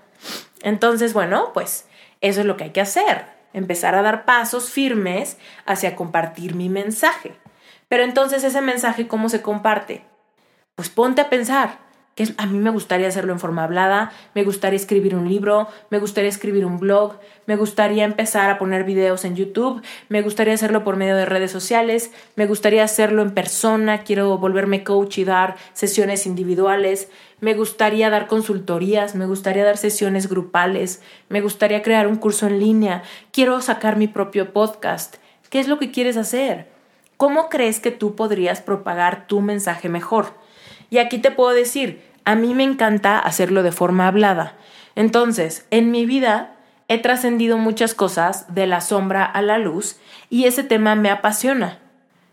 Entonces, 0.60 1.14
bueno, 1.14 1.54
pues 1.54 1.88
eso 2.20 2.40
es 2.40 2.46
lo 2.46 2.58
que 2.58 2.64
hay 2.64 2.70
que 2.72 2.82
hacer, 2.82 3.24
empezar 3.54 3.94
a 3.94 4.02
dar 4.02 4.26
pasos 4.26 4.68
firmes 4.68 5.38
hacia 5.64 5.96
compartir 5.96 6.54
mi 6.54 6.68
mensaje. 6.68 7.32
Pero 7.88 8.02
entonces 8.02 8.44
ese 8.44 8.60
mensaje, 8.60 9.08
¿cómo 9.08 9.30
se 9.30 9.40
comparte? 9.40 10.04
Pues 10.74 10.90
ponte 10.90 11.22
a 11.22 11.30
pensar, 11.30 11.78
que 12.16 12.26
a 12.38 12.46
mí 12.46 12.58
me 12.58 12.70
gustaría 12.70 13.08
hacerlo 13.08 13.34
en 13.34 13.38
forma 13.38 13.62
hablada, 13.62 14.10
me 14.34 14.42
gustaría 14.42 14.78
escribir 14.78 15.14
un 15.14 15.28
libro, 15.28 15.68
me 15.90 15.98
gustaría 15.98 16.30
escribir 16.30 16.64
un 16.64 16.80
blog, 16.80 17.16
me 17.44 17.56
gustaría 17.56 18.04
empezar 18.04 18.48
a 18.48 18.58
poner 18.58 18.84
videos 18.84 19.26
en 19.26 19.36
YouTube, 19.36 19.82
me 20.08 20.22
gustaría 20.22 20.54
hacerlo 20.54 20.82
por 20.82 20.96
medio 20.96 21.14
de 21.14 21.26
redes 21.26 21.50
sociales, 21.52 22.10
me 22.34 22.46
gustaría 22.46 22.82
hacerlo 22.82 23.20
en 23.20 23.32
persona, 23.32 24.02
quiero 24.02 24.38
volverme 24.38 24.82
coach 24.82 25.18
y 25.18 25.24
dar 25.24 25.56
sesiones 25.74 26.26
individuales, 26.26 27.10
me 27.40 27.52
gustaría 27.52 28.08
dar 28.08 28.28
consultorías, 28.28 29.14
me 29.14 29.26
gustaría 29.26 29.66
dar 29.66 29.76
sesiones 29.76 30.26
grupales, 30.26 31.02
me 31.28 31.42
gustaría 31.42 31.82
crear 31.82 32.06
un 32.06 32.16
curso 32.16 32.46
en 32.46 32.60
línea, 32.60 33.02
quiero 33.30 33.60
sacar 33.60 33.96
mi 33.96 34.08
propio 34.08 34.54
podcast. 34.54 35.16
¿Qué 35.50 35.60
es 35.60 35.68
lo 35.68 35.78
que 35.78 35.90
quieres 35.90 36.16
hacer? 36.16 36.68
¿Cómo 37.18 37.50
crees 37.50 37.78
que 37.78 37.90
tú 37.90 38.16
podrías 38.16 38.62
propagar 38.62 39.26
tu 39.26 39.42
mensaje 39.42 39.90
mejor? 39.90 40.46
Y 40.90 40.98
aquí 40.98 41.18
te 41.18 41.30
puedo 41.30 41.50
decir, 41.50 42.02
a 42.26 42.34
mí 42.34 42.54
me 42.54 42.64
encanta 42.64 43.18
hacerlo 43.18 43.62
de 43.62 43.72
forma 43.72 44.08
hablada. 44.08 44.54
Entonces, 44.96 45.64
en 45.70 45.92
mi 45.92 46.04
vida 46.04 46.56
he 46.88 46.98
trascendido 46.98 47.56
muchas 47.56 47.94
cosas 47.94 48.52
de 48.52 48.66
la 48.66 48.80
sombra 48.80 49.24
a 49.24 49.40
la 49.42 49.58
luz 49.58 49.96
y 50.28 50.44
ese 50.44 50.64
tema 50.64 50.96
me 50.96 51.08
apasiona. 51.08 51.78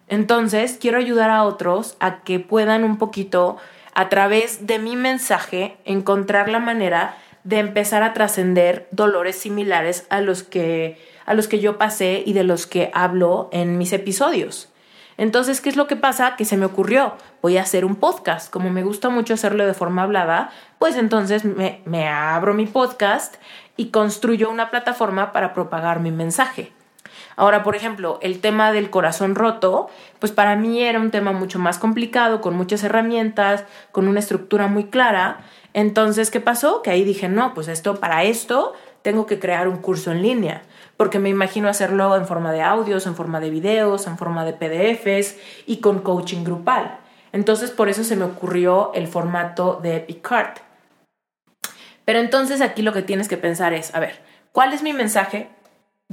Entonces, 0.07 0.77
quiero 0.81 0.97
ayudar 0.97 1.29
a 1.29 1.43
otros 1.43 1.95
a 1.99 2.23
que 2.23 2.39
puedan 2.39 2.83
un 2.83 2.97
poquito 2.97 3.57
a 3.93 4.09
través 4.09 4.65
de 4.65 4.79
mi 4.79 4.95
mensaje, 4.95 5.77
encontrar 5.85 6.49
la 6.49 6.59
manera 6.59 7.15
de 7.43 7.59
empezar 7.59 8.01
a 8.01 8.13
trascender 8.13 8.87
dolores 8.89 9.35
similares 9.35 10.07
a 10.09 10.21
los 10.21 10.41
que 10.41 10.97
a 11.25 11.35
los 11.35 11.47
que 11.47 11.59
yo 11.59 11.77
pasé 11.77 12.23
y 12.25 12.33
de 12.33 12.43
los 12.43 12.67
que 12.67 12.89
hablo 12.93 13.49
en 13.53 13.77
mis 13.77 13.93
episodios. 13.93 14.69
Entonces, 15.17 15.61
¿qué 15.61 15.69
es 15.69 15.77
lo 15.77 15.87
que 15.87 15.95
pasa? 15.95 16.35
Que 16.35 16.43
se 16.43 16.57
me 16.57 16.65
ocurrió, 16.65 17.15
voy 17.43 17.57
a 17.57 17.63
hacer 17.63 17.83
un 17.83 17.97
podcast. 17.97 18.49
Como 18.49 18.69
me 18.69 18.83
gusta 18.83 19.09
mucho 19.09 19.33
hacerlo 19.33 19.67
de 19.67 19.73
forma 19.73 20.03
hablada, 20.03 20.49
pues 20.79 20.95
entonces 20.95 21.43
me, 21.43 22.07
abro 22.07 22.53
mi 22.53 22.65
podcast 22.65 23.35
y 23.75 23.89
construyo 23.89 24.49
una 24.49 24.71
plataforma 24.71 25.33
para 25.33 25.53
propagar 25.53 25.99
mi 25.99 26.09
mensaje. 26.09 26.71
Ahora, 27.35 27.61
por 27.61 27.75
ejemplo, 27.75 28.17
el 28.21 28.39
tema 28.39 28.71
del 28.71 28.89
corazón 28.89 29.35
roto, 29.35 29.89
pues 30.19 30.31
para 30.31 30.55
mí 30.55 30.83
era 30.83 31.01
un 31.01 31.11
tema 31.11 31.33
mucho 31.33 31.59
más 31.59 31.79
complicado, 31.79 32.39
con 32.39 32.55
muchas 32.55 32.81
herramientas, 32.85 33.65
con 33.91 34.07
una 34.07 34.21
estructura 34.21 34.67
muy 34.67 34.85
clara. 34.85 35.41
Entonces, 35.73 36.31
¿qué 36.31 36.39
pasó? 36.39 36.81
Que 36.81 36.91
ahí 36.91 37.03
dije, 37.03 37.27
no, 37.27 37.53
pues 37.53 37.67
esto, 37.67 37.99
para 37.99 38.23
esto, 38.23 38.71
tengo 39.01 39.25
que 39.25 39.39
crear 39.39 39.67
un 39.67 39.79
curso 39.79 40.13
en 40.13 40.21
línea, 40.21 40.61
porque 40.95 41.19
me 41.19 41.27
imagino 41.27 41.67
hacerlo 41.67 42.15
en 42.15 42.25
forma 42.25 42.53
de 42.53 42.61
audios, 42.61 43.05
en 43.05 43.15
forma 43.15 43.41
de 43.41 43.49
videos, 43.49 44.07
en 44.07 44.17
forma 44.17 44.45
de 44.45 44.53
PDFs 44.53 45.35
y 45.65 45.81
con 45.81 45.99
coaching 45.99 46.45
grupal. 46.45 47.02
Entonces, 47.33 47.71
por 47.71 47.89
eso 47.89 48.05
se 48.05 48.15
me 48.15 48.23
ocurrió 48.23 48.93
el 48.93 49.07
formato 49.07 49.81
de 49.83 49.97
Epic 49.97 50.21
Card. 50.21 50.57
Pero 52.05 52.19
entonces 52.19 52.61
aquí 52.61 52.81
lo 52.81 52.93
que 52.93 53.01
tienes 53.01 53.27
que 53.27 53.37
pensar 53.37 53.73
es, 53.73 53.93
a 53.93 53.99
ver, 53.99 54.21
¿cuál 54.53 54.71
es 54.71 54.81
mi 54.83 54.93
mensaje? 54.93 55.49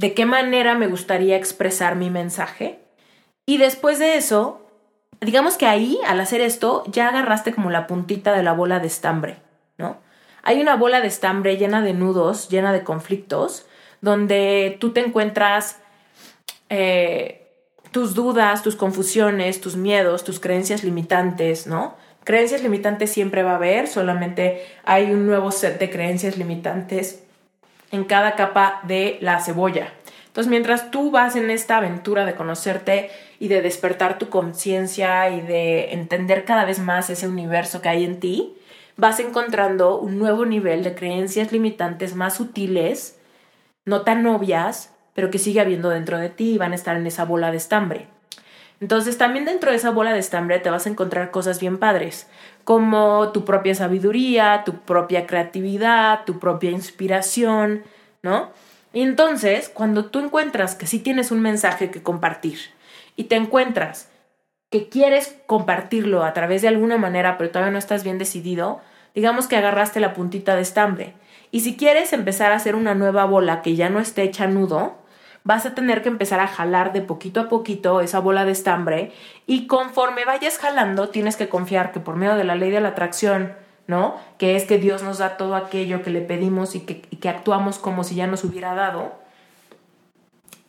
de 0.01 0.15
qué 0.15 0.25
manera 0.25 0.75
me 0.75 0.87
gustaría 0.87 1.37
expresar 1.37 1.95
mi 1.95 2.09
mensaje. 2.09 2.79
Y 3.45 3.57
después 3.57 3.99
de 3.99 4.17
eso, 4.17 4.67
digamos 5.19 5.57
que 5.57 5.67
ahí, 5.67 5.99
al 6.07 6.19
hacer 6.19 6.41
esto, 6.41 6.83
ya 6.87 7.09
agarraste 7.09 7.53
como 7.53 7.69
la 7.69 7.85
puntita 7.85 8.33
de 8.33 8.43
la 8.43 8.53
bola 8.53 8.79
de 8.79 8.87
estambre, 8.87 9.37
¿no? 9.77 9.97
Hay 10.43 10.59
una 10.59 10.75
bola 10.75 11.01
de 11.01 11.07
estambre 11.07 11.57
llena 11.57 11.83
de 11.83 11.93
nudos, 11.93 12.49
llena 12.49 12.73
de 12.73 12.83
conflictos, 12.83 13.67
donde 14.01 14.77
tú 14.79 14.91
te 14.91 15.01
encuentras 15.01 15.79
eh, 16.69 17.40
tus 17.91 18.15
dudas, 18.15 18.63
tus 18.63 18.75
confusiones, 18.75 19.61
tus 19.61 19.75
miedos, 19.75 20.23
tus 20.23 20.39
creencias 20.39 20.83
limitantes, 20.83 21.67
¿no? 21.67 21.95
Creencias 22.23 22.61
limitantes 22.61 23.11
siempre 23.11 23.43
va 23.43 23.51
a 23.51 23.55
haber, 23.55 23.87
solamente 23.87 24.63
hay 24.83 25.11
un 25.11 25.25
nuevo 25.25 25.51
set 25.51 25.79
de 25.79 25.89
creencias 25.89 26.37
limitantes 26.37 27.23
en 27.91 28.05
cada 28.05 28.35
capa 28.35 28.79
de 28.83 29.17
la 29.21 29.41
cebolla. 29.41 29.91
Entonces, 30.27 30.49
mientras 30.49 30.91
tú 30.91 31.11
vas 31.11 31.35
en 31.35 31.49
esta 31.49 31.77
aventura 31.77 32.25
de 32.25 32.35
conocerte 32.35 33.09
y 33.39 33.49
de 33.49 33.61
despertar 33.61 34.17
tu 34.17 34.29
conciencia 34.29 35.29
y 35.29 35.41
de 35.41 35.93
entender 35.93 36.45
cada 36.45 36.63
vez 36.63 36.79
más 36.79 37.09
ese 37.09 37.27
universo 37.27 37.81
que 37.81 37.89
hay 37.89 38.05
en 38.05 38.21
ti, 38.21 38.55
vas 38.95 39.19
encontrando 39.19 39.99
un 39.99 40.19
nuevo 40.19 40.45
nivel 40.45 40.83
de 40.83 40.95
creencias 40.95 41.51
limitantes 41.51 42.15
más 42.15 42.35
sutiles, 42.35 43.19
no 43.83 44.03
tan 44.03 44.25
obvias, 44.25 44.90
pero 45.13 45.29
que 45.29 45.39
sigue 45.39 45.61
habiendo 45.61 45.89
dentro 45.89 46.17
de 46.17 46.29
ti 46.29 46.53
y 46.53 46.57
van 46.57 46.71
a 46.71 46.75
estar 46.75 46.95
en 46.97 47.07
esa 47.07 47.25
bola 47.25 47.51
de 47.51 47.57
estambre. 47.57 48.07
Entonces 48.79 49.17
también 49.17 49.45
dentro 49.45 49.69
de 49.69 49.77
esa 49.77 49.91
bola 49.91 50.11
de 50.11 50.19
estambre 50.19 50.59
te 50.59 50.71
vas 50.71 50.87
a 50.87 50.89
encontrar 50.89 51.29
cosas 51.29 51.59
bien 51.59 51.77
padres, 51.77 52.27
como 52.63 53.31
tu 53.31 53.45
propia 53.45 53.75
sabiduría, 53.75 54.63
tu 54.65 54.79
propia 54.79 55.27
creatividad, 55.27 56.25
tu 56.25 56.39
propia 56.39 56.71
inspiración, 56.71 57.83
¿no? 58.23 58.49
Y 58.93 59.01
entonces, 59.01 59.69
cuando 59.69 60.05
tú 60.05 60.19
encuentras 60.19 60.75
que 60.75 60.87
sí 60.87 60.99
tienes 60.99 61.31
un 61.31 61.41
mensaje 61.41 61.91
que 61.91 62.03
compartir 62.03 62.57
y 63.15 63.25
te 63.25 63.35
encuentras 63.35 64.09
que 64.69 64.89
quieres 64.89 65.37
compartirlo 65.45 66.23
a 66.23 66.33
través 66.33 66.61
de 66.61 66.67
alguna 66.67 66.97
manera, 66.97 67.37
pero 67.37 67.51
todavía 67.51 67.71
no 67.71 67.77
estás 67.77 68.03
bien 68.03 68.17
decidido, 68.17 68.81
digamos 69.13 69.47
que 69.47 69.57
agarraste 69.57 69.99
la 69.99 70.13
puntita 70.13 70.55
de 70.55 70.61
estambre. 70.61 71.13
Y 71.51 71.61
si 71.61 71.75
quieres 71.75 72.13
empezar 72.13 72.51
a 72.51 72.55
hacer 72.55 72.75
una 72.75 72.95
nueva 72.95 73.25
bola 73.25 73.61
que 73.61 73.75
ya 73.75 73.89
no 73.89 73.99
esté 73.99 74.23
hecha 74.23 74.47
nudo, 74.47 75.00
vas 75.43 75.65
a 75.65 75.73
tener 75.73 76.01
que 76.01 76.09
empezar 76.09 76.39
a 76.39 76.47
jalar 76.47 76.93
de 76.93 77.01
poquito 77.01 77.39
a 77.39 77.49
poquito 77.49 78.01
esa 78.01 78.19
bola 78.19 78.45
de 78.45 78.51
estambre 78.51 79.11
y 79.47 79.67
conforme 79.67 80.25
vayas 80.25 80.57
jalando 80.59 81.09
tienes 81.09 81.35
que 81.35 81.49
confiar 81.49 81.91
que 81.91 81.99
por 81.99 82.15
medio 82.15 82.35
de 82.35 82.43
la 82.43 82.55
ley 82.55 82.69
de 82.69 82.81
la 82.81 82.89
atracción, 82.89 83.53
¿no? 83.87 84.15
Que 84.37 84.55
es 84.55 84.65
que 84.65 84.77
Dios 84.77 85.03
nos 85.03 85.17
da 85.17 85.37
todo 85.37 85.55
aquello 85.55 86.03
que 86.03 86.11
le 86.11 86.21
pedimos 86.21 86.75
y 86.75 86.81
que, 86.81 87.29
actuamos 87.29 87.79
como 87.79 88.03
si 88.03 88.15
ya 88.15 88.27
nos 88.27 88.43
hubiera 88.43 88.75
dado, 88.75 89.13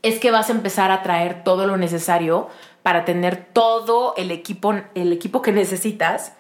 es 0.03 0.19
que 0.19 0.31
vas 0.31 0.49
a 0.49 0.53
empezar 0.53 0.91
a 0.91 1.03
traer 1.03 1.45
todo 1.45 1.67
lo 1.67 1.77
necesario 1.77 2.49
para 2.83 3.05
tener 3.05 3.45
todo 3.53 4.15
el 4.17 4.31
equipo, 4.31 4.75
el 4.95 5.13
equipo 5.13 5.43
que 5.43 5.53
necesitas 5.53 6.35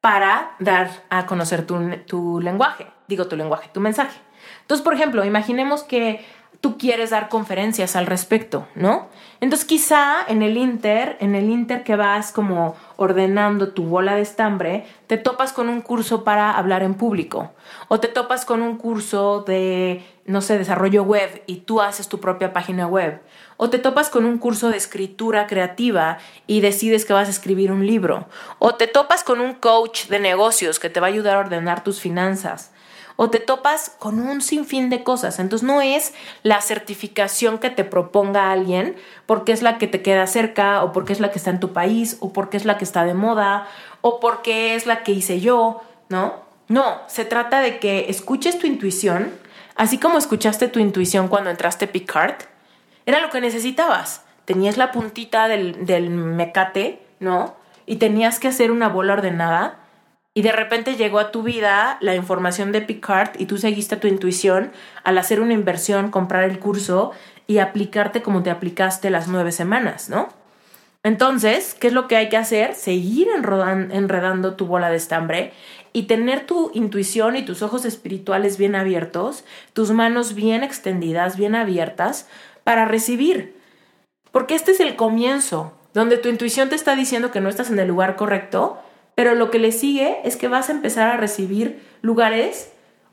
para 0.00 0.56
dar 0.58 0.90
a 1.10 1.26
conocer 1.26 1.66
tu, 1.66 1.78
tu 2.06 2.40
lenguaje, 2.40 2.86
digo 3.06 3.26
tu 3.26 3.36
lenguaje, 3.36 3.68
tu 3.72 3.80
mensaje. 3.80 4.18
Entonces, 4.62 4.82
por 4.82 4.94
ejemplo, 4.94 5.24
imaginemos 5.24 5.84
que 5.84 6.24
tú 6.60 6.78
quieres 6.78 7.10
dar 7.10 7.28
conferencias 7.28 7.96
al 7.96 8.06
respecto, 8.06 8.66
¿no? 8.74 9.08
Entonces 9.40 9.66
quizá 9.66 10.24
en 10.26 10.42
el 10.42 10.56
Inter, 10.56 11.16
en 11.20 11.34
el 11.34 11.50
Inter 11.50 11.84
que 11.84 11.96
vas 11.96 12.32
como 12.32 12.74
ordenando 12.96 13.68
tu 13.68 13.84
bola 13.84 14.14
de 14.14 14.22
estambre, 14.22 14.86
te 15.06 15.18
topas 15.18 15.52
con 15.52 15.68
un 15.68 15.82
curso 15.82 16.24
para 16.24 16.56
hablar 16.56 16.82
en 16.82 16.94
público. 16.94 17.52
O 17.88 18.00
te 18.00 18.08
topas 18.08 18.44
con 18.44 18.62
un 18.62 18.78
curso 18.78 19.44
de, 19.46 20.04
no 20.24 20.40
sé, 20.40 20.56
desarrollo 20.56 21.02
web 21.02 21.42
y 21.46 21.58
tú 21.58 21.82
haces 21.82 22.08
tu 22.08 22.18
propia 22.20 22.52
página 22.52 22.86
web. 22.86 23.20
O 23.58 23.68
te 23.68 23.78
topas 23.78 24.08
con 24.08 24.24
un 24.24 24.38
curso 24.38 24.70
de 24.70 24.76
escritura 24.76 25.46
creativa 25.46 26.18
y 26.46 26.60
decides 26.60 27.04
que 27.04 27.12
vas 27.12 27.28
a 27.28 27.30
escribir 27.30 27.72
un 27.72 27.86
libro. 27.86 28.26
O 28.58 28.74
te 28.74 28.86
topas 28.86 29.22
con 29.22 29.40
un 29.40 29.54
coach 29.54 30.06
de 30.06 30.18
negocios 30.18 30.78
que 30.78 30.90
te 30.90 31.00
va 31.00 31.08
a 31.08 31.10
ayudar 31.10 31.36
a 31.36 31.40
ordenar 31.40 31.84
tus 31.84 32.00
finanzas 32.00 32.72
o 33.16 33.30
te 33.30 33.40
topas 33.40 33.90
con 33.98 34.20
un 34.20 34.40
sinfín 34.40 34.90
de 34.90 35.02
cosas. 35.02 35.38
Entonces 35.38 35.66
no 35.66 35.80
es 35.80 36.14
la 36.42 36.60
certificación 36.60 37.58
que 37.58 37.70
te 37.70 37.84
proponga 37.84 38.52
alguien 38.52 38.96
porque 39.24 39.52
es 39.52 39.62
la 39.62 39.78
que 39.78 39.86
te 39.86 40.02
queda 40.02 40.26
cerca 40.26 40.84
o 40.84 40.92
porque 40.92 41.12
es 41.12 41.20
la 41.20 41.30
que 41.30 41.38
está 41.38 41.50
en 41.50 41.60
tu 41.60 41.72
país 41.72 42.18
o 42.20 42.32
porque 42.32 42.56
es 42.56 42.64
la 42.64 42.78
que 42.78 42.84
está 42.84 43.04
de 43.04 43.14
moda 43.14 43.66
o 44.02 44.20
porque 44.20 44.74
es 44.74 44.86
la 44.86 45.02
que 45.02 45.12
hice 45.12 45.40
yo, 45.40 45.82
¿no? 46.08 46.46
No, 46.68 47.00
se 47.06 47.24
trata 47.24 47.60
de 47.60 47.78
que 47.78 48.06
escuches 48.08 48.58
tu 48.58 48.66
intuición, 48.66 49.32
así 49.76 49.98
como 49.98 50.18
escuchaste 50.18 50.68
tu 50.68 50.80
intuición 50.80 51.28
cuando 51.28 51.50
entraste 51.50 51.86
Picard, 51.86 52.34
era 53.06 53.20
lo 53.20 53.30
que 53.30 53.40
necesitabas. 53.40 54.22
Tenías 54.44 54.76
la 54.76 54.90
puntita 54.92 55.48
del, 55.48 55.86
del 55.86 56.10
mecate, 56.10 57.00
¿no? 57.20 57.54
Y 57.86 57.96
tenías 57.96 58.40
que 58.40 58.48
hacer 58.48 58.72
una 58.72 58.88
bola 58.88 59.12
ordenada 59.12 59.85
y 60.36 60.42
de 60.42 60.52
repente 60.52 60.96
llegó 60.96 61.18
a 61.18 61.30
tu 61.30 61.42
vida 61.42 61.96
la 62.02 62.14
información 62.14 62.70
de 62.70 62.82
Picard 62.82 63.30
y 63.38 63.46
tú 63.46 63.56
seguiste 63.56 63.96
tu 63.96 64.06
intuición 64.06 64.70
al 65.02 65.16
hacer 65.16 65.40
una 65.40 65.54
inversión, 65.54 66.10
comprar 66.10 66.44
el 66.44 66.58
curso 66.58 67.12
y 67.46 67.56
aplicarte 67.56 68.20
como 68.20 68.42
te 68.42 68.50
aplicaste 68.50 69.08
las 69.08 69.28
nueve 69.28 69.50
semanas, 69.50 70.10
¿no? 70.10 70.28
Entonces, 71.02 71.72
¿qué 71.72 71.86
es 71.86 71.94
lo 71.94 72.06
que 72.06 72.16
hay 72.16 72.28
que 72.28 72.36
hacer? 72.36 72.74
Seguir 72.74 73.28
enredando 73.34 74.56
tu 74.56 74.66
bola 74.66 74.90
de 74.90 74.96
estambre 74.96 75.54
y 75.94 76.02
tener 76.02 76.44
tu 76.44 76.70
intuición 76.74 77.36
y 77.36 77.42
tus 77.42 77.62
ojos 77.62 77.86
espirituales 77.86 78.58
bien 78.58 78.74
abiertos, 78.74 79.42
tus 79.72 79.90
manos 79.92 80.34
bien 80.34 80.62
extendidas, 80.62 81.38
bien 81.38 81.54
abiertas, 81.54 82.28
para 82.62 82.84
recibir. 82.84 83.56
Porque 84.32 84.54
este 84.54 84.72
es 84.72 84.80
el 84.80 84.96
comienzo, 84.96 85.72
donde 85.94 86.18
tu 86.18 86.28
intuición 86.28 86.68
te 86.68 86.74
está 86.74 86.94
diciendo 86.94 87.30
que 87.30 87.40
no 87.40 87.48
estás 87.48 87.70
en 87.70 87.78
el 87.78 87.88
lugar 87.88 88.16
correcto, 88.16 88.82
pero 89.16 89.34
lo 89.34 89.50
que 89.50 89.58
le 89.58 89.72
sigue 89.72 90.20
es 90.24 90.36
que 90.36 90.46
vas 90.46 90.68
a 90.68 90.72
empezar 90.72 91.08
a 91.08 91.16
recibir 91.16 91.82
lugares 92.02 92.70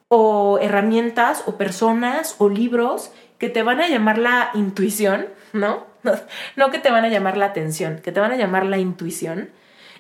o 0.10 0.60
herramientas 0.62 1.44
o 1.48 1.58
personas 1.58 2.36
o 2.40 2.50
libros 2.50 3.12
que 3.40 3.50
te 3.50 3.64
van 3.64 3.80
a 3.80 3.88
llamar 3.88 4.18
la 4.18 4.52
intuición, 4.54 5.28
¿no? 5.54 5.88
No 6.58 6.72
que 6.72 6.80
te 6.80 6.92
van 6.92 7.06
a 7.06 7.08
llamar 7.08 7.38
la 7.38 7.46
atención, 7.46 8.00
que 8.04 8.12
te 8.12 8.20
van 8.20 8.34
a 8.34 8.36
llamar 8.36 8.66
la 8.66 8.78
intuición. 8.78 9.50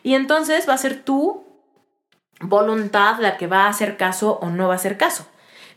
Y 0.03 0.15
entonces 0.15 0.67
va 0.67 0.73
a 0.73 0.77
ser 0.77 1.01
tu 1.01 1.45
voluntad 2.41 3.19
la 3.19 3.37
que 3.37 3.47
va 3.47 3.63
a 3.63 3.69
hacer 3.69 3.95
caso 3.95 4.39
o 4.41 4.49
no 4.49 4.67
va 4.67 4.73
a 4.73 4.75
hacer 4.75 4.97
caso. 4.97 5.25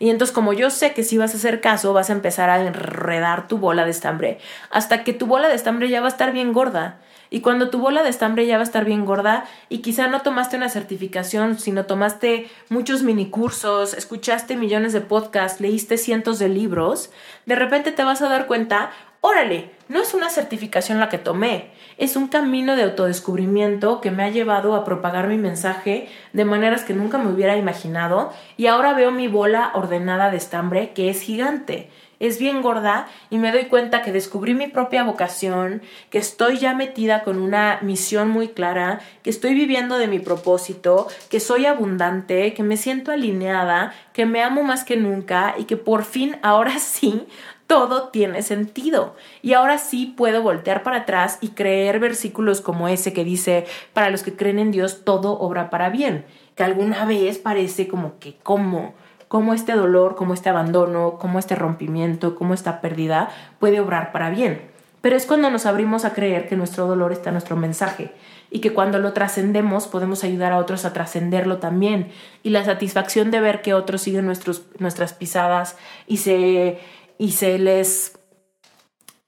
Y 0.01 0.11
entonces 0.11 0.35
como 0.35 0.53
yo 0.53 0.71
sé 0.71 0.93
que 0.93 1.05
si 1.05 1.19
vas 1.19 1.35
a 1.35 1.37
hacer 1.37 1.61
caso, 1.61 1.93
vas 1.93 2.11
a 2.11 2.15
empezar 2.15 2.51
a 2.51 2.61
enredar 2.67 3.47
tu 3.47 3.59
bola 3.59 3.85
de 3.85 3.93
estambre 3.93 4.39
hasta 4.71 5.05
que 5.05 5.13
tu 5.13 5.27
bola 5.27 5.47
de 5.49 5.55
estambre 5.55 5.89
ya 5.89 6.01
va 6.01 6.09
a 6.09 6.11
estar 6.11 6.33
bien 6.33 6.53
gorda 6.53 6.99
y 7.31 7.41
cuando 7.41 7.71
tu 7.71 7.79
bola 7.79 8.03
de 8.03 8.11
estambre 8.11 8.47
ya 8.47 8.57
va 8.57 8.63
a 8.63 8.65
estar 8.65 8.85
bien 8.85 9.05
gorda 9.05 9.45
y 9.69 9.79
quizá 9.79 10.09
no 10.09 10.23
tomaste 10.23 10.57
una 10.57 10.69
certificación, 10.69 11.59
sino 11.59 11.87
tomaste 11.87 12.49
muchos 12.69 13.03
minicursos, 13.03 13.95
escuchaste 13.95 14.57
millones 14.57 14.93
de 14.93 15.01
podcasts, 15.01 15.61
leíste 15.61 15.99
cientos 15.99 16.39
de 16.39 16.49
libros, 16.49 17.11
de 17.47 17.57
repente 17.57 17.93
te 17.93 18.05
vas 18.05 18.23
a 18.23 18.29
dar 18.29 18.47
cuenta, 18.47 18.91
órale, 19.21 19.71
no 19.89 20.01
es 20.01 20.15
una 20.15 20.31
certificación 20.31 21.01
la 21.01 21.09
que 21.09 21.19
tomé, 21.19 21.71
es 21.99 22.17
un 22.17 22.29
camino 22.29 22.77
de 22.77 22.83
autodescubrimiento 22.83 24.01
que 24.01 24.11
me 24.11 24.25
ha 24.25 24.31
llevado 24.31 24.75
a 24.75 24.85
propagar 24.85 25.29
mi 25.29 25.39
mensaje 25.39 26.09
de 26.33 26.45
maneras 26.45 26.85
que 26.85 26.95
nunca 26.95 27.19
me 27.19 27.31
hubiera 27.31 27.57
imaginado 27.57 28.33
y 28.57 28.67
ahora 28.67 28.95
veo 28.95 29.11
mi 29.11 29.29
bola 29.29 29.71
ordenada 29.75 30.31
de 30.31 30.37
estambre 30.37 30.93
que 30.93 31.09
es 31.09 31.21
gigante 31.21 31.91
es 32.21 32.39
bien 32.39 32.63
gorda 32.63 33.09
y 33.31 33.39
me 33.39 33.53
doy 33.53 33.65
cuenta 33.65 34.03
que 34.03 34.13
descubrí 34.13 34.55
mi 34.55 34.69
propia 34.69 35.05
vocación, 35.05 35.83
que 36.11 36.19
estoy 36.19 36.59
ya 36.59 36.75
metida 36.75 37.23
con 37.23 37.39
una 37.39 37.79
misión 37.83 38.31
muy 38.31 38.49
clara, 38.49 39.01
que 39.23 39.31
estoy 39.31 39.55
viviendo 39.55 39.99
de 39.99 40.09
mi 40.09 40.19
propósito, 40.19 41.09
que 41.29 41.41
soy 41.41 41.67
abundante, 41.67 42.55
que 42.55 42.63
me 42.63 42.77
siento 42.77 43.13
alineada, 43.13 43.93
que 44.13 44.27
me 44.27 44.43
amo 44.43 44.63
más 44.63 44.85
que 44.85 44.97
nunca 44.97 45.55
y 45.59 45.65
que 45.65 45.77
por 45.77 46.05
fin 46.05 46.37
ahora 46.43 46.79
sí 46.79 47.27
todo 47.67 48.09
tiene 48.09 48.43
sentido. 48.43 49.17
Y 49.43 49.55
ahora 49.55 49.79
sí 49.79 50.15
puedo 50.17 50.43
voltear 50.43 50.83
para 50.83 50.99
atrás 50.99 51.39
y 51.41 51.49
creer 51.49 51.99
versículos 51.99 52.61
como 52.61 52.89
ese 52.89 53.13
que 53.13 53.25
dice, 53.25 53.67
para 53.93 54.11
los 54.11 54.23
que 54.23 54.37
creen 54.37 54.59
en 54.59 54.71
Dios, 54.71 55.05
todo 55.05 55.39
obra 55.39 55.71
para 55.71 55.91
bien, 55.91 56.25
que 56.55 56.65
alguna 56.65 57.05
vez 57.05 57.39
parece 57.39 57.89
como 57.89 58.19
que, 58.19 58.37
¿cómo? 58.43 58.95
Cómo 59.29 59.55
este 59.55 59.73
dolor, 59.73 60.15
cómo 60.17 60.35
este 60.35 60.49
abandono, 60.49 61.19
cómo 61.19 61.39
este 61.39 61.55
rompimiento, 61.55 62.35
cómo 62.35 62.55
esta 62.55 62.81
pérdida 62.81 63.31
puede 63.59 63.81
obrar 63.81 64.13
para 64.13 64.31
bien. 64.31 64.71
Pero 65.01 65.17
es 65.17 65.27
cuando 65.27 65.51
nos 65.51 65.67
abrimos 65.67 66.05
a 66.05 66.15
creer 66.15 66.49
que 66.49 66.57
nuestro 66.57 66.87
dolor 66.87 67.13
está 67.13 67.31
nuestro 67.31 67.55
mensaje 67.55 68.13
y 68.51 68.61
que 68.61 68.73
cuando 68.73 68.99
lo 68.99 69.13
trascendemos 69.13 69.87
podemos 69.87 70.25
ayudar 70.25 70.53
a 70.53 70.59
otros 70.59 70.85
a 70.85 70.93
trascenderlo 70.93 71.59
también. 71.59 72.11
Y 72.43 72.51
la 72.51 72.65
satisfacción 72.65 73.31
de 73.31 73.41
ver 73.41 73.63
que 73.63 73.75
otros 73.75 74.03
siguen 74.03 74.27
nuestros, 74.27 74.65
nuestras 74.79 75.13
pisadas 75.13 75.77
y 76.07 76.17
se, 76.17 76.81
y 77.19 77.33
se 77.33 77.59
les 77.59 78.19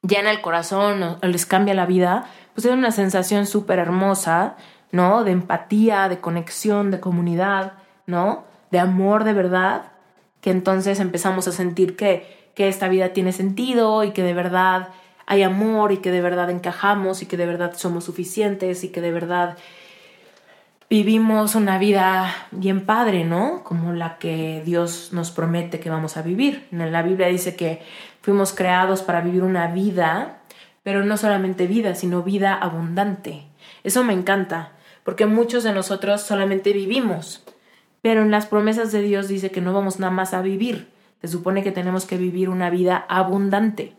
llena 0.02 0.30
el 0.30 0.40
corazón 0.40 1.02
o 1.02 1.26
les 1.26 1.46
cambia 1.46 1.74
la 1.74 1.86
vida, 1.86 2.26
pues 2.54 2.64
es 2.66 2.72
una 2.72 2.90
sensación 2.90 3.46
súper 3.46 3.78
hermosa, 3.78 4.56
¿no? 4.90 5.22
De 5.22 5.30
empatía, 5.30 6.08
de 6.08 6.18
conexión, 6.18 6.90
de 6.90 6.98
comunidad, 6.98 7.74
¿no? 8.06 8.47
De 8.70 8.78
amor 8.78 9.24
de 9.24 9.32
verdad, 9.32 9.92
que 10.40 10.50
entonces 10.50 11.00
empezamos 11.00 11.48
a 11.48 11.52
sentir 11.52 11.96
que, 11.96 12.50
que 12.54 12.68
esta 12.68 12.88
vida 12.88 13.12
tiene 13.12 13.32
sentido 13.32 14.04
y 14.04 14.12
que 14.12 14.22
de 14.22 14.34
verdad 14.34 14.88
hay 15.26 15.42
amor 15.42 15.92
y 15.92 15.98
que 15.98 16.10
de 16.10 16.20
verdad 16.20 16.50
encajamos 16.50 17.22
y 17.22 17.26
que 17.26 17.36
de 17.36 17.46
verdad 17.46 17.74
somos 17.76 18.04
suficientes 18.04 18.82
y 18.84 18.88
que 18.88 19.00
de 19.00 19.12
verdad 19.12 19.58
vivimos 20.90 21.54
una 21.54 21.78
vida 21.78 22.34
bien 22.50 22.86
padre, 22.86 23.24
¿no? 23.24 23.62
Como 23.62 23.92
la 23.92 24.16
que 24.18 24.62
Dios 24.64 25.10
nos 25.12 25.30
promete 25.30 25.80
que 25.80 25.90
vamos 25.90 26.16
a 26.16 26.22
vivir. 26.22 26.66
En 26.72 26.92
la 26.92 27.02
Biblia 27.02 27.28
dice 27.28 27.56
que 27.56 27.82
fuimos 28.22 28.54
creados 28.54 29.02
para 29.02 29.20
vivir 29.20 29.42
una 29.42 29.66
vida, 29.68 30.38
pero 30.82 31.04
no 31.04 31.16
solamente 31.18 31.66
vida, 31.66 31.94
sino 31.94 32.22
vida 32.22 32.54
abundante. 32.54 33.44
Eso 33.84 34.04
me 34.04 34.14
encanta, 34.14 34.72
porque 35.04 35.26
muchos 35.26 35.62
de 35.62 35.72
nosotros 35.72 36.22
solamente 36.22 36.72
vivimos, 36.72 37.44
pero 38.08 38.22
en 38.22 38.30
las 38.30 38.46
promesas 38.46 38.90
de 38.90 39.02
Dios 39.02 39.28
dice 39.28 39.50
que 39.50 39.60
no 39.60 39.74
vamos 39.74 40.00
nada 40.00 40.10
más 40.10 40.32
a 40.32 40.40
vivir. 40.40 40.88
Se 41.20 41.28
supone 41.28 41.62
que 41.62 41.72
tenemos 41.72 42.06
que 42.06 42.16
vivir 42.16 42.48
una 42.48 42.70
vida 42.70 43.04
abundante. 43.06 43.92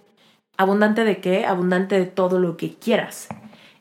¿Abundante 0.57 1.03
de 1.03 1.21
qué? 1.21 1.45
Abundante 1.45 1.99
de 1.99 2.07
todo 2.07 2.39
lo 2.39 2.57
que 2.57 2.73
quieras. 2.73 3.27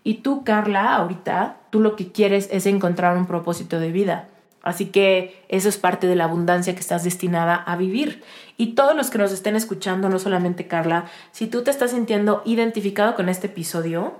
Y 0.04 0.16
tú, 0.16 0.44
Carla, 0.44 0.96
ahorita, 0.96 1.56
tú 1.70 1.80
lo 1.80 1.96
que 1.96 2.12
quieres 2.12 2.46
es 2.52 2.66
encontrar 2.66 3.16
un 3.16 3.24
propósito 3.24 3.80
de 3.80 3.90
vida. 3.90 4.28
Así 4.60 4.90
que 4.90 5.42
eso 5.48 5.70
es 5.70 5.78
parte 5.78 6.06
de 6.06 6.14
la 6.14 6.24
abundancia 6.24 6.74
que 6.74 6.80
estás 6.80 7.04
destinada 7.04 7.54
a 7.54 7.76
vivir. 7.76 8.22
Y 8.58 8.74
todos 8.74 8.94
los 8.94 9.08
que 9.08 9.16
nos 9.16 9.32
estén 9.32 9.56
escuchando, 9.56 10.10
no 10.10 10.18
solamente 10.18 10.66
Carla, 10.66 11.06
si 11.32 11.46
tú 11.46 11.64
te 11.64 11.70
estás 11.70 11.92
sintiendo 11.92 12.42
identificado 12.44 13.14
con 13.14 13.30
este 13.30 13.46
episodio, 13.46 14.18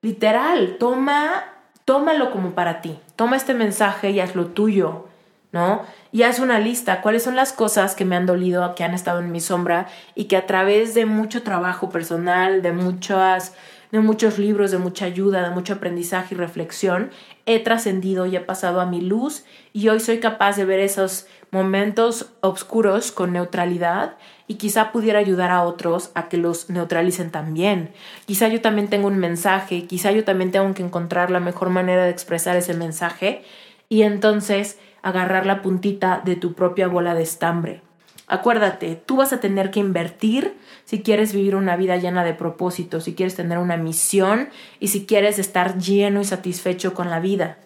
literal, 0.00 0.78
toma, 0.78 1.44
tómalo 1.84 2.30
como 2.30 2.52
para 2.52 2.80
ti. 2.80 2.98
Toma 3.16 3.36
este 3.36 3.52
mensaje 3.52 4.12
y 4.12 4.20
hazlo 4.20 4.46
tuyo. 4.46 5.11
¿No? 5.52 5.82
Y 6.10 6.22
haz 6.22 6.40
una 6.40 6.58
lista, 6.58 7.02
cuáles 7.02 7.22
son 7.22 7.36
las 7.36 7.52
cosas 7.52 7.94
que 7.94 8.04
me 8.04 8.16
han 8.16 8.26
dolido, 8.26 8.74
que 8.74 8.84
han 8.84 8.94
estado 8.94 9.20
en 9.20 9.30
mi 9.30 9.40
sombra 9.40 9.86
y 10.14 10.24
que 10.24 10.36
a 10.36 10.46
través 10.46 10.94
de 10.94 11.06
mucho 11.06 11.42
trabajo 11.42 11.90
personal, 11.90 12.62
de 12.62 12.72
muchas 12.72 13.54
de 13.92 14.00
muchos 14.00 14.38
libros, 14.38 14.70
de 14.70 14.78
mucha 14.78 15.04
ayuda, 15.04 15.46
de 15.46 15.54
mucho 15.54 15.74
aprendizaje 15.74 16.34
y 16.34 16.38
reflexión, 16.38 17.10
he 17.44 17.60
trascendido 17.60 18.24
y 18.24 18.34
he 18.34 18.40
pasado 18.40 18.80
a 18.80 18.86
mi 18.86 19.02
luz 19.02 19.44
y 19.74 19.90
hoy 19.90 20.00
soy 20.00 20.18
capaz 20.18 20.56
de 20.56 20.64
ver 20.64 20.80
esos 20.80 21.26
momentos 21.50 22.30
oscuros 22.40 23.12
con 23.12 23.34
neutralidad 23.34 24.16
y 24.48 24.54
quizá 24.54 24.92
pudiera 24.92 25.18
ayudar 25.18 25.50
a 25.50 25.62
otros 25.62 26.10
a 26.14 26.30
que 26.30 26.38
los 26.38 26.70
neutralicen 26.70 27.30
también. 27.30 27.92
Quizá 28.24 28.48
yo 28.48 28.62
también 28.62 28.88
tengo 28.88 29.08
un 29.08 29.18
mensaje, 29.18 29.86
quizá 29.86 30.10
yo 30.10 30.24
también 30.24 30.52
tengo 30.52 30.72
que 30.72 30.82
encontrar 30.82 31.30
la 31.30 31.40
mejor 31.40 31.68
manera 31.68 32.04
de 32.04 32.10
expresar 32.10 32.56
ese 32.56 32.72
mensaje 32.72 33.44
y 33.90 34.02
entonces 34.02 34.78
agarrar 35.02 35.46
la 35.46 35.62
puntita 35.62 36.22
de 36.24 36.36
tu 36.36 36.54
propia 36.54 36.88
bola 36.88 37.14
de 37.14 37.22
estambre. 37.22 37.82
Acuérdate, 38.26 38.96
tú 38.96 39.16
vas 39.16 39.32
a 39.32 39.40
tener 39.40 39.70
que 39.70 39.80
invertir 39.80 40.56
si 40.84 41.02
quieres 41.02 41.34
vivir 41.34 41.54
una 41.54 41.76
vida 41.76 41.96
llena 41.96 42.24
de 42.24 42.34
propósitos, 42.34 43.04
si 43.04 43.14
quieres 43.14 43.34
tener 43.34 43.58
una 43.58 43.76
misión 43.76 44.48
y 44.80 44.88
si 44.88 45.04
quieres 45.04 45.38
estar 45.38 45.78
lleno 45.78 46.20
y 46.20 46.24
satisfecho 46.24 46.94
con 46.94 47.10
la 47.10 47.20
vida. 47.20 47.58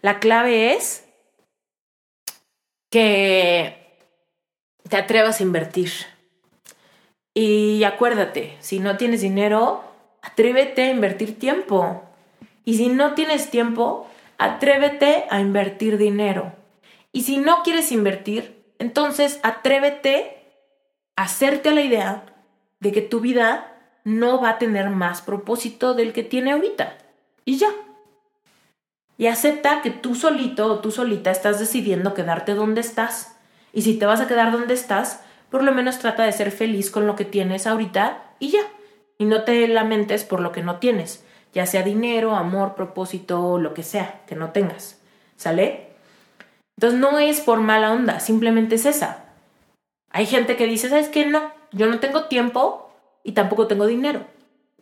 La 0.00 0.20
clave 0.20 0.74
es 0.74 1.04
que 2.90 3.98
te 4.88 4.96
atrevas 4.96 5.40
a 5.40 5.42
invertir. 5.42 5.90
Y 7.34 7.82
acuérdate, 7.84 8.56
si 8.60 8.78
no 8.78 8.96
tienes 8.96 9.20
dinero, 9.20 9.82
atrévete 10.22 10.82
a 10.82 10.90
invertir 10.90 11.38
tiempo. 11.38 12.02
Y 12.64 12.76
si 12.76 12.88
no 12.88 13.14
tienes 13.14 13.50
tiempo, 13.50 14.08
atrévete 14.38 15.24
a 15.30 15.40
invertir 15.40 15.98
dinero. 15.98 16.52
Y 17.12 17.22
si 17.22 17.38
no 17.38 17.62
quieres 17.62 17.92
invertir, 17.92 18.64
entonces 18.78 19.40
atrévete 19.42 20.36
a 21.16 21.22
hacerte 21.22 21.72
la 21.72 21.82
idea 21.82 22.24
de 22.80 22.92
que 22.92 23.02
tu 23.02 23.20
vida 23.20 23.72
no 24.04 24.40
va 24.40 24.50
a 24.50 24.58
tener 24.58 24.90
más 24.90 25.22
propósito 25.22 25.94
del 25.94 26.12
que 26.12 26.22
tiene 26.22 26.52
ahorita. 26.52 26.98
Y 27.44 27.56
ya. 27.58 27.68
Y 29.16 29.26
acepta 29.28 29.80
que 29.80 29.90
tú 29.90 30.14
solito 30.14 30.66
o 30.66 30.78
tú 30.80 30.90
solita 30.90 31.30
estás 31.30 31.58
decidiendo 31.58 32.14
quedarte 32.14 32.54
donde 32.54 32.80
estás. 32.80 33.36
Y 33.72 33.82
si 33.82 33.98
te 33.98 34.06
vas 34.06 34.20
a 34.20 34.26
quedar 34.26 34.50
donde 34.50 34.74
estás, 34.74 35.20
por 35.50 35.62
lo 35.62 35.72
menos 35.72 35.98
trata 35.98 36.24
de 36.24 36.32
ser 36.32 36.50
feliz 36.50 36.90
con 36.90 37.06
lo 37.06 37.14
que 37.16 37.24
tienes 37.24 37.66
ahorita 37.66 38.22
y 38.40 38.50
ya. 38.50 38.62
Y 39.18 39.24
no 39.24 39.44
te 39.44 39.66
lamentes 39.68 40.24
por 40.24 40.40
lo 40.40 40.50
que 40.50 40.62
no 40.62 40.78
tienes 40.78 41.24
ya 41.54 41.66
sea 41.66 41.82
dinero, 41.82 42.34
amor, 42.34 42.74
propósito, 42.74 43.58
lo 43.58 43.72
que 43.74 43.82
sea 43.82 44.22
que 44.26 44.34
no 44.34 44.50
tengas. 44.50 45.00
¿Sale? 45.36 45.88
Entonces 46.76 46.98
no 46.98 47.18
es 47.18 47.40
por 47.40 47.60
mala 47.60 47.92
onda, 47.92 48.20
simplemente 48.20 48.74
es 48.74 48.86
esa. 48.86 49.24
Hay 50.10 50.26
gente 50.26 50.56
que 50.56 50.66
dice, 50.66 50.88
¿sabes 50.88 51.08
qué? 51.08 51.26
No, 51.26 51.52
yo 51.72 51.86
no 51.86 52.00
tengo 52.00 52.24
tiempo 52.24 52.90
y 53.22 53.32
tampoco 53.32 53.66
tengo 53.66 53.86
dinero. 53.86 54.26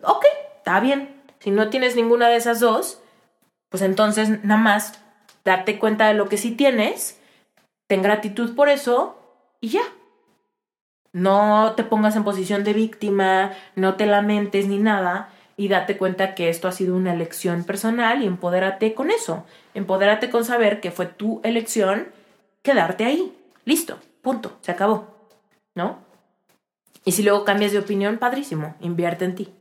Ok, 0.03 0.25
está 0.57 0.81
bien. 0.81 1.23
Si 1.39 1.51
no 1.51 1.70
tienes 1.70 1.97
ninguna 1.97 2.29
de 2.29 2.37
esas 2.37 2.61
dos, 2.61 3.01
pues 3.68 3.83
entonces 3.83 4.45
nada 4.45 4.61
más 4.61 5.01
darte 5.45 5.79
cuenta 5.79 6.09
de 6.09 6.14
lo 6.14 6.29
que 6.29 6.39
sí 6.39 6.53
tienes, 6.53 7.18
ten 7.87 8.03
gratitud 8.03 8.55
por 8.55 8.68
eso 8.68 9.18
y 9.61 9.68
ya. 9.70 9.83
No 11.12 11.75
te 11.77 11.85
pongas 11.85 12.16
en 12.16 12.25
posición 12.25 12.64
de 12.64 12.73
víctima, 12.73 13.53
no 13.75 13.97
te 13.97 14.07
lamentes 14.07 14.66
ni 14.66 14.79
nada, 14.79 15.31
y 15.57 15.69
date 15.69 15.97
cuenta 15.97 16.35
que 16.35 16.49
esto 16.49 16.69
ha 16.69 16.73
sido 16.73 16.97
una 16.97 17.13
elección 17.13 17.65
personal 17.65 18.23
y 18.23 18.27
empodérate 18.27 18.95
con 18.95 19.11
eso. 19.11 19.45
Empodérate 19.75 20.31
con 20.31 20.45
saber 20.45 20.81
que 20.81 20.91
fue 20.91 21.07
tu 21.07 21.41
elección 21.45 22.09
quedarte 22.63 23.05
ahí. 23.05 23.37
Listo, 23.65 23.99
punto, 24.23 24.57
se 24.61 24.73
acabó. 24.73 25.09
¿No? 25.75 25.99
Y 27.05 27.13
si 27.13 27.23
luego 27.23 27.45
cambias 27.45 27.73
de 27.73 27.79
opinión, 27.79 28.19
padrísimo, 28.19 28.75
invierte 28.81 29.25
en 29.25 29.35
ti. 29.35 29.53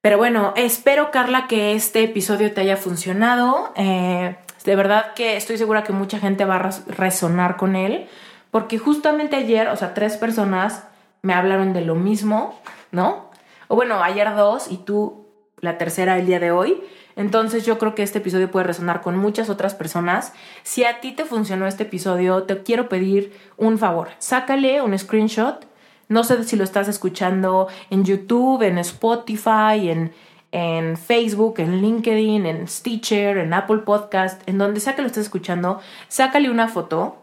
Pero 0.00 0.18
bueno, 0.18 0.52
espero, 0.56 1.10
Carla, 1.10 1.46
que 1.46 1.74
este 1.74 2.02
episodio 2.02 2.52
te 2.52 2.60
haya 2.60 2.76
funcionado. 2.76 3.72
Eh, 3.76 4.36
de 4.64 4.76
verdad 4.76 5.14
que 5.14 5.36
estoy 5.36 5.58
segura 5.58 5.84
que 5.84 5.92
mucha 5.92 6.18
gente 6.18 6.44
va 6.44 6.56
a 6.56 6.70
resonar 6.88 7.56
con 7.56 7.76
él, 7.76 8.08
porque 8.50 8.78
justamente 8.78 9.36
ayer, 9.36 9.68
o 9.68 9.76
sea, 9.76 9.94
tres 9.94 10.16
personas 10.16 10.84
me 11.22 11.34
hablaron 11.34 11.72
de 11.72 11.82
lo 11.82 11.94
mismo, 11.94 12.58
¿no? 12.90 13.30
O 13.72 13.74
bueno, 13.74 14.02
ayer 14.02 14.36
dos 14.36 14.70
y 14.70 14.76
tú 14.76 15.28
la 15.60 15.78
tercera 15.78 16.18
el 16.18 16.26
día 16.26 16.38
de 16.38 16.50
hoy. 16.50 16.82
Entonces 17.16 17.64
yo 17.64 17.78
creo 17.78 17.94
que 17.94 18.02
este 18.02 18.18
episodio 18.18 18.50
puede 18.50 18.66
resonar 18.66 19.00
con 19.00 19.16
muchas 19.16 19.48
otras 19.48 19.74
personas. 19.74 20.34
Si 20.62 20.84
a 20.84 21.00
ti 21.00 21.12
te 21.12 21.24
funcionó 21.24 21.66
este 21.66 21.84
episodio, 21.84 22.42
te 22.42 22.62
quiero 22.62 22.90
pedir 22.90 23.32
un 23.56 23.78
favor. 23.78 24.10
Sácale 24.18 24.82
un 24.82 24.98
screenshot. 24.98 25.66
No 26.08 26.22
sé 26.22 26.44
si 26.44 26.56
lo 26.56 26.64
estás 26.64 26.86
escuchando 26.86 27.68
en 27.88 28.04
YouTube, 28.04 28.60
en 28.60 28.76
Spotify, 28.76 29.88
en, 29.88 30.12
en 30.50 30.98
Facebook, 30.98 31.54
en 31.56 31.80
LinkedIn, 31.80 32.44
en 32.44 32.68
Stitcher, 32.68 33.38
en 33.38 33.54
Apple 33.54 33.78
Podcast, 33.78 34.46
en 34.46 34.58
donde 34.58 34.80
sea 34.80 34.94
que 34.94 35.00
lo 35.00 35.06
estés 35.06 35.24
escuchando, 35.24 35.80
sácale 36.08 36.50
una 36.50 36.68
foto 36.68 37.22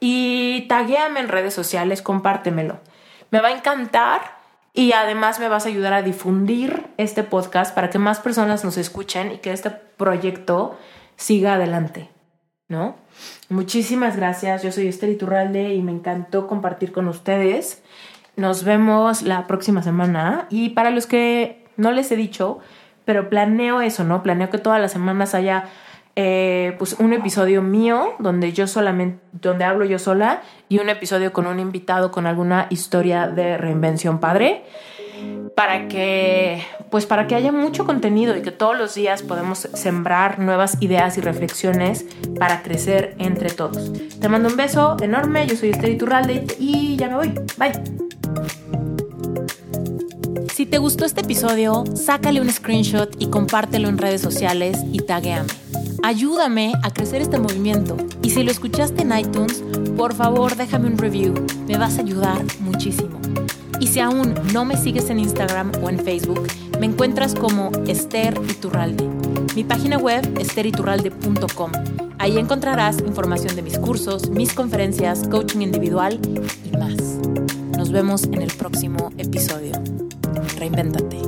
y 0.00 0.66
taguéame 0.68 1.20
en 1.20 1.28
redes 1.28 1.54
sociales, 1.54 2.02
compártemelo. 2.02 2.78
Me 3.30 3.40
va 3.40 3.48
a 3.48 3.56
encantar 3.56 4.37
y 4.78 4.92
además 4.92 5.40
me 5.40 5.48
vas 5.48 5.66
a 5.66 5.70
ayudar 5.70 5.92
a 5.92 6.02
difundir 6.02 6.86
este 6.98 7.24
podcast 7.24 7.74
para 7.74 7.90
que 7.90 7.98
más 7.98 8.20
personas 8.20 8.62
nos 8.62 8.76
escuchen 8.76 9.32
y 9.32 9.38
que 9.38 9.50
este 9.50 9.70
proyecto 9.70 10.78
siga 11.16 11.54
adelante, 11.54 12.10
¿no? 12.68 12.94
Muchísimas 13.48 14.16
gracias. 14.16 14.62
Yo 14.62 14.70
soy 14.70 14.86
Esther 14.86 15.10
Iturralde 15.10 15.74
y 15.74 15.82
me 15.82 15.90
encantó 15.90 16.46
compartir 16.46 16.92
con 16.92 17.08
ustedes. 17.08 17.82
Nos 18.36 18.62
vemos 18.62 19.22
la 19.22 19.48
próxima 19.48 19.82
semana. 19.82 20.46
Y 20.48 20.68
para 20.68 20.92
los 20.92 21.08
que 21.08 21.66
no 21.76 21.90
les 21.90 22.12
he 22.12 22.16
dicho, 22.16 22.60
pero 23.04 23.28
planeo 23.28 23.80
eso, 23.80 24.04
¿no? 24.04 24.22
Planeo 24.22 24.48
que 24.48 24.58
todas 24.58 24.80
las 24.80 24.92
semanas 24.92 25.34
haya 25.34 25.64
eh, 26.20 26.74
pues 26.80 26.94
un 26.94 27.12
episodio 27.12 27.62
mío 27.62 28.14
donde 28.18 28.52
yo 28.52 28.66
solamente, 28.66 29.20
donde 29.30 29.64
hablo 29.64 29.84
yo 29.84 30.00
sola 30.00 30.42
y 30.68 30.80
un 30.80 30.88
episodio 30.88 31.32
con 31.32 31.46
un 31.46 31.60
invitado 31.60 32.10
con 32.10 32.26
alguna 32.26 32.66
historia 32.70 33.28
de 33.28 33.56
reinvención 33.56 34.18
padre 34.18 34.64
para 35.54 35.86
que 35.86 36.60
pues 36.90 37.06
para 37.06 37.28
que 37.28 37.36
haya 37.36 37.52
mucho 37.52 37.86
contenido 37.86 38.36
y 38.36 38.42
que 38.42 38.50
todos 38.50 38.76
los 38.76 38.96
días 38.96 39.22
podamos 39.22 39.60
sembrar 39.74 40.40
nuevas 40.40 40.82
ideas 40.82 41.16
y 41.18 41.20
reflexiones 41.20 42.04
para 42.36 42.64
crecer 42.64 43.14
entre 43.20 43.50
todos. 43.50 43.92
Te 44.20 44.28
mando 44.28 44.48
un 44.48 44.56
beso 44.56 44.96
enorme, 45.00 45.46
yo 45.46 45.54
soy 45.54 45.70
Esther 45.70 45.90
Iturralde 45.90 46.46
y 46.58 46.96
ya 46.96 47.08
me 47.08 47.14
voy. 47.14 47.34
Bye. 47.58 48.87
Si 50.52 50.66
te 50.66 50.78
gustó 50.78 51.04
este 51.04 51.20
episodio, 51.20 51.84
sácale 51.94 52.40
un 52.40 52.50
screenshot 52.50 53.14
y 53.20 53.28
compártelo 53.28 53.88
en 53.88 53.98
redes 53.98 54.20
sociales 54.20 54.78
y 54.92 55.00
taguéame. 55.00 55.48
Ayúdame 56.02 56.74
a 56.82 56.90
crecer 56.92 57.22
este 57.22 57.38
movimiento 57.38 57.96
y 58.22 58.30
si 58.30 58.42
lo 58.42 58.50
escuchaste 58.50 59.02
en 59.02 59.16
iTunes, 59.16 59.62
por 59.96 60.14
favor 60.14 60.56
déjame 60.56 60.88
un 60.88 60.98
review, 60.98 61.34
me 61.66 61.76
vas 61.76 61.98
a 61.98 62.02
ayudar 62.02 62.42
muchísimo. 62.60 63.20
Y 63.80 63.86
si 63.86 64.00
aún 64.00 64.34
no 64.52 64.64
me 64.64 64.76
sigues 64.76 65.10
en 65.10 65.20
Instagram 65.20 65.72
o 65.82 65.88
en 65.88 65.98
Facebook, 66.00 66.46
me 66.80 66.86
encuentras 66.86 67.34
como 67.34 67.70
Esther 67.86 68.40
Iturralde. 68.48 69.08
Mi 69.54 69.64
página 69.64 69.98
web 69.98 70.38
esteriturralde.com. 70.38 71.72
Ahí 72.18 72.38
encontrarás 72.38 72.98
información 73.00 73.54
de 73.54 73.62
mis 73.62 73.78
cursos, 73.78 74.28
mis 74.30 74.52
conferencias, 74.52 75.28
coaching 75.28 75.60
individual 75.60 76.20
y 76.64 76.76
más. 76.76 76.96
Nos 77.76 77.92
vemos 77.92 78.24
en 78.24 78.42
el 78.42 78.52
próximo 78.52 79.12
episodio. 79.18 79.72
Reinvéntate. 80.58 81.18